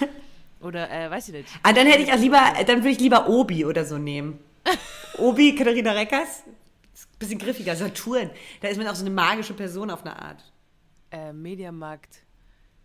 Oder, 0.61 0.91
äh, 0.91 1.11
weiß 1.11 1.29
ich 1.29 1.35
nicht. 1.35 1.49
Ah, 1.63 1.73
dann 1.73 1.87
hätte 1.87 2.03
ich 2.03 2.13
auch 2.13 2.19
lieber, 2.19 2.39
dann 2.67 2.79
würde 2.79 2.91
ich 2.91 3.01
lieber 3.01 3.29
Obi 3.29 3.65
oder 3.65 3.87
so 3.87 3.97
nehmen. 3.97 4.39
Obi 5.19 5.55
Katharina 5.55 5.93
Reckers? 5.93 6.43
Bisschen 7.19 7.39
griffiger, 7.39 7.75
Saturn. 7.75 8.31
Da 8.61 8.69
ist 8.69 8.77
man 8.77 8.87
auch 8.87 8.95
so 8.95 9.05
eine 9.07 9.15
magische 9.15 9.55
Person 9.55 9.91
auf 9.91 10.05
eine 10.05 10.21
Art. 10.21 10.53
Äh, 11.11 11.33
Mediamarkt. 11.33 12.25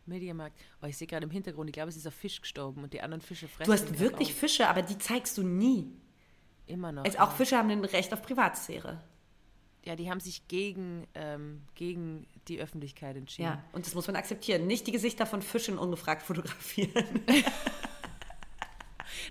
Mediamarkt. 0.05 0.57
Oh, 0.81 0.85
ich 0.85 0.97
sehe 0.97 1.05
gerade 1.05 1.25
im 1.25 1.31
Hintergrund, 1.31 1.69
ich 1.69 1.73
glaube, 1.73 1.89
es 1.89 1.97
ist 1.97 2.05
ein 2.05 2.13
Fisch 2.13 2.39
gestorben 2.39 2.81
und 2.81 2.93
die 2.93 3.01
anderen 3.01 3.21
Fische 3.21 3.49
fressen. 3.49 3.69
Du 3.69 3.73
hast 3.73 3.99
wirklich 3.99 4.33
Fische, 4.33 4.69
aber 4.69 4.81
die 4.81 4.97
zeigst 4.97 5.37
du 5.37 5.43
nie. 5.43 5.91
Immer 6.67 6.93
noch. 6.93 7.03
Also 7.03 7.19
auch 7.19 7.33
Fische 7.33 7.57
haben 7.57 7.69
ein 7.69 7.83
Recht 7.83 8.13
auf 8.13 8.21
Privatsphäre 8.21 9.01
ja, 9.85 9.95
die 9.95 10.09
haben 10.09 10.19
sich 10.19 10.47
gegen, 10.47 11.07
ähm, 11.13 11.61
gegen 11.75 12.27
die 12.47 12.59
Öffentlichkeit 12.59 13.15
entschieden. 13.15 13.49
Ja, 13.49 13.63
und 13.71 13.85
das 13.85 13.93
muss 13.93 14.07
man 14.07 14.15
akzeptieren. 14.15 14.67
Nicht 14.67 14.87
die 14.87 14.91
Gesichter 14.91 15.25
von 15.25 15.41
Fischen 15.41 15.77
ungefragt 15.77 16.23
fotografieren. 16.23 17.23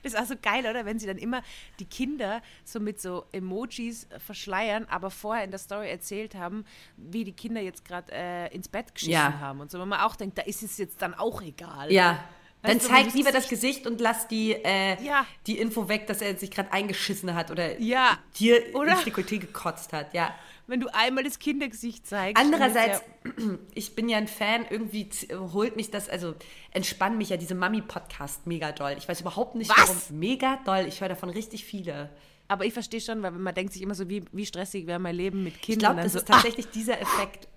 Das 0.03 0.13
ist 0.13 0.21
auch 0.21 0.27
so 0.27 0.35
geil, 0.41 0.67
oder? 0.67 0.85
Wenn 0.85 0.99
sie 0.99 1.07
dann 1.07 1.17
immer 1.17 1.43
die 1.79 1.87
Kinder 1.87 2.43
so 2.65 2.79
mit 2.79 3.01
so 3.01 3.25
Emojis 3.33 4.07
verschleiern, 4.19 4.87
aber 4.89 5.11
vorher 5.11 5.45
in 5.45 5.51
der 5.51 5.59
Story 5.59 5.89
erzählt 5.89 6.35
haben, 6.35 6.65
wie 6.97 7.25
die 7.25 7.33
Kinder 7.33 7.61
jetzt 7.61 7.85
gerade 7.85 8.13
äh, 8.13 8.55
ins 8.55 8.69
Bett 8.69 8.95
geschissen 8.95 9.13
ja. 9.13 9.39
haben 9.41 9.61
und 9.61 9.71
so. 9.71 9.81
Wenn 9.81 9.89
man 9.89 10.01
auch 10.01 10.17
denkt, 10.17 10.37
da 10.37 10.43
ist 10.43 10.63
es 10.63 10.77
jetzt 10.79 11.01
dann 11.01 11.15
auch 11.15 11.41
egal. 11.43 11.91
Ja. 11.91 12.25
Dann 12.65 12.81
zeig 12.81 13.13
lieber 13.15 13.31
das 13.31 13.49
Gesicht 13.49 13.87
und 13.87 14.01
lass 14.01 14.27
die, 14.27 14.53
äh, 14.53 15.03
ja. 15.03 15.27
die 15.47 15.59
Info 15.59 15.89
weg, 15.89 16.07
dass 16.07 16.23
er 16.23 16.37
sich 16.37 16.51
gerade 16.51 16.73
eingeschissen 16.73 17.35
hat 17.35 17.51
oder 17.51 17.79
ja. 17.81 18.19
dir 18.39 18.63
oder? 18.75 18.93
ins 18.93 19.03
Dekolleté 19.03 19.39
gekotzt 19.39 19.93
hat. 19.93 20.15
Ja. 20.15 20.35
Wenn 20.67 20.81
du 20.81 20.89
einmal 20.95 21.25
das 21.25 21.39
Kindergesicht 21.39 22.07
zeigst. 22.07 22.43
Andererseits, 22.43 23.03
ja 23.25 23.33
ich 23.75 23.95
bin 23.95 24.09
ja 24.09 24.17
ein 24.17 24.29
Fan, 24.29 24.65
irgendwie 24.71 25.09
holt 25.31 25.77
mich 25.77 25.91
das, 25.91 26.09
also 26.09 26.35
entspannt 26.71 27.19
mich 27.19 27.29
ja 27.29 27.37
diese 27.37 27.55
Mami-Podcast 27.55 28.47
mega 28.47 28.73
doll. 28.73 28.95
Ich 28.97 29.07
weiß 29.07 29.21
überhaupt 29.21 29.57
nicht, 29.57 29.71
Was? 29.71 29.89
warum. 29.89 30.19
Mega 30.19 30.59
doll. 30.65 30.87
Ich 30.89 31.03
höre 31.03 31.11
davon 31.11 31.29
richtig 31.29 31.65
viele. 31.65 32.09
Aber 32.49 32.65
ich 32.65 32.73
verstehe 32.73 33.01
schon, 33.01 33.23
weil 33.23 33.31
man 33.33 33.55
denkt 33.55 33.73
sich 33.73 33.83
immer 33.83 33.95
so, 33.95 34.09
wie, 34.09 34.25
wie 34.33 34.47
stressig 34.47 34.87
wäre 34.87 34.99
mein 34.99 35.17
Leben 35.17 35.45
mit 35.45 35.61
Kindern. 35.61 35.73
Ich 35.73 35.79
glaube, 35.79 36.03
das 36.03 36.13
so, 36.13 36.19
ist 36.19 36.29
tatsächlich 36.29 36.67
ah. 36.67 36.71
dieser 36.75 37.01
Effekt. 37.01 37.49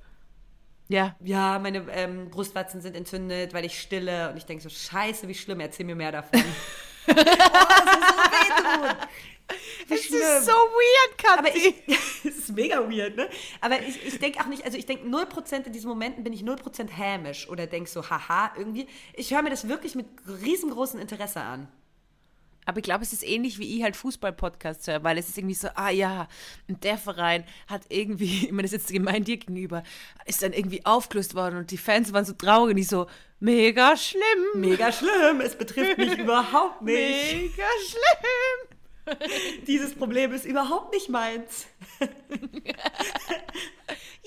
Ja. 0.90 1.16
Ja, 1.24 1.60
meine 1.60 1.86
ähm, 1.92 2.30
Brustwarzen 2.30 2.82
sind 2.82 2.96
entzündet, 2.96 3.54
weil 3.54 3.66
ich 3.66 3.80
stille. 3.80 4.30
Und 4.30 4.38
ich 4.38 4.46
denke 4.46 4.64
so, 4.64 4.70
scheiße, 4.70 5.28
wie 5.28 5.36
schlimm, 5.36 5.60
erzähl 5.60 5.86
mir 5.86 5.96
mehr 5.96 6.12
davon. 6.12 6.40
oh, 7.08 7.14
das 7.14 7.26
ist 7.26 7.40
so 8.08 8.22
wehtun. 8.32 8.98
Es 9.90 10.06
ist 10.06 10.46
so 10.46 10.52
weird, 10.52 11.18
Kathi. 11.18 11.40
Aber 11.40 11.56
ich, 11.56 11.74
es 12.26 12.38
ist 12.38 12.56
mega 12.56 12.80
weird, 12.80 13.16
ne? 13.16 13.30
Aber 13.62 13.82
ich, 13.82 14.06
ich 14.06 14.20
denke 14.20 14.40
auch 14.42 14.48
nicht, 14.48 14.66
also 14.66 14.78
ich 14.78 14.86
denke 14.86 15.08
0% 15.08 15.66
in 15.66 15.72
diesen 15.72 15.88
Momenten 15.88 16.24
bin 16.24 16.34
ich 16.34 16.42
0% 16.42 16.90
hämisch 16.90 17.48
oder 17.50 17.68
denke 17.68 17.90
so, 17.90 18.10
haha, 18.10 18.52
irgendwie. 18.58 18.88
Ich 19.14 19.34
höre 19.34 19.42
mir 19.42 19.50
das 19.50 19.68
wirklich 19.68 19.96
mit 19.96 20.08
riesengroßem 20.28 21.00
Interesse 21.00 21.42
an. 21.42 21.68
Aber 22.68 22.78
ich 22.80 22.84
glaube, 22.84 23.04
es 23.04 23.14
ist 23.14 23.26
ähnlich 23.26 23.60
wie 23.60 23.78
ich 23.78 23.84
halt 23.84 23.96
Fußball-Podcasts 23.96 24.88
höre, 24.88 25.02
weil 25.02 25.18
es 25.18 25.30
ist 25.30 25.38
irgendwie 25.38 25.56
so, 25.56 25.70
ah 25.76 25.90
ja, 25.90 26.28
der 26.68 26.98
Verein 26.98 27.46
hat 27.68 27.84
irgendwie, 27.88 28.26
ich 28.46 28.52
meine, 28.52 28.64
das 28.64 28.74
ist 28.74 28.82
jetzt 28.82 28.92
gemein 28.94 29.24
dir 29.24 29.38
gegenüber, 29.38 29.84
ist 30.26 30.44
dann 30.44 30.52
irgendwie 30.52 30.86
aufgelöst 30.86 31.34
worden 31.34 31.58
und 31.58 31.72
die 31.72 31.78
Fans 31.78 32.12
waren 32.12 32.26
so 32.26 32.34
traurig 32.34 32.76
und 32.76 32.82
ich 32.82 32.90
so, 32.90 33.08
mega 33.40 33.96
schlimm. 33.96 34.22
Mega 34.56 34.92
schlimm, 34.92 35.40
es 35.42 35.58
betrifft 35.58 35.98
mich 35.98 36.18
überhaupt 36.20 36.82
nicht. 36.82 37.36
Mega 37.36 37.68
schlimm. 37.88 38.68
Dieses 39.68 39.96
Problem 39.96 40.34
ist 40.34 40.44
überhaupt 40.44 40.94
nicht 40.94 41.08
meins. 41.08 41.68
Ja, 42.02 42.10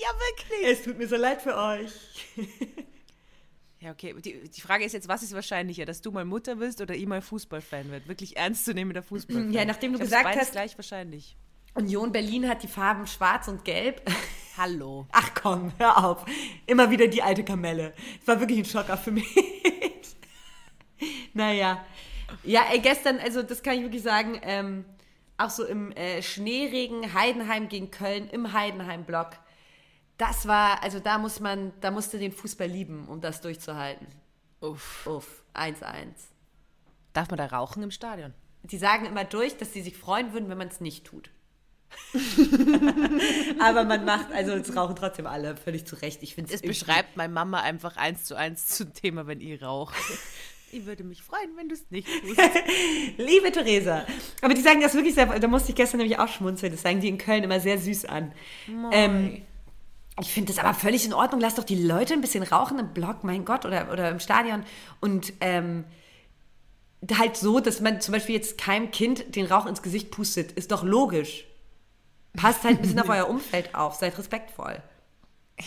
wirklich. 0.09 0.63
Es 0.63 0.81
tut 0.81 0.97
mir 0.97 1.07
so 1.07 1.15
leid 1.15 1.43
für 1.43 1.55
euch. 1.55 1.91
Ja, 3.81 3.91
okay. 3.91 4.13
Die, 4.23 4.47
die 4.47 4.61
Frage 4.61 4.85
ist 4.85 4.93
jetzt, 4.93 5.07
was 5.07 5.23
ist 5.23 5.33
wahrscheinlicher, 5.33 5.85
dass 5.85 6.01
du 6.01 6.11
mal 6.11 6.23
Mutter 6.23 6.59
wirst 6.59 6.81
oder 6.81 6.93
ich 6.95 7.07
mal 7.07 7.21
Fußballfan 7.21 7.89
wird? 7.89 8.07
Wirklich 8.07 8.37
ernst 8.37 8.65
zu 8.65 8.73
nehmen, 8.75 8.93
der 8.93 9.01
Fußballfan. 9.03 9.51
Ja, 9.51 9.65
nachdem 9.65 9.93
du 9.93 9.99
Ich 9.99 10.07
glaub, 10.07 10.19
gesagt 10.21 10.35
das 10.35 10.41
hast- 10.47 10.51
gleich 10.51 10.77
wahrscheinlich. 10.77 11.35
Union 11.73 12.11
Berlin 12.11 12.47
hat 12.49 12.61
die 12.63 12.67
Farben 12.67 13.07
schwarz 13.07 13.47
und 13.47 13.63
gelb. 13.65 14.01
Hallo. 14.57 15.07
Ach 15.13 15.33
komm, 15.33 15.71
hör 15.77 16.03
auf. 16.05 16.25
Immer 16.67 16.91
wieder 16.91 17.07
die 17.07 17.23
alte 17.23 17.43
Kamelle. 17.43 17.93
Es 18.21 18.27
war 18.27 18.39
wirklich 18.39 18.59
ein 18.59 18.65
Schocker 18.65 18.97
für 18.97 19.11
mich. 19.11 19.25
naja. 21.33 21.83
Ja, 22.43 22.65
ey, 22.71 22.79
gestern, 22.79 23.17
also 23.19 23.41
das 23.41 23.63
kann 23.63 23.75
ich 23.77 23.81
wirklich 23.83 24.03
sagen, 24.03 24.39
ähm, 24.43 24.85
auch 25.37 25.49
so 25.49 25.65
im 25.65 25.91
äh, 25.93 26.21
Schneeregen 26.21 27.13
Heidenheim 27.13 27.67
gegen 27.69 27.89
Köln 27.89 28.29
im 28.29 28.53
Heidenheim-Block. 28.53 29.31
Das 30.21 30.47
war, 30.47 30.83
also 30.83 30.99
da 30.99 31.17
muss 31.17 31.39
man, 31.39 31.73
da 31.81 31.89
musste 31.89 32.19
den 32.19 32.31
Fußball 32.31 32.67
lieben, 32.67 33.07
um 33.07 33.21
das 33.21 33.41
durchzuhalten. 33.41 34.05
Uff. 34.59 35.07
Uff, 35.07 35.43
1-1. 35.55 36.09
Darf 37.11 37.31
man 37.31 37.39
da 37.39 37.47
rauchen 37.47 37.81
im 37.81 37.89
Stadion? 37.89 38.31
Die 38.61 38.77
sagen 38.77 39.07
immer 39.07 39.23
durch, 39.23 39.57
dass 39.57 39.73
sie 39.73 39.81
sich 39.81 39.97
freuen 39.97 40.31
würden, 40.31 40.47
wenn 40.47 40.59
man 40.59 40.67
es 40.67 40.79
nicht 40.79 41.05
tut. 41.05 41.31
Aber 43.59 43.83
man 43.83 44.05
macht, 44.05 44.31
also 44.31 44.51
es 44.51 44.75
rauchen 44.75 44.95
trotzdem 44.95 45.25
alle, 45.25 45.57
völlig 45.57 45.87
zu 45.87 45.95
Recht. 45.95 46.21
Ich 46.21 46.35
finde 46.35 46.53
Es 46.53 46.61
beschreibt 46.61 47.17
meine 47.17 47.33
Mama 47.33 47.61
einfach 47.61 47.97
eins 47.97 48.23
zu 48.25 48.35
eins 48.35 48.67
zum 48.67 48.93
Thema, 48.93 49.25
wenn 49.25 49.41
ich 49.41 49.59
rauche. 49.63 49.95
Ich 50.73 50.85
würde 50.85 51.03
mich 51.03 51.21
freuen, 51.21 51.49
wenn 51.57 51.67
du 51.67 51.75
es 51.75 51.83
nicht 51.89 52.07
tust. 52.07 52.39
Liebe 53.17 53.51
Theresa. 53.51 54.05
Aber 54.41 54.53
die 54.53 54.61
sagen 54.61 54.79
das 54.79 54.93
wirklich 54.93 55.15
sehr, 55.15 55.25
da 55.25 55.47
musste 55.49 55.71
ich 55.71 55.75
gestern 55.75 55.97
nämlich 55.97 56.17
auch 56.17 56.29
schmunzeln. 56.29 56.71
Das 56.71 56.81
sagen 56.81 57.01
die 57.01 57.09
in 57.09 57.17
Köln 57.17 57.43
immer 57.43 57.59
sehr 57.59 57.77
süß 57.77 58.05
an. 58.05 58.31
Ähm, 58.93 59.41
ich 60.19 60.33
finde 60.33 60.53
das 60.53 60.63
aber 60.63 60.73
völlig 60.73 61.05
in 61.05 61.13
Ordnung. 61.13 61.39
Lass 61.39 61.55
doch 61.55 61.63
die 61.63 61.81
Leute 61.81 62.13
ein 62.13 62.21
bisschen 62.21 62.43
rauchen 62.43 62.79
im 62.79 62.93
Block, 62.93 63.23
mein 63.23 63.45
Gott, 63.45 63.65
oder, 63.65 63.91
oder 63.91 64.09
im 64.09 64.19
Stadion. 64.19 64.63
Und 64.99 65.33
ähm, 65.39 65.85
halt 67.17 67.37
so, 67.37 67.59
dass 67.59 67.79
man 67.79 68.01
zum 68.01 68.13
Beispiel 68.13 68.35
jetzt 68.35 68.57
keinem 68.57 68.91
Kind 68.91 69.35
den 69.35 69.45
Rauch 69.45 69.65
ins 69.65 69.81
Gesicht 69.81 70.11
pustet, 70.11 70.51
ist 70.51 70.71
doch 70.71 70.83
logisch. 70.83 71.45
Passt 72.33 72.63
halt 72.63 72.77
ein 72.77 72.81
bisschen 72.81 72.99
auf 72.99 73.09
euer 73.09 73.29
Umfeld 73.29 73.73
auf, 73.73 73.95
seid 73.95 74.17
respektvoll. 74.17 74.81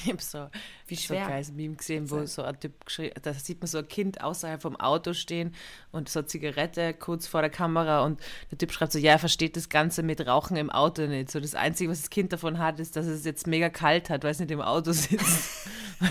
Ich 0.05 0.11
habe 0.11 0.23
so, 0.23 0.49
Wie 0.87 0.97
so 0.97 1.03
schwer. 1.03 1.23
ein 1.25 1.29
geiles 1.31 1.53
Meme 1.53 1.77
gesehen, 1.77 2.11
wo 2.11 2.25
so 2.27 2.43
ein 2.43 2.59
Typ 2.59 2.85
geschrieben, 2.85 3.15
da 3.23 3.33
sieht 3.33 3.61
man 3.61 3.69
so 3.69 3.79
ein 3.79 3.89
Kind 3.89 4.21
außerhalb 4.23 4.61
vom 4.61 4.77
Auto 4.77 5.13
stehen 5.13 5.55
und 5.93 6.09
so 6.09 6.21
eine 6.21 6.27
Zigarette 6.27 6.95
kurz 6.95 7.27
vor 7.27 7.41
der 7.41 7.51
Kamera 7.51 8.05
und 8.05 8.21
der 8.51 8.59
Typ 8.59 8.73
schreibt 8.73 8.93
so, 8.93 8.99
ja, 8.99 9.13
er 9.13 9.19
versteht 9.19 9.57
das 9.57 9.69
Ganze 9.69 10.03
mit 10.03 10.27
Rauchen 10.27 10.57
im 10.57 10.71
Auto 10.71 11.07
nicht. 11.07 11.31
So 11.31 11.41
das 11.41 11.55
Einzige, 11.55 11.91
was 11.91 12.01
das 12.01 12.11
Kind 12.11 12.33
davon 12.33 12.59
hat, 12.59 12.81
ist, 12.81 12.97
dass 12.97 13.07
es 13.07 13.25
jetzt 13.25 13.47
mega 13.47 13.69
kalt 13.69 14.11
hat, 14.11 14.25
weil 14.25 14.33
es 14.33 14.41
nicht 14.41 14.51
im 14.51 14.61
Auto 14.61 14.93
sitzt. 14.93 15.69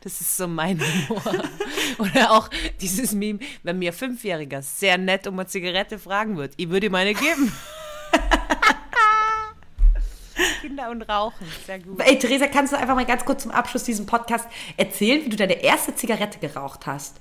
Das 0.00 0.20
ist 0.20 0.36
so 0.36 0.46
mein 0.46 0.80
Humor. 0.80 1.42
Oder 1.98 2.30
auch 2.30 2.48
dieses 2.80 3.12
Meme, 3.12 3.40
wenn 3.64 3.78
mir 3.78 3.90
ein 3.90 3.96
Fünfjähriger 3.96 4.62
sehr 4.62 4.98
nett 4.98 5.26
um 5.26 5.38
eine 5.38 5.48
Zigarette 5.48 5.98
fragen 5.98 6.36
wird, 6.36 6.54
ich 6.56 6.70
würde 6.70 6.86
ihm 6.86 6.94
eine 6.94 7.12
geben. 7.12 7.52
Kinder 10.66 10.90
und 10.90 11.02
Rauchen, 11.02 11.46
sehr 11.64 11.78
gut. 11.78 12.00
Ey, 12.00 12.18
Theresa, 12.18 12.48
kannst 12.48 12.72
du 12.72 12.76
einfach 12.76 12.96
mal 12.96 13.06
ganz 13.06 13.24
kurz 13.24 13.42
zum 13.42 13.52
Abschluss 13.52 13.84
diesen 13.84 14.06
Podcast 14.06 14.48
erzählen, 14.76 15.24
wie 15.24 15.28
du 15.28 15.36
deine 15.36 15.62
erste 15.62 15.94
Zigarette 15.94 16.40
geraucht 16.40 16.86
hast? 16.86 17.20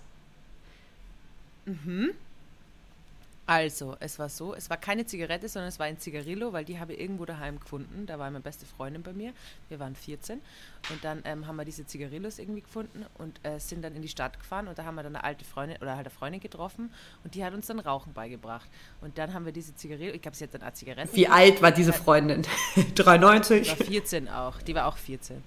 Also, 3.47 3.95
es 3.99 4.17
war 4.17 4.29
so, 4.29 4.55
es 4.55 4.71
war 4.71 4.77
keine 4.77 5.05
Zigarette, 5.05 5.47
sondern 5.47 5.69
es 5.69 5.77
war 5.77 5.85
ein 5.85 5.99
Zigarillo, 5.99 6.51
weil 6.51 6.65
die 6.65 6.79
habe 6.79 6.93
ich 6.93 6.99
irgendwo 6.99 7.25
daheim 7.25 7.59
gefunden. 7.59 8.07
Da 8.07 8.17
war 8.17 8.31
meine 8.31 8.41
beste 8.41 8.65
Freundin 8.65 9.03
bei 9.03 9.13
mir. 9.13 9.33
Wir 9.69 9.79
waren 9.79 9.95
14 9.95 10.41
und 10.89 11.03
dann 11.03 11.21
ähm, 11.25 11.45
haben 11.45 11.55
wir 11.55 11.65
diese 11.65 11.85
Zigarillos 11.85 12.39
irgendwie 12.39 12.61
gefunden 12.61 13.05
und 13.19 13.39
äh, 13.45 13.59
sind 13.59 13.83
dann 13.83 13.95
in 13.95 14.01
die 14.01 14.07
Stadt 14.07 14.39
gefahren 14.39 14.67
und 14.67 14.79
da 14.79 14.85
haben 14.85 14.95
wir 14.95 15.03
dann 15.03 15.15
eine 15.15 15.23
alte 15.23 15.45
Freundin 15.45 15.77
oder 15.77 15.91
halt 15.91 16.07
eine 16.07 16.09
Freundin 16.09 16.41
getroffen 16.41 16.91
und 17.23 17.35
die 17.35 17.45
hat 17.45 17.53
uns 17.53 17.67
dann 17.67 17.79
Rauchen 17.79 18.13
beigebracht. 18.13 18.67
Und 19.01 19.17
dann 19.19 19.33
haben 19.33 19.45
wir 19.45 19.51
diese 19.51 19.75
Zigarillo, 19.75 20.13
ich 20.13 20.21
glaube, 20.23 20.35
sie 20.35 20.45
hat 20.45 20.53
dann 20.55 20.63
auch 20.63 20.73
Zigaretten. 20.73 21.15
Wie 21.15 21.27
alt 21.27 21.61
war 21.61 21.71
diese 21.71 21.93
Freundin? 21.93 22.47
93? 22.95 23.61
Die 23.61 23.79
war 23.79 23.85
14 23.85 24.29
auch, 24.29 24.61
die 24.63 24.73
war 24.73 24.87
auch 24.87 24.97
14. 24.97 25.43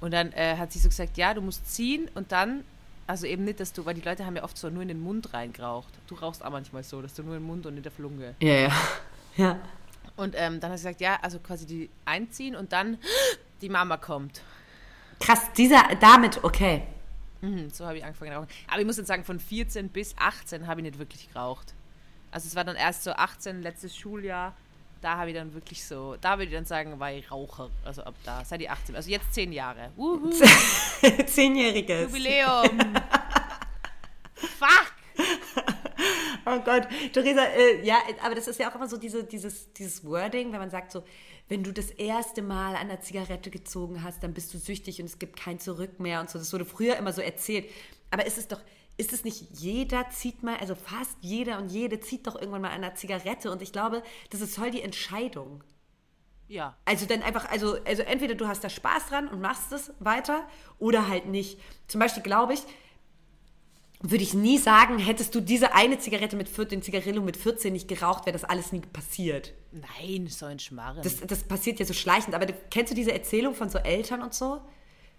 Und 0.00 0.12
dann 0.12 0.32
äh, 0.32 0.56
hat 0.56 0.72
sie 0.72 0.78
so 0.78 0.88
gesagt, 0.88 1.16
ja, 1.16 1.32
du 1.32 1.40
musst 1.40 1.72
ziehen 1.72 2.10
und 2.14 2.32
dann, 2.32 2.64
also 3.06 3.26
eben 3.26 3.44
nicht, 3.44 3.60
dass 3.60 3.72
du, 3.72 3.84
weil 3.84 3.94
die 3.94 4.00
Leute 4.00 4.26
haben 4.26 4.36
ja 4.36 4.44
oft 4.44 4.58
so 4.58 4.68
nur 4.68 4.82
in 4.82 4.88
den 4.88 5.00
Mund 5.00 5.32
reingeraucht. 5.32 5.92
Du 6.06 6.16
rauchst 6.16 6.44
auch 6.44 6.50
manchmal 6.50 6.82
so, 6.82 7.00
dass 7.02 7.14
du 7.14 7.22
nur 7.22 7.36
in 7.36 7.42
den 7.42 7.46
Mund 7.46 7.66
und 7.66 7.74
nicht 7.74 7.86
auf 7.86 7.94
die 7.96 8.02
Lunge. 8.02 8.34
Ja, 8.40 8.54
ja. 8.54 8.72
Ja. 9.36 9.58
Und 10.16 10.34
ähm, 10.34 10.60
dann 10.60 10.70
hat 10.70 10.78
sie 10.78 10.84
gesagt, 10.84 11.02
ja, 11.02 11.18
also 11.20 11.38
quasi 11.38 11.66
die 11.66 11.90
einziehen 12.06 12.56
und 12.56 12.72
dann 12.72 12.96
die 13.60 13.68
Mama 13.68 13.98
kommt. 13.98 14.40
Krass, 15.20 15.52
dieser, 15.54 15.82
damit, 16.00 16.42
okay. 16.42 16.84
Mhm, 17.42 17.68
so 17.68 17.84
habe 17.84 17.98
ich 17.98 18.04
angefangen 18.04 18.32
zu 18.32 18.38
rauchen. 18.38 18.48
Aber 18.68 18.80
ich 18.80 18.86
muss 18.86 18.96
jetzt 18.96 19.08
sagen, 19.08 19.24
von 19.24 19.38
14 19.38 19.90
bis 19.90 20.16
18 20.16 20.66
habe 20.66 20.80
ich 20.80 20.86
nicht 20.86 20.98
wirklich 20.98 21.28
geraucht. 21.30 21.74
Also 22.30 22.46
es 22.46 22.56
war 22.56 22.64
dann 22.64 22.76
erst 22.76 23.04
so 23.04 23.12
18, 23.12 23.62
letztes 23.62 23.96
Schuljahr. 23.96 24.56
Da 25.06 25.18
habe 25.18 25.30
ich 25.30 25.36
dann 25.36 25.54
wirklich 25.54 25.86
so, 25.86 26.16
da 26.20 26.32
würde 26.32 26.46
ich 26.46 26.52
dann 26.52 26.64
sagen, 26.64 26.98
war 26.98 27.12
ich 27.12 27.30
Raucher. 27.30 27.70
Also 27.84 28.02
ab 28.02 28.16
da, 28.24 28.44
seit 28.44 28.60
ich 28.60 28.68
18. 28.68 28.96
Also 28.96 29.08
jetzt 29.08 29.32
10 29.32 29.52
Jahre. 29.52 29.92
Wuhu, 29.94 30.30
Zehnjähriges. 31.26 32.06
Jubiläum. 32.06 32.76
Fuck. 34.34 34.92
Oh 36.44 36.58
Gott, 36.58 36.88
Theresa, 37.12 37.44
äh, 37.44 37.86
ja, 37.86 37.98
aber 38.20 38.34
das 38.34 38.48
ist 38.48 38.58
ja 38.58 38.68
auch 38.68 38.74
immer 38.74 38.88
so 38.88 38.96
diese, 38.96 39.22
dieses, 39.22 39.72
dieses 39.74 40.04
Wording, 40.04 40.50
wenn 40.50 40.58
man 40.58 40.70
sagt 40.70 40.90
so, 40.90 41.04
wenn 41.48 41.62
du 41.62 41.72
das 41.72 41.92
erste 41.92 42.42
Mal 42.42 42.74
an 42.74 42.88
der 42.88 43.00
Zigarette 43.00 43.50
gezogen 43.50 44.02
hast, 44.02 44.24
dann 44.24 44.34
bist 44.34 44.52
du 44.54 44.58
süchtig 44.58 44.98
und 44.98 45.06
es 45.06 45.20
gibt 45.20 45.36
kein 45.36 45.60
Zurück 45.60 46.00
mehr 46.00 46.20
und 46.20 46.30
so. 46.30 46.40
Das 46.40 46.52
wurde 46.52 46.64
früher 46.64 46.96
immer 46.96 47.12
so 47.12 47.22
erzählt. 47.22 47.70
Aber 48.10 48.26
ist 48.26 48.38
es 48.38 48.48
doch, 48.48 48.60
ist 48.96 49.12
es 49.12 49.24
nicht 49.24 49.46
jeder 49.52 50.08
zieht 50.10 50.42
mal, 50.42 50.56
also 50.56 50.74
fast 50.74 51.16
jeder 51.20 51.58
und 51.58 51.70
jede 51.70 52.00
zieht 52.00 52.26
doch 52.26 52.36
irgendwann 52.36 52.62
mal 52.62 52.70
an 52.70 52.82
der 52.82 52.94
Zigarette 52.94 53.50
und 53.50 53.62
ich 53.62 53.72
glaube, 53.72 54.02
das 54.30 54.40
ist 54.40 54.56
voll 54.56 54.70
die 54.70 54.82
Entscheidung. 54.82 55.62
Ja. 56.48 56.76
Also 56.84 57.06
dann 57.06 57.22
einfach, 57.22 57.50
also, 57.50 57.76
also 57.84 58.02
entweder 58.02 58.34
du 58.34 58.46
hast 58.46 58.62
da 58.62 58.70
Spaß 58.70 59.08
dran 59.08 59.28
und 59.28 59.40
machst 59.40 59.72
es 59.72 59.92
weiter 59.98 60.46
oder 60.78 61.08
halt 61.08 61.26
nicht. 61.26 61.58
Zum 61.88 62.00
Beispiel 62.00 62.22
glaube 62.22 62.54
ich, 62.54 62.62
würde 64.00 64.22
ich 64.22 64.34
nie 64.34 64.58
sagen, 64.58 64.98
hättest 64.98 65.34
du 65.34 65.40
diese 65.40 65.74
eine 65.74 65.98
Zigarette 65.98 66.36
mit 66.36 66.48
14, 66.48 66.82
Zigarillo 66.82 67.22
mit 67.22 67.36
14 67.36 67.72
nicht 67.72 67.88
geraucht, 67.88 68.26
wäre 68.26 68.34
das 68.34 68.44
alles 68.44 68.72
nie 68.72 68.80
passiert. 68.80 69.54
Nein, 69.72 70.28
so 70.28 70.46
ein 70.46 70.58
Schmarren. 70.58 71.02
Das, 71.02 71.20
das 71.20 71.44
passiert 71.44 71.80
ja 71.80 71.86
so 71.86 71.94
schleichend. 71.94 72.34
Aber 72.34 72.46
kennst 72.70 72.92
du 72.92 72.94
diese 72.94 73.12
Erzählung 73.12 73.54
von 73.54 73.70
so 73.70 73.78
Eltern 73.78 74.22
und 74.22 74.34
so? 74.34 74.60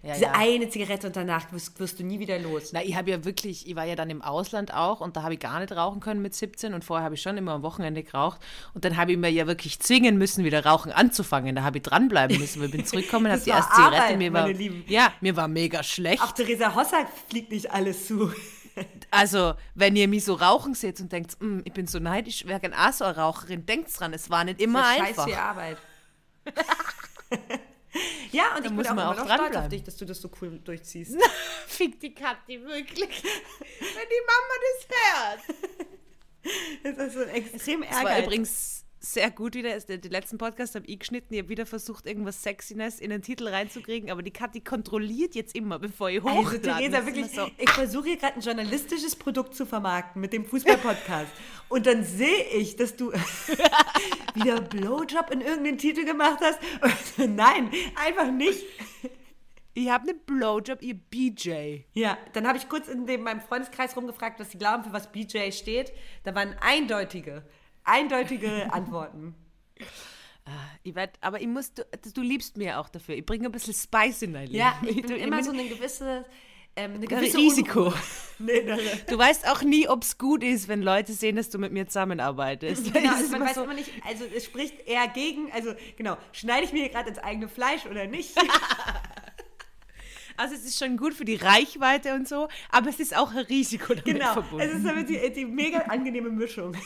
Ja, 0.02 0.12
diese 0.14 0.26
ja. 0.26 0.32
eine 0.32 0.68
Zigarette 0.70 1.08
und 1.08 1.16
danach 1.16 1.50
wirst, 1.52 1.80
wirst 1.80 1.98
du 1.98 2.04
nie 2.04 2.20
wieder 2.20 2.38
los. 2.38 2.70
Na, 2.72 2.84
ich 2.84 2.94
habe 2.94 3.10
ja 3.10 3.24
wirklich, 3.24 3.66
ich 3.66 3.74
war 3.74 3.84
ja 3.84 3.96
dann 3.96 4.10
im 4.10 4.22
Ausland 4.22 4.72
auch 4.72 5.00
und 5.00 5.16
da 5.16 5.24
habe 5.24 5.34
ich 5.34 5.40
gar 5.40 5.58
nicht 5.58 5.72
rauchen 5.72 5.98
können 5.98 6.22
mit 6.22 6.36
17 6.36 6.72
und 6.72 6.84
vorher 6.84 7.04
habe 7.04 7.16
ich 7.16 7.22
schon 7.22 7.36
immer 7.36 7.52
am 7.52 7.62
Wochenende 7.62 8.04
geraucht 8.04 8.40
und 8.74 8.84
dann 8.84 8.96
habe 8.96 9.10
ich 9.10 9.18
mir 9.18 9.28
ja 9.28 9.48
wirklich 9.48 9.80
zwingen 9.80 10.16
müssen, 10.16 10.44
wieder 10.44 10.64
rauchen 10.64 10.92
anzufangen. 10.92 11.56
Da 11.56 11.64
habe 11.64 11.78
ich 11.78 11.82
dranbleiben 11.82 12.38
müssen, 12.38 12.60
weil 12.60 12.66
ich 12.66 12.76
bin 12.76 12.84
zurückgekommen, 12.86 13.32
habe 13.32 13.42
die 13.42 13.50
erste 13.50 13.74
Zigarette, 13.74 14.02
Arbeit, 14.02 14.18
mir 14.18 14.32
war, 14.32 14.48
ja, 14.48 15.12
mir 15.20 15.34
war 15.36 15.48
mega 15.48 15.82
schlecht. 15.82 16.22
Auch 16.22 16.30
Theresa 16.30 16.76
Hossack 16.76 17.08
fliegt 17.28 17.50
nicht 17.50 17.70
alles 17.70 18.06
zu. 18.06 18.32
Also, 19.10 19.54
wenn 19.74 19.96
ihr 19.96 20.06
mich 20.06 20.24
so 20.24 20.34
rauchen 20.34 20.74
seht 20.74 21.00
und 21.00 21.10
denkt, 21.10 21.36
"Mm, 21.40 21.62
ich 21.64 21.72
bin 21.72 21.88
so 21.88 21.98
neidisch, 21.98 22.46
wäre 22.46 22.60
gern 22.60 22.74
auch 22.74 22.92
so 22.92 23.04
eine 23.06 23.16
Raucherin, 23.16 23.66
denkt 23.66 23.90
dran, 23.98 24.12
es 24.12 24.30
war 24.30 24.44
nicht 24.44 24.60
immer 24.60 24.82
Das 24.82 24.92
ist 24.92 25.00
einfach. 25.00 25.24
Scheiß 25.24 25.24
viel 25.24 25.34
Arbeit. 25.34 25.78
ja, 28.32 28.56
und 28.56 28.62
ich 28.62 28.68
bin 28.68 28.76
muss 28.76 28.86
auch 28.86 28.92
immer 28.92 29.10
auch 29.10 29.16
noch 29.16 29.34
stolz 29.34 29.56
auf 29.56 29.68
dich, 29.68 29.82
dass 29.84 29.96
du 29.96 30.04
das 30.04 30.20
so 30.20 30.30
cool 30.40 30.58
durchziehst. 30.58 31.16
Fick 31.66 31.98
die 32.00 32.14
Kathi, 32.14 32.62
wirklich. 32.62 33.22
wenn 33.22 34.08
die 34.08 34.22
Mama 34.26 34.54
das 34.64 34.86
hört. 34.94 35.40
Das 36.82 36.98
ist 37.08 37.14
so 37.14 37.22
extrem 37.22 37.82
Es 37.82 37.90
war 37.90 37.98
ärgerlich. 38.02 38.26
übrigens 38.26 38.84
sehr 39.00 39.30
gut 39.30 39.54
wieder. 39.54 39.78
Den 39.78 40.10
letzten 40.10 40.38
Podcast 40.38 40.74
habe 40.74 40.86
ich 40.86 40.98
geschnitten. 40.98 41.34
Ich 41.34 41.40
habe 41.40 41.48
wieder 41.48 41.66
versucht, 41.66 42.06
irgendwas 42.06 42.42
Sexiness 42.42 42.98
in 42.98 43.10
den 43.10 43.22
Titel 43.22 43.46
reinzukriegen, 43.46 44.10
aber 44.10 44.22
die 44.22 44.30
Kathi 44.30 44.60
kontrolliert 44.60 45.34
jetzt 45.34 45.54
immer, 45.54 45.78
bevor 45.78 46.10
ich 46.10 46.22
hochlade. 46.22 46.74
Also, 46.74 46.90
Theresa, 46.90 47.06
wirklich, 47.06 47.30
so. 47.30 47.48
ich 47.56 47.70
versuche 47.70 48.08
hier 48.08 48.16
gerade 48.16 48.36
ein 48.36 48.40
journalistisches 48.40 49.14
Produkt 49.14 49.54
zu 49.54 49.66
vermarkten 49.66 50.20
mit 50.20 50.32
dem 50.32 50.44
Fußball-Podcast. 50.44 51.30
Und 51.68 51.86
dann 51.86 52.02
sehe 52.04 52.44
ich, 52.54 52.76
dass 52.76 52.96
du 52.96 53.12
wieder 54.34 54.60
Blowjob 54.60 55.30
in 55.30 55.42
irgendeinen 55.42 55.78
Titel 55.78 56.04
gemacht 56.04 56.38
hast. 56.40 56.58
Nein, 57.18 57.70
einfach 57.94 58.30
nicht. 58.32 58.64
Ich 59.74 59.88
habe 59.90 60.08
einen 60.08 60.18
Blowjob, 60.26 60.82
ihr 60.82 60.94
BJ. 60.94 61.82
Ja, 61.92 62.18
dann 62.32 62.48
habe 62.48 62.58
ich 62.58 62.68
kurz 62.68 62.88
in 62.88 63.06
dem, 63.06 63.22
meinem 63.22 63.40
Freundeskreis 63.40 63.96
rumgefragt, 63.96 64.40
was 64.40 64.50
sie 64.50 64.58
glauben, 64.58 64.82
für 64.82 64.92
was 64.92 65.12
BJ 65.12 65.52
steht. 65.52 65.92
Da 66.24 66.34
waren 66.34 66.56
eindeutige 66.60 67.44
eindeutige 67.88 68.72
Antworten. 68.72 69.34
Ah, 70.44 70.50
ich 70.82 70.94
werd, 70.94 71.16
aber 71.20 71.40
ich 71.40 71.46
muss, 71.46 71.74
du, 71.74 71.84
du 72.14 72.22
liebst 72.22 72.56
mir 72.56 72.78
auch 72.78 72.88
dafür. 72.88 73.16
Ich 73.16 73.26
bringe 73.26 73.46
ein 73.46 73.52
bisschen 73.52 73.74
Spice 73.74 74.22
in 74.22 74.32
dein 74.32 74.46
Leben. 74.46 74.58
Ja, 74.58 74.80
ich 74.82 75.02
bin 75.02 75.16
immer 75.16 75.42
so 75.44 75.50
eine 75.50 75.68
gewisse, 75.68 76.24
ähm, 76.74 76.94
eine 76.94 77.06
gewisse 77.06 77.36
Risiko. 77.36 77.92
nee, 78.38 78.62
du 79.08 79.18
weißt 79.18 79.48
auch 79.50 79.62
nie, 79.62 79.88
ob 79.88 80.02
es 80.04 80.16
gut 80.16 80.42
ist, 80.42 80.68
wenn 80.68 80.80
Leute 80.80 81.12
sehen, 81.12 81.36
dass 81.36 81.50
du 81.50 81.58
mit 81.58 81.72
mir 81.72 81.86
zusammenarbeitest. 81.86 82.92
Genau, 82.92 83.14
also 83.14 83.30
man 83.30 83.42
weiß 83.42 83.54
so 83.56 83.64
immer 83.64 83.74
nicht, 83.74 83.90
also 84.06 84.24
es 84.24 84.44
spricht 84.44 84.86
eher 84.86 85.06
gegen, 85.08 85.52
also 85.52 85.74
genau, 85.96 86.16
schneide 86.32 86.64
ich 86.64 86.72
mir 86.72 86.80
hier 86.80 86.90
gerade 86.90 87.10
ins 87.10 87.18
eigene 87.18 87.48
Fleisch 87.48 87.84
oder 87.86 88.06
nicht? 88.06 88.34
Also 90.38 90.54
es 90.54 90.64
ist 90.64 90.78
schon 90.78 90.96
gut 90.96 91.14
für 91.14 91.24
die 91.24 91.34
Reichweite 91.34 92.14
und 92.14 92.28
so, 92.28 92.46
aber 92.70 92.90
es 92.90 93.00
ist 93.00 93.14
auch 93.14 93.32
ein 93.32 93.38
Risiko 93.38 93.88
damit 93.88 94.04
genau, 94.04 94.34
verbunden. 94.34 94.68
es 94.68 94.72
ist 94.72 94.86
damit 94.86 95.08
die, 95.08 95.32
die 95.32 95.44
mega 95.44 95.78
angenehme 95.80 96.30
Mischung. 96.30 96.76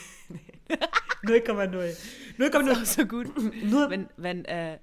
0,0. 1.24 1.96
0,0. 2.38 2.84
so 2.84 3.06
gut. 3.06 3.28
Nur 3.64 3.90
wenn, 3.90 4.08
wenn 4.16 4.44
äh, 4.44 4.78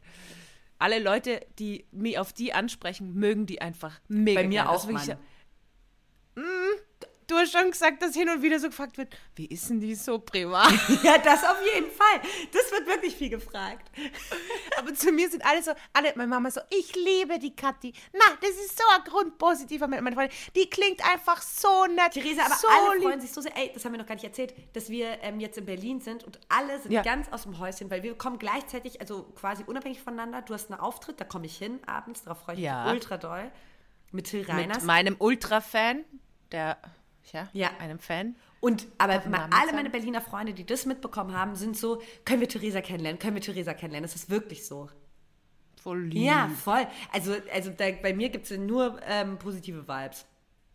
alle 0.77 0.99
Leute, 0.99 1.45
die 1.59 1.85
mich 1.91 2.17
auf 2.17 2.33
die 2.33 2.53
ansprechen, 2.53 3.13
mögen 3.13 3.45
die 3.45 3.61
einfach 3.61 3.99
mega. 4.07 4.41
Bei 4.41 4.47
mir 4.47 4.61
gern. 4.61 4.67
auch, 4.67 4.89
Mann. 4.89 5.07
Ja, 5.07 5.15
mm, 6.35 6.79
du 7.29 7.35
hast 7.35 7.51
schon 7.51 7.71
gesagt, 7.71 8.01
dass 8.01 8.15
hin 8.15 8.29
und 8.29 8.41
wieder 8.41 8.59
so 8.59 8.67
gefragt 8.67 8.97
wird, 8.97 9.15
wie 9.35 9.45
ist 9.45 9.69
denn 9.69 9.79
die 9.79 9.95
so 9.95 10.19
privat? 10.19 10.71
ja, 11.03 11.17
das 11.17 11.43
auf 11.43 11.57
jeden 11.73 11.91
Fall. 11.91 12.21
Das 12.51 12.71
wird 12.71 12.87
wirklich 12.87 13.15
viel 13.15 13.29
gefragt. 13.29 13.89
Aber 14.77 14.93
zu 14.93 15.11
mir 15.11 15.29
sind 15.29 15.45
alle 15.45 15.61
so, 15.61 15.71
alle, 15.93 16.13
meine 16.15 16.27
Mama 16.27 16.51
so, 16.51 16.61
ich 16.69 16.95
liebe 16.95 17.39
die 17.39 17.55
Kathi. 17.55 17.93
Na, 18.13 18.25
das 18.41 18.51
ist 18.51 18.77
so 18.77 18.83
ein 18.95 19.03
grundpositiver 19.03 19.87
mit 19.87 20.01
meine 20.01 20.15
Freundin. 20.15 20.35
Die 20.55 20.69
klingt 20.69 21.05
einfach 21.07 21.41
so 21.41 21.85
nett. 21.85 22.13
Theresa, 22.13 22.45
aber 22.45 22.55
so 22.55 22.67
alle 22.67 23.01
freuen 23.01 23.21
sich 23.21 23.31
so 23.31 23.41
sehr, 23.41 23.55
ey, 23.55 23.71
das 23.73 23.85
haben 23.85 23.93
wir 23.93 23.99
noch 23.99 24.07
gar 24.07 24.15
nicht 24.15 24.23
erzählt, 24.23 24.53
dass 24.73 24.89
wir 24.89 25.21
ähm, 25.21 25.39
jetzt 25.39 25.57
in 25.57 25.65
Berlin 25.65 26.01
sind 26.01 26.23
und 26.23 26.39
alle 26.49 26.79
sind 26.79 26.91
ja. 26.91 27.03
ganz 27.03 27.31
aus 27.31 27.43
dem 27.43 27.59
Häuschen, 27.59 27.91
weil 27.91 28.03
wir 28.03 28.17
kommen 28.17 28.39
gleichzeitig, 28.39 28.99
also 29.01 29.23
quasi 29.35 29.63
unabhängig 29.63 30.01
voneinander. 30.01 30.41
Du 30.41 30.53
hast 30.53 30.71
einen 30.71 30.79
Auftritt, 30.79 31.19
da 31.21 31.25
komme 31.25 31.45
ich 31.45 31.57
hin 31.57 31.79
abends, 31.85 32.23
darauf 32.23 32.39
freue 32.41 32.55
ich 32.55 32.61
ja. 32.61 32.85
mich 32.85 32.93
ultra 32.93 33.17
doll. 33.17 33.51
Mit 34.11 34.25
Till 34.25 34.43
Reiners. 34.43 34.77
Mit 34.77 34.85
meinem 34.85 35.15
Ultra-Fan, 35.19 36.03
der 36.51 36.77
ja, 37.31 37.49
ja. 37.53 37.71
einem 37.79 37.99
Fan. 37.99 38.35
Und 38.59 38.87
aber 38.97 39.21
alle 39.51 39.73
meine 39.73 39.89
Berliner 39.89 40.21
Freunde, 40.21 40.53
die 40.53 40.65
das 40.65 40.85
mitbekommen 40.85 41.33
haben, 41.33 41.55
sind 41.55 41.77
so, 41.77 42.01
können 42.25 42.41
wir 42.41 42.49
Theresa 42.49 42.81
kennenlernen, 42.81 43.19
können 43.19 43.35
wir 43.35 43.41
Theresa 43.41 43.73
kennenlernen. 43.73 44.07
Das 44.07 44.15
ist 44.15 44.29
wirklich 44.29 44.65
so. 44.65 44.89
Voll 45.81 46.03
lieb. 46.03 46.23
Ja, 46.23 46.49
voll. 46.49 46.85
Also, 47.13 47.35
also 47.53 47.71
da, 47.71 47.91
bei 47.91 48.13
mir 48.13 48.29
gibt 48.29 48.51
es 48.51 48.57
nur 48.57 48.99
ähm, 49.07 49.37
positive 49.39 49.87
Vibes. 49.87 50.25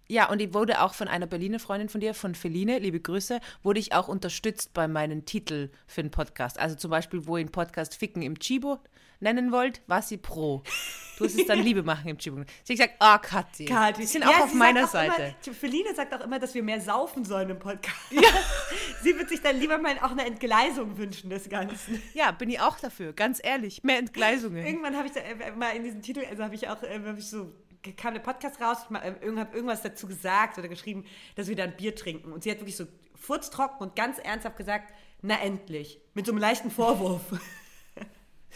Ja, 0.06 0.28
und 0.28 0.42
ich 0.42 0.52
wurde 0.52 0.82
auch 0.82 0.92
von 0.92 1.08
einer 1.08 1.26
Berliner 1.26 1.58
Freundin 1.58 1.88
von 1.88 2.00
dir, 2.00 2.12
von 2.12 2.34
Feline, 2.34 2.78
liebe 2.78 3.00
Grüße, 3.00 3.40
wurde 3.62 3.80
ich 3.80 3.94
auch 3.94 4.08
unterstützt 4.08 4.74
bei 4.74 4.86
meinen 4.86 5.24
Titel 5.24 5.70
für 5.86 6.02
den 6.02 6.10
Podcast. 6.10 6.58
Also 6.58 6.76
zum 6.76 6.90
Beispiel, 6.90 7.26
wo 7.26 7.38
ihr 7.38 7.44
den 7.44 7.52
Podcast 7.52 7.96
Ficken 7.96 8.20
im 8.20 8.38
Chibo 8.38 8.80
nennen 9.20 9.50
wollt, 9.50 9.80
war 9.86 10.02
sie 10.02 10.18
pro. 10.18 10.62
Du 11.16 11.24
hast 11.24 11.38
es 11.38 11.46
dann 11.46 11.60
Liebe 11.60 11.82
machen 11.82 12.08
im 12.08 12.18
Chibo. 12.18 12.42
Sie 12.64 12.74
hat 12.74 12.78
gesagt, 12.78 12.94
ah, 12.98 13.16
oh, 13.16 13.18
Kathi. 13.22 13.64
Kathi. 13.64 14.02
Die 14.02 14.06
sind 14.06 14.22
ja, 14.22 14.30
auch 14.30 14.40
auf 14.40 14.54
meiner 14.54 14.86
Seite. 14.86 15.34
Immer, 15.46 15.54
Feline 15.54 15.94
sagt 15.94 16.12
auch 16.12 16.20
immer, 16.20 16.38
dass 16.38 16.54
wir 16.54 16.62
mehr 16.62 16.80
saufen 16.80 17.24
sollen 17.24 17.50
im 17.50 17.58
Podcast. 17.58 17.96
Ja. 18.10 18.22
sie 19.02 19.16
wird 19.16 19.28
sich 19.28 19.40
dann 19.40 19.58
lieber 19.58 19.78
mal 19.78 19.96
auch 20.00 20.10
eine 20.10 20.26
Entgleisung 20.26 20.98
wünschen 20.98 21.30
des 21.30 21.48
Ganzen. 21.48 22.02
Ja, 22.12 22.30
bin 22.32 22.50
ich 22.50 22.60
auch 22.60 22.78
dafür, 22.78 23.12
ganz 23.12 23.40
ehrlich. 23.42 23.82
Mehr 23.84 23.98
Entgleisungen. 23.98 24.66
Irgendwann 24.66 24.96
habe 24.96 25.06
ich 25.06 25.12
da, 25.12 25.20
äh, 25.20 25.52
mal 25.52 25.70
in 25.70 25.84
diesem 25.84 26.02
Titel, 26.02 26.22
also 26.28 26.42
habe 26.42 26.54
ich 26.54 26.68
auch, 26.68 26.82
äh, 26.82 27.00
habe 27.06 27.18
ich 27.18 27.28
so 27.28 27.52
kam 27.92 28.14
der 28.14 28.20
Podcast 28.20 28.60
raus, 28.60 28.78
ich 28.88 28.96
habe 28.96 29.56
irgendwas 29.56 29.82
dazu 29.82 30.06
gesagt 30.06 30.58
oder 30.58 30.68
geschrieben, 30.68 31.04
dass 31.36 31.48
wir 31.48 31.56
dann 31.56 31.76
Bier 31.76 31.94
trinken. 31.94 32.32
Und 32.32 32.42
sie 32.42 32.50
hat 32.50 32.58
wirklich 32.58 32.76
so 32.76 32.86
furztrocken 33.14 33.86
und 33.86 33.96
ganz 33.96 34.18
ernsthaft 34.18 34.56
gesagt, 34.56 34.92
na 35.22 35.40
endlich. 35.40 36.00
Mit 36.14 36.26
so 36.26 36.32
einem 36.32 36.40
leichten 36.40 36.70
Vorwurf. 36.70 37.22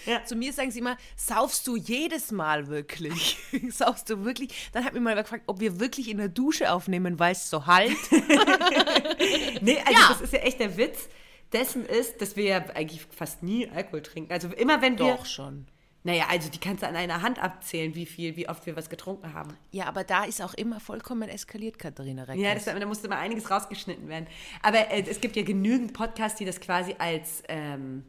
Ja. 0.07 0.24
Zu 0.24 0.37
mir 0.37 0.53
sagen 0.53 0.70
sie 0.70 0.79
immer, 0.79 0.97
saufst 1.16 1.66
du 1.66 1.76
jedes 1.76 2.31
Mal 2.31 2.68
wirklich? 2.68 3.37
saufst 3.70 4.09
du 4.09 4.24
wirklich? 4.24 4.70
Dann 4.72 4.85
hat 4.85 4.93
mich 4.93 5.03
mal 5.03 5.16
gefragt, 5.16 5.43
ob 5.47 5.59
wir 5.59 5.81
wirklich 5.81 6.09
in 6.09 6.18
der 6.18 6.29
Dusche 6.29 6.70
aufnehmen, 6.72 7.18
weil 7.18 7.33
es 7.33 7.51
so 7.51 7.66
halt. 7.66 7.97
nee, 9.61 9.79
also 9.85 9.93
ja. 9.93 10.09
das 10.11 10.20
ist 10.20 10.33
ja 10.33 10.39
echt 10.39 10.61
der 10.61 10.76
Witz 10.76 11.09
dessen 11.53 11.85
ist, 11.87 12.20
dass 12.20 12.37
wir 12.37 12.45
ja 12.45 12.59
eigentlich 12.74 13.07
fast 13.11 13.43
nie 13.43 13.68
Alkohol 13.68 14.03
trinken. 14.03 14.33
Also 14.33 14.49
immer 14.49 14.83
wenn 14.83 14.99
wir. 14.99 15.16
Doch 15.16 15.26
schon. 15.26 15.66
Naja, 16.05 16.26
also 16.30 16.49
die 16.49 16.59
kannst 16.59 16.82
du 16.82 16.88
an 16.88 16.94
einer 16.96 17.22
Hand 17.22 17.42
abzählen, 17.42 17.94
wie 17.94 18.07
viel, 18.07 18.36
wie 18.36 18.49
oft 18.49 18.64
wir 18.66 18.76
was 18.76 18.88
getrunken 18.88 19.34
haben. 19.34 19.55
Ja, 19.72 19.86
aber 19.86 20.05
da 20.05 20.24
ist 20.24 20.40
auch 20.40 20.55
immer 20.55 20.78
vollkommen 20.78 21.28
eskaliert, 21.28 21.78
Katharina 21.78 22.22
Reckers. 22.22 22.42
Ja, 22.42 22.55
das, 22.55 22.64
da 22.64 22.86
musste 22.86 23.09
mal 23.09 23.18
einiges 23.18 23.51
rausgeschnitten 23.51 24.09
werden. 24.09 24.26
Aber 24.62 24.90
äh, 24.90 25.05
es 25.09 25.20
gibt 25.20 25.34
ja 25.36 25.42
genügend 25.42 25.92
Podcasts, 25.94 26.38
die 26.38 26.44
das 26.44 26.61
quasi 26.61 26.94
als, 26.99 27.42
ähm, 27.49 28.05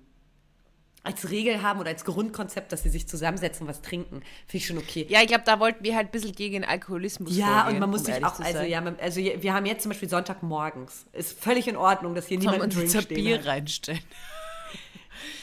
als 1.01 1.31
Regel 1.31 1.63
haben 1.63 1.79
oder 1.79 1.89
als 1.89 2.05
Grundkonzept, 2.05 2.71
dass 2.71 2.83
sie 2.83 2.89
sich 2.89 3.07
zusammensetzen 3.07 3.63
und 3.63 3.69
was 3.69 3.81
trinken. 3.81 4.21
Finde 4.45 4.57
ich 4.57 4.67
schon 4.67 4.77
okay. 4.77 5.07
Ja, 5.09 5.21
ich 5.21 5.27
glaube, 5.27 5.43
da 5.45 5.59
wollten 5.59 5.83
wir 5.83 5.95
halt 5.95 6.09
ein 6.09 6.11
bisschen 6.11 6.33
gegen 6.33 6.63
Alkoholismus 6.63 7.35
Ja, 7.35 7.61
vorgehen, 7.63 7.73
und 7.73 7.79
man 7.79 7.89
muss 7.89 8.01
um 8.01 8.05
sich 8.05 8.23
auch, 8.23 8.39
also, 8.39 8.61
ja, 8.61 8.81
man, 8.81 8.99
also 8.99 9.19
wir 9.19 9.53
haben 9.53 9.65
jetzt 9.65 9.81
zum 9.81 9.89
Beispiel 9.89 10.09
Sonntagmorgens. 10.09 11.07
Ist 11.13 11.39
völlig 11.39 11.67
in 11.67 11.75
Ordnung, 11.75 12.13
dass 12.13 12.27
hier 12.27 12.37
niemand 12.37 12.61
ein 12.61 12.69
Drink 12.69 13.07
Bier 13.09 13.45
reinstellen. 13.45 14.03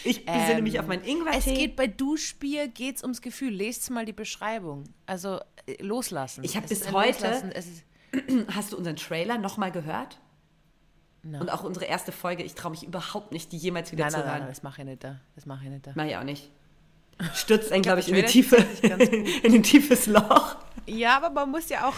Ich 0.05 0.25
besinne 0.25 0.59
ähm, 0.59 0.65
mich 0.65 0.79
auf 0.81 0.87
mein 0.87 1.03
Ingwer. 1.05 1.33
Es 1.37 1.45
geht 1.45 1.77
bei 1.77 1.87
Duschbier 1.87 2.69
geht's 2.69 3.03
ums 3.03 3.23
Gefühl. 3.23 3.53
Lest 3.53 3.91
mal 3.91 4.05
die 4.05 4.13
Beschreibung. 4.13 4.85
Also 5.07 5.41
äh, 5.67 5.83
loslassen. 5.83 6.45
Ich 6.45 6.57
habe 6.57 6.67
bis 6.69 6.93
heute. 6.93 7.53
hast 8.55 8.73
du 8.73 8.77
unseren 8.77 8.97
Trailer 8.97 9.39
nochmal 9.39 9.73
gehört? 9.73 10.19
No. 11.23 11.41
Und 11.41 11.51
auch 11.51 11.65
unsere 11.65 11.87
erste 11.87 12.13
Folge. 12.13 12.45
Ich 12.45 12.55
traue 12.55 12.71
mich 12.71 12.85
überhaupt 12.85 13.33
nicht, 13.33 13.51
die 13.51 13.57
jemals 13.57 13.91
wieder 13.91 14.05
nein, 14.05 14.13
zu 14.13 14.19
nein, 14.19 14.27
hören. 14.29 14.39
Nein, 14.41 14.49
das 14.49 14.63
mache 14.63 14.83
ich 14.83 14.87
nicht 14.87 15.03
da. 15.03 15.21
Das 15.35 15.45
mache 15.45 15.65
ich 15.65 15.71
nicht 15.71 15.87
da. 15.87 15.93
Mach 15.95 16.05
ich 16.05 16.17
auch 16.17 16.23
nicht. 16.23 16.51
Stürzt 17.35 17.73
einen, 17.73 17.83
glaube 17.83 18.01
ich, 18.01 18.09
in, 18.09 18.15
eine 18.15 18.27
tiefe, 18.27 18.57
in 19.43 19.55
ein 19.55 19.63
tiefes 19.63 20.07
Loch. 20.07 20.57
Ja, 20.87 21.17
aber 21.17 21.31
man 21.31 21.51
muss 21.51 21.69
ja 21.69 21.89
auch. 21.89 21.97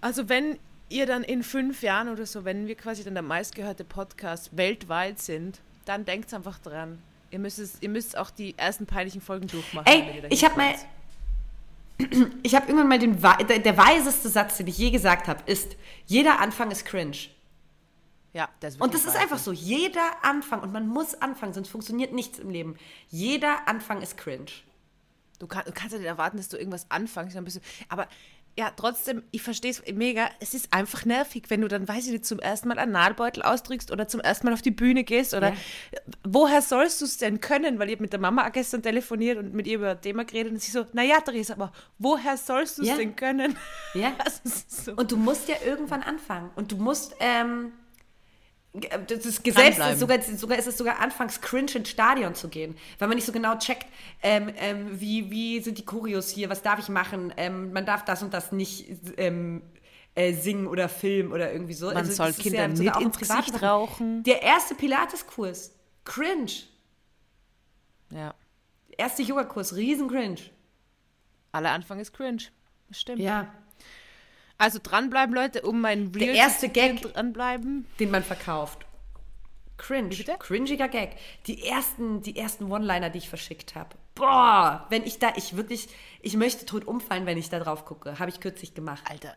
Also, 0.00 0.28
wenn 0.28 0.58
ihr 0.90 1.06
dann 1.06 1.24
in 1.24 1.42
fünf 1.42 1.82
Jahren 1.82 2.08
oder 2.08 2.26
so, 2.26 2.44
wenn 2.44 2.66
wir 2.66 2.76
quasi 2.76 3.02
dann 3.02 3.14
der 3.14 3.22
meistgehörte 3.22 3.84
Podcast 3.84 4.56
weltweit 4.56 5.20
sind, 5.20 5.60
dann 5.84 6.04
denkt 6.04 6.32
einfach 6.34 6.58
dran. 6.58 7.02
Ihr 7.30 7.38
müsst, 7.38 7.58
es, 7.58 7.82
ihr 7.82 7.88
müsst 7.88 8.16
auch 8.16 8.30
die 8.30 8.56
ersten 8.56 8.86
peinlichen 8.86 9.20
Folgen 9.20 9.48
durchmachen. 9.48 9.86
Ey, 9.86 10.22
ich 10.30 10.44
habe 10.44 10.56
mal. 10.56 10.74
Ich 12.42 12.54
habe 12.54 12.66
irgendwann 12.66 12.88
mal 12.88 12.98
den. 12.98 13.20
Der, 13.20 13.58
der 13.58 13.76
weiseste 13.76 14.28
Satz, 14.28 14.56
den 14.56 14.66
ich 14.66 14.78
je 14.78 14.90
gesagt 14.90 15.28
habe, 15.28 15.42
ist: 15.46 15.76
Jeder 16.06 16.40
Anfang 16.40 16.70
ist 16.70 16.84
cringe. 16.84 17.16
Ja, 18.32 18.48
das 18.58 18.76
Und 18.76 18.94
das 18.94 19.04
ist 19.04 19.16
einfach 19.16 19.38
so. 19.38 19.52
Jeder 19.52 20.24
Anfang, 20.24 20.60
und 20.60 20.72
man 20.72 20.88
muss 20.88 21.14
anfangen, 21.14 21.54
sonst 21.54 21.68
funktioniert 21.68 22.12
nichts 22.12 22.40
im 22.40 22.50
Leben. 22.50 22.76
Jeder 23.08 23.68
Anfang 23.68 24.02
ist 24.02 24.16
cringe. 24.16 24.50
Du, 25.38 25.46
kann, 25.46 25.64
du 25.64 25.72
kannst 25.72 25.92
ja 25.92 25.98
nicht 25.98 26.08
erwarten, 26.08 26.36
dass 26.36 26.48
du 26.48 26.56
irgendwas 26.56 26.90
anfängst. 26.90 27.36
Dann 27.36 27.44
bist 27.44 27.58
du, 27.58 27.60
aber 27.88 28.08
ja, 28.56 28.70
trotzdem, 28.70 29.22
ich 29.32 29.42
verstehe 29.42 29.72
es 29.72 29.82
mega. 29.92 30.28
Es 30.38 30.54
ist 30.54 30.72
einfach 30.72 31.04
nervig, 31.04 31.44
wenn 31.48 31.60
du 31.60 31.68
dann, 31.68 31.88
weiß 31.88 32.06
ich 32.06 32.12
nicht, 32.12 32.24
zum 32.24 32.38
ersten 32.38 32.68
Mal 32.68 32.78
einen 32.78 32.92
Nadelbeutel 32.92 33.42
ausdrückst 33.42 33.90
oder 33.90 34.06
zum 34.06 34.20
ersten 34.20 34.46
Mal 34.46 34.52
auf 34.52 34.62
die 34.62 34.70
Bühne 34.70 35.02
gehst 35.02 35.34
oder 35.34 35.50
ja. 35.50 35.56
woher 36.22 36.62
sollst 36.62 37.00
du 37.00 37.04
es 37.04 37.18
denn 37.18 37.40
können? 37.40 37.78
Weil 37.80 37.90
ich 37.90 37.98
mit 37.98 38.12
der 38.12 38.20
Mama 38.20 38.48
gestern 38.50 38.82
telefoniert 38.82 39.38
und 39.38 39.54
mit 39.54 39.66
ihr 39.66 39.76
über 39.76 39.94
das 39.94 40.02
Thema 40.02 40.24
geredet 40.24 40.52
und 40.52 40.62
sie 40.62 40.70
so, 40.70 40.86
naja, 40.92 41.20
Theresa, 41.20 41.54
aber 41.54 41.72
woher 41.98 42.36
sollst 42.36 42.78
du 42.78 42.82
es 42.82 42.88
ja. 42.88 42.96
denn 42.96 43.16
können? 43.16 43.56
Ja. 43.94 44.12
so. 44.68 44.92
Und 44.92 45.10
du 45.10 45.16
musst 45.16 45.48
ja 45.48 45.56
irgendwann 45.64 46.02
anfangen 46.02 46.50
und 46.54 46.70
du 46.70 46.76
musst, 46.76 47.16
ähm, 47.18 47.72
das 48.74 49.24
ist 49.24 49.44
selbst 49.44 49.78
ist 49.78 50.00
sogar, 50.00 50.20
sogar 50.20 50.58
ist 50.58 50.66
es 50.66 50.76
sogar 50.76 51.00
anfangs 51.00 51.40
cringe 51.40 51.72
ins 51.76 51.90
Stadion 51.90 52.34
zu 52.34 52.48
gehen, 52.48 52.76
weil 52.98 53.06
man 53.06 53.16
nicht 53.16 53.24
so 53.24 53.32
genau 53.32 53.56
checkt, 53.56 53.86
ähm, 54.20 54.50
ähm, 54.56 55.00
wie, 55.00 55.30
wie 55.30 55.60
sind 55.60 55.78
die 55.78 55.84
Choreos 55.84 56.28
hier, 56.28 56.50
was 56.50 56.62
darf 56.62 56.80
ich 56.80 56.88
machen, 56.88 57.32
ähm, 57.36 57.72
man 57.72 57.86
darf 57.86 58.04
das 58.04 58.22
und 58.22 58.34
das 58.34 58.50
nicht 58.50 58.86
ähm, 59.16 59.62
äh, 60.16 60.32
singen 60.32 60.66
oder 60.66 60.88
filmen 60.88 61.32
oder 61.32 61.52
irgendwie 61.52 61.74
so. 61.74 61.86
Man 61.86 61.98
also, 61.98 62.12
soll 62.12 62.32
Kinder 62.32 62.60
ja 62.60 62.68
nicht 62.68 63.00
ins 63.00 63.18
Gesicht 63.18 63.62
rauchen. 63.62 64.24
Der 64.24 64.42
erste 64.42 64.74
Pilates-Kurs, 64.74 65.72
cringe. 66.04 66.52
Ja. 68.10 68.34
Erste 68.96 69.22
Yoga-Kurs, 69.22 69.76
riesen 69.76 70.08
cringe. 70.08 70.40
Aller 71.52 71.70
Anfang 71.70 72.00
ist 72.00 72.12
cringe, 72.12 72.42
das 72.88 73.00
stimmt. 73.00 73.20
Ja, 73.20 73.52
also 74.64 74.78
dranbleiben, 74.82 75.34
Leute, 75.34 75.60
um 75.62 75.80
meinen 75.82 76.14
Real 76.14 76.26
Der 76.26 76.34
erste 76.34 76.70
Gag, 76.70 77.02
dranbleiben. 77.02 77.86
den 78.00 78.10
man 78.10 78.24
verkauft. 78.24 78.86
Cringe. 79.76 80.14
Cringiger 80.38 80.88
Gag. 80.88 81.16
Die 81.46 81.64
ersten, 81.66 82.22
die 82.22 82.36
ersten 82.36 82.72
One-Liner, 82.72 83.10
die 83.10 83.18
ich 83.18 83.28
verschickt 83.28 83.74
habe. 83.74 83.90
Boah, 84.14 84.86
wenn 84.88 85.04
ich 85.04 85.18
da, 85.18 85.32
ich 85.36 85.56
wirklich, 85.56 85.88
ich 86.22 86.36
möchte 86.36 86.64
tot 86.64 86.86
umfallen, 86.86 87.26
wenn 87.26 87.36
ich 87.36 87.50
da 87.50 87.58
drauf 87.58 87.84
gucke. 87.84 88.18
Habe 88.18 88.30
ich 88.30 88.40
kürzlich 88.40 88.72
gemacht. 88.74 89.02
Alter, 89.10 89.36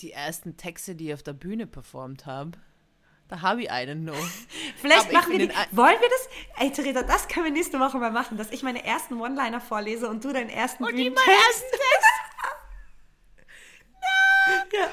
die 0.00 0.12
ersten 0.12 0.56
Texte, 0.56 0.94
die 0.94 1.08
ich 1.08 1.14
auf 1.14 1.22
der 1.24 1.32
Bühne 1.32 1.66
performt 1.66 2.26
habe. 2.26 2.52
Da 3.26 3.42
habe 3.42 3.62
ich 3.62 3.70
einen 3.70 4.04
noch. 4.04 4.14
Vielleicht 4.76 5.06
Aber 5.06 5.12
machen 5.12 5.32
wir 5.32 5.48
die, 5.48 5.54
Wollen 5.72 6.00
wir 6.00 6.08
das? 6.08 6.28
Ey, 6.58 6.70
Theresa, 6.72 7.02
das 7.02 7.28
können 7.28 7.46
wir 7.46 7.52
nächste 7.52 7.78
Woche 7.80 7.96
mal 7.98 8.10
machen, 8.10 8.36
dass 8.36 8.50
ich 8.50 8.62
meine 8.62 8.84
ersten 8.84 9.20
One-Liner 9.20 9.60
vorlese 9.60 10.08
und 10.08 10.24
du 10.24 10.32
deinen 10.32 10.50
ersten 10.50 10.84
Und 10.84 10.96
die 10.96 11.10
meinen 11.10 11.16
ersten 11.16 11.70
Text. 11.70 11.80
Ja. 14.78 14.88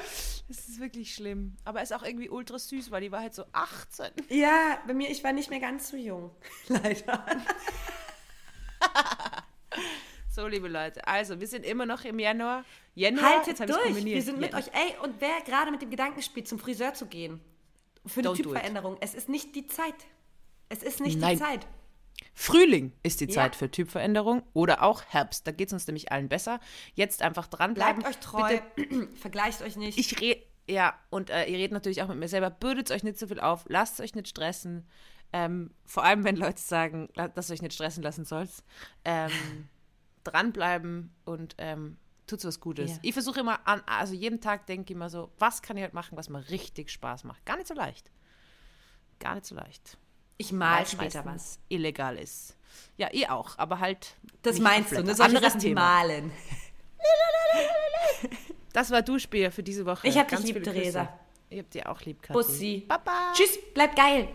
Das 0.47 0.59
ist 0.69 0.79
wirklich 0.79 1.13
schlimm. 1.13 1.57
Aber 1.65 1.81
ist 1.81 1.93
auch 1.93 2.03
irgendwie 2.03 2.29
ultra 2.29 2.57
süß, 2.57 2.89
weil 2.89 3.01
die 3.01 3.11
war 3.11 3.19
halt 3.19 3.33
so 3.33 3.43
18. 3.51 4.11
Ja, 4.29 4.79
bei 4.87 4.93
mir, 4.93 5.09
ich 5.09 5.21
war 5.23 5.33
nicht 5.33 5.49
mehr 5.49 5.59
ganz 5.59 5.89
so 5.89 5.97
jung. 5.97 6.31
Leider. 6.69 7.25
so, 10.29 10.47
liebe 10.47 10.69
Leute. 10.69 11.05
Also, 11.05 11.41
wir 11.41 11.47
sind 11.47 11.65
immer 11.65 11.85
noch 11.85 12.05
im 12.05 12.17
Januar. 12.17 12.63
Januar 12.95 13.43
Haltet 13.45 13.59
durch. 13.59 14.05
Wir 14.05 14.21
sind 14.21 14.39
mit 14.39 14.53
euch. 14.53 14.67
Ey, 14.67 14.95
und 15.03 15.19
wer 15.19 15.41
gerade 15.41 15.69
mit 15.69 15.81
dem 15.81 15.89
Gedanken 15.89 16.21
spielt, 16.21 16.47
zum 16.47 16.59
Friseur 16.59 16.93
zu 16.93 17.07
gehen, 17.07 17.41
für 18.05 18.21
eine 18.21 18.29
Don't 18.29 18.37
Typveränderung, 18.37 18.97
es 19.01 19.15
ist 19.15 19.27
nicht 19.27 19.53
die 19.53 19.67
Zeit. 19.67 19.95
Es 20.69 20.81
ist 20.81 21.01
nicht 21.01 21.19
Nein. 21.19 21.35
die 21.35 21.43
Zeit. 21.43 21.67
Frühling 22.33 22.93
ist 23.03 23.19
die 23.21 23.27
Zeit 23.27 23.55
für 23.55 23.71
Typveränderung 23.71 24.43
oder 24.53 24.83
auch 24.83 25.03
Herbst. 25.03 25.47
Da 25.47 25.51
geht 25.51 25.67
es 25.67 25.73
uns 25.73 25.87
nämlich 25.87 26.11
allen 26.11 26.29
besser. 26.29 26.59
Jetzt 26.93 27.21
einfach 27.21 27.47
dranbleiben. 27.47 28.01
Bleibt 28.01 28.15
euch 28.15 28.21
treu, 28.21 28.59
vergleicht 29.15 29.61
euch 29.61 29.75
nicht. 29.75 29.97
Ich 29.97 30.19
rede, 30.21 30.41
ja, 30.69 30.93
und 31.09 31.29
äh, 31.29 31.45
ihr 31.45 31.57
redet 31.57 31.71
natürlich 31.71 32.01
auch 32.01 32.07
mit 32.07 32.17
mir 32.17 32.27
selber. 32.27 32.49
Bürdet 32.49 32.91
euch 32.91 33.03
nicht 33.03 33.17
so 33.17 33.27
viel 33.27 33.39
auf, 33.39 33.65
lasst 33.67 34.01
euch 34.01 34.15
nicht 34.15 34.27
stressen. 34.27 34.87
Ähm, 35.33 35.71
vor 35.85 36.03
allem, 36.03 36.23
wenn 36.23 36.35
Leute 36.35 36.61
sagen, 36.61 37.09
dass 37.15 37.49
ihr 37.49 37.53
euch 37.53 37.61
nicht 37.61 37.73
stressen 37.73 38.03
lassen 38.03 38.25
sollt. 38.25 38.51
Ähm, 39.03 39.31
dranbleiben 40.23 41.13
und 41.25 41.55
ähm, 41.57 41.97
tut 42.27 42.43
was 42.43 42.59
Gutes. 42.59 42.91
Ja. 42.91 42.97
Ich 43.01 43.13
versuche 43.13 43.39
immer 43.39 43.65
an, 43.67 43.81
also 43.85 44.13
jeden 44.13 44.41
Tag 44.41 44.67
denke 44.67 44.91
ich 44.91 44.95
immer 44.95 45.09
so, 45.09 45.31
was 45.39 45.61
kann 45.61 45.77
ich 45.77 45.83
heute 45.83 45.95
machen, 45.95 46.17
was 46.17 46.29
mir 46.29 46.49
richtig 46.49 46.91
Spaß 46.91 47.23
macht. 47.23 47.45
Gar 47.45 47.57
nicht 47.57 47.67
so 47.67 47.73
leicht. 47.73 48.11
Gar 49.19 49.35
nicht 49.35 49.45
so 49.45 49.55
leicht. 49.55 49.97
Ich 50.37 50.51
mal 50.51 50.85
später 50.85 51.25
was. 51.25 51.59
Illegal 51.69 52.17
ist. 52.17 52.55
Ja, 52.97 53.09
ihr 53.11 53.33
auch, 53.33 53.57
aber 53.57 53.79
halt. 53.79 54.15
Das 54.41 54.59
meinst 54.59 54.91
du, 54.91 55.03
ne? 55.03 55.15
Solche 55.15 55.37
Anderes 55.37 55.57
Thema. 55.57 55.81
malen. 55.81 56.31
Das 58.73 58.91
war 58.91 59.01
Duschbier 59.01 59.51
für 59.51 59.63
diese 59.63 59.87
Woche. 59.87 60.07
Ich 60.07 60.15
hab 60.19 60.27
Ganz 60.27 60.43
dich 60.43 60.53
lieb, 60.53 60.63
Theresa. 60.63 61.09
Ihr 61.49 61.59
habt 61.63 61.73
dir 61.73 61.89
auch 61.89 61.99
lieb, 62.01 62.21
Kathi. 62.21 62.33
Bussi. 62.33 62.85
Baba. 62.87 63.33
Tschüss, 63.33 63.57
bleib 63.73 63.95
geil. 63.95 64.27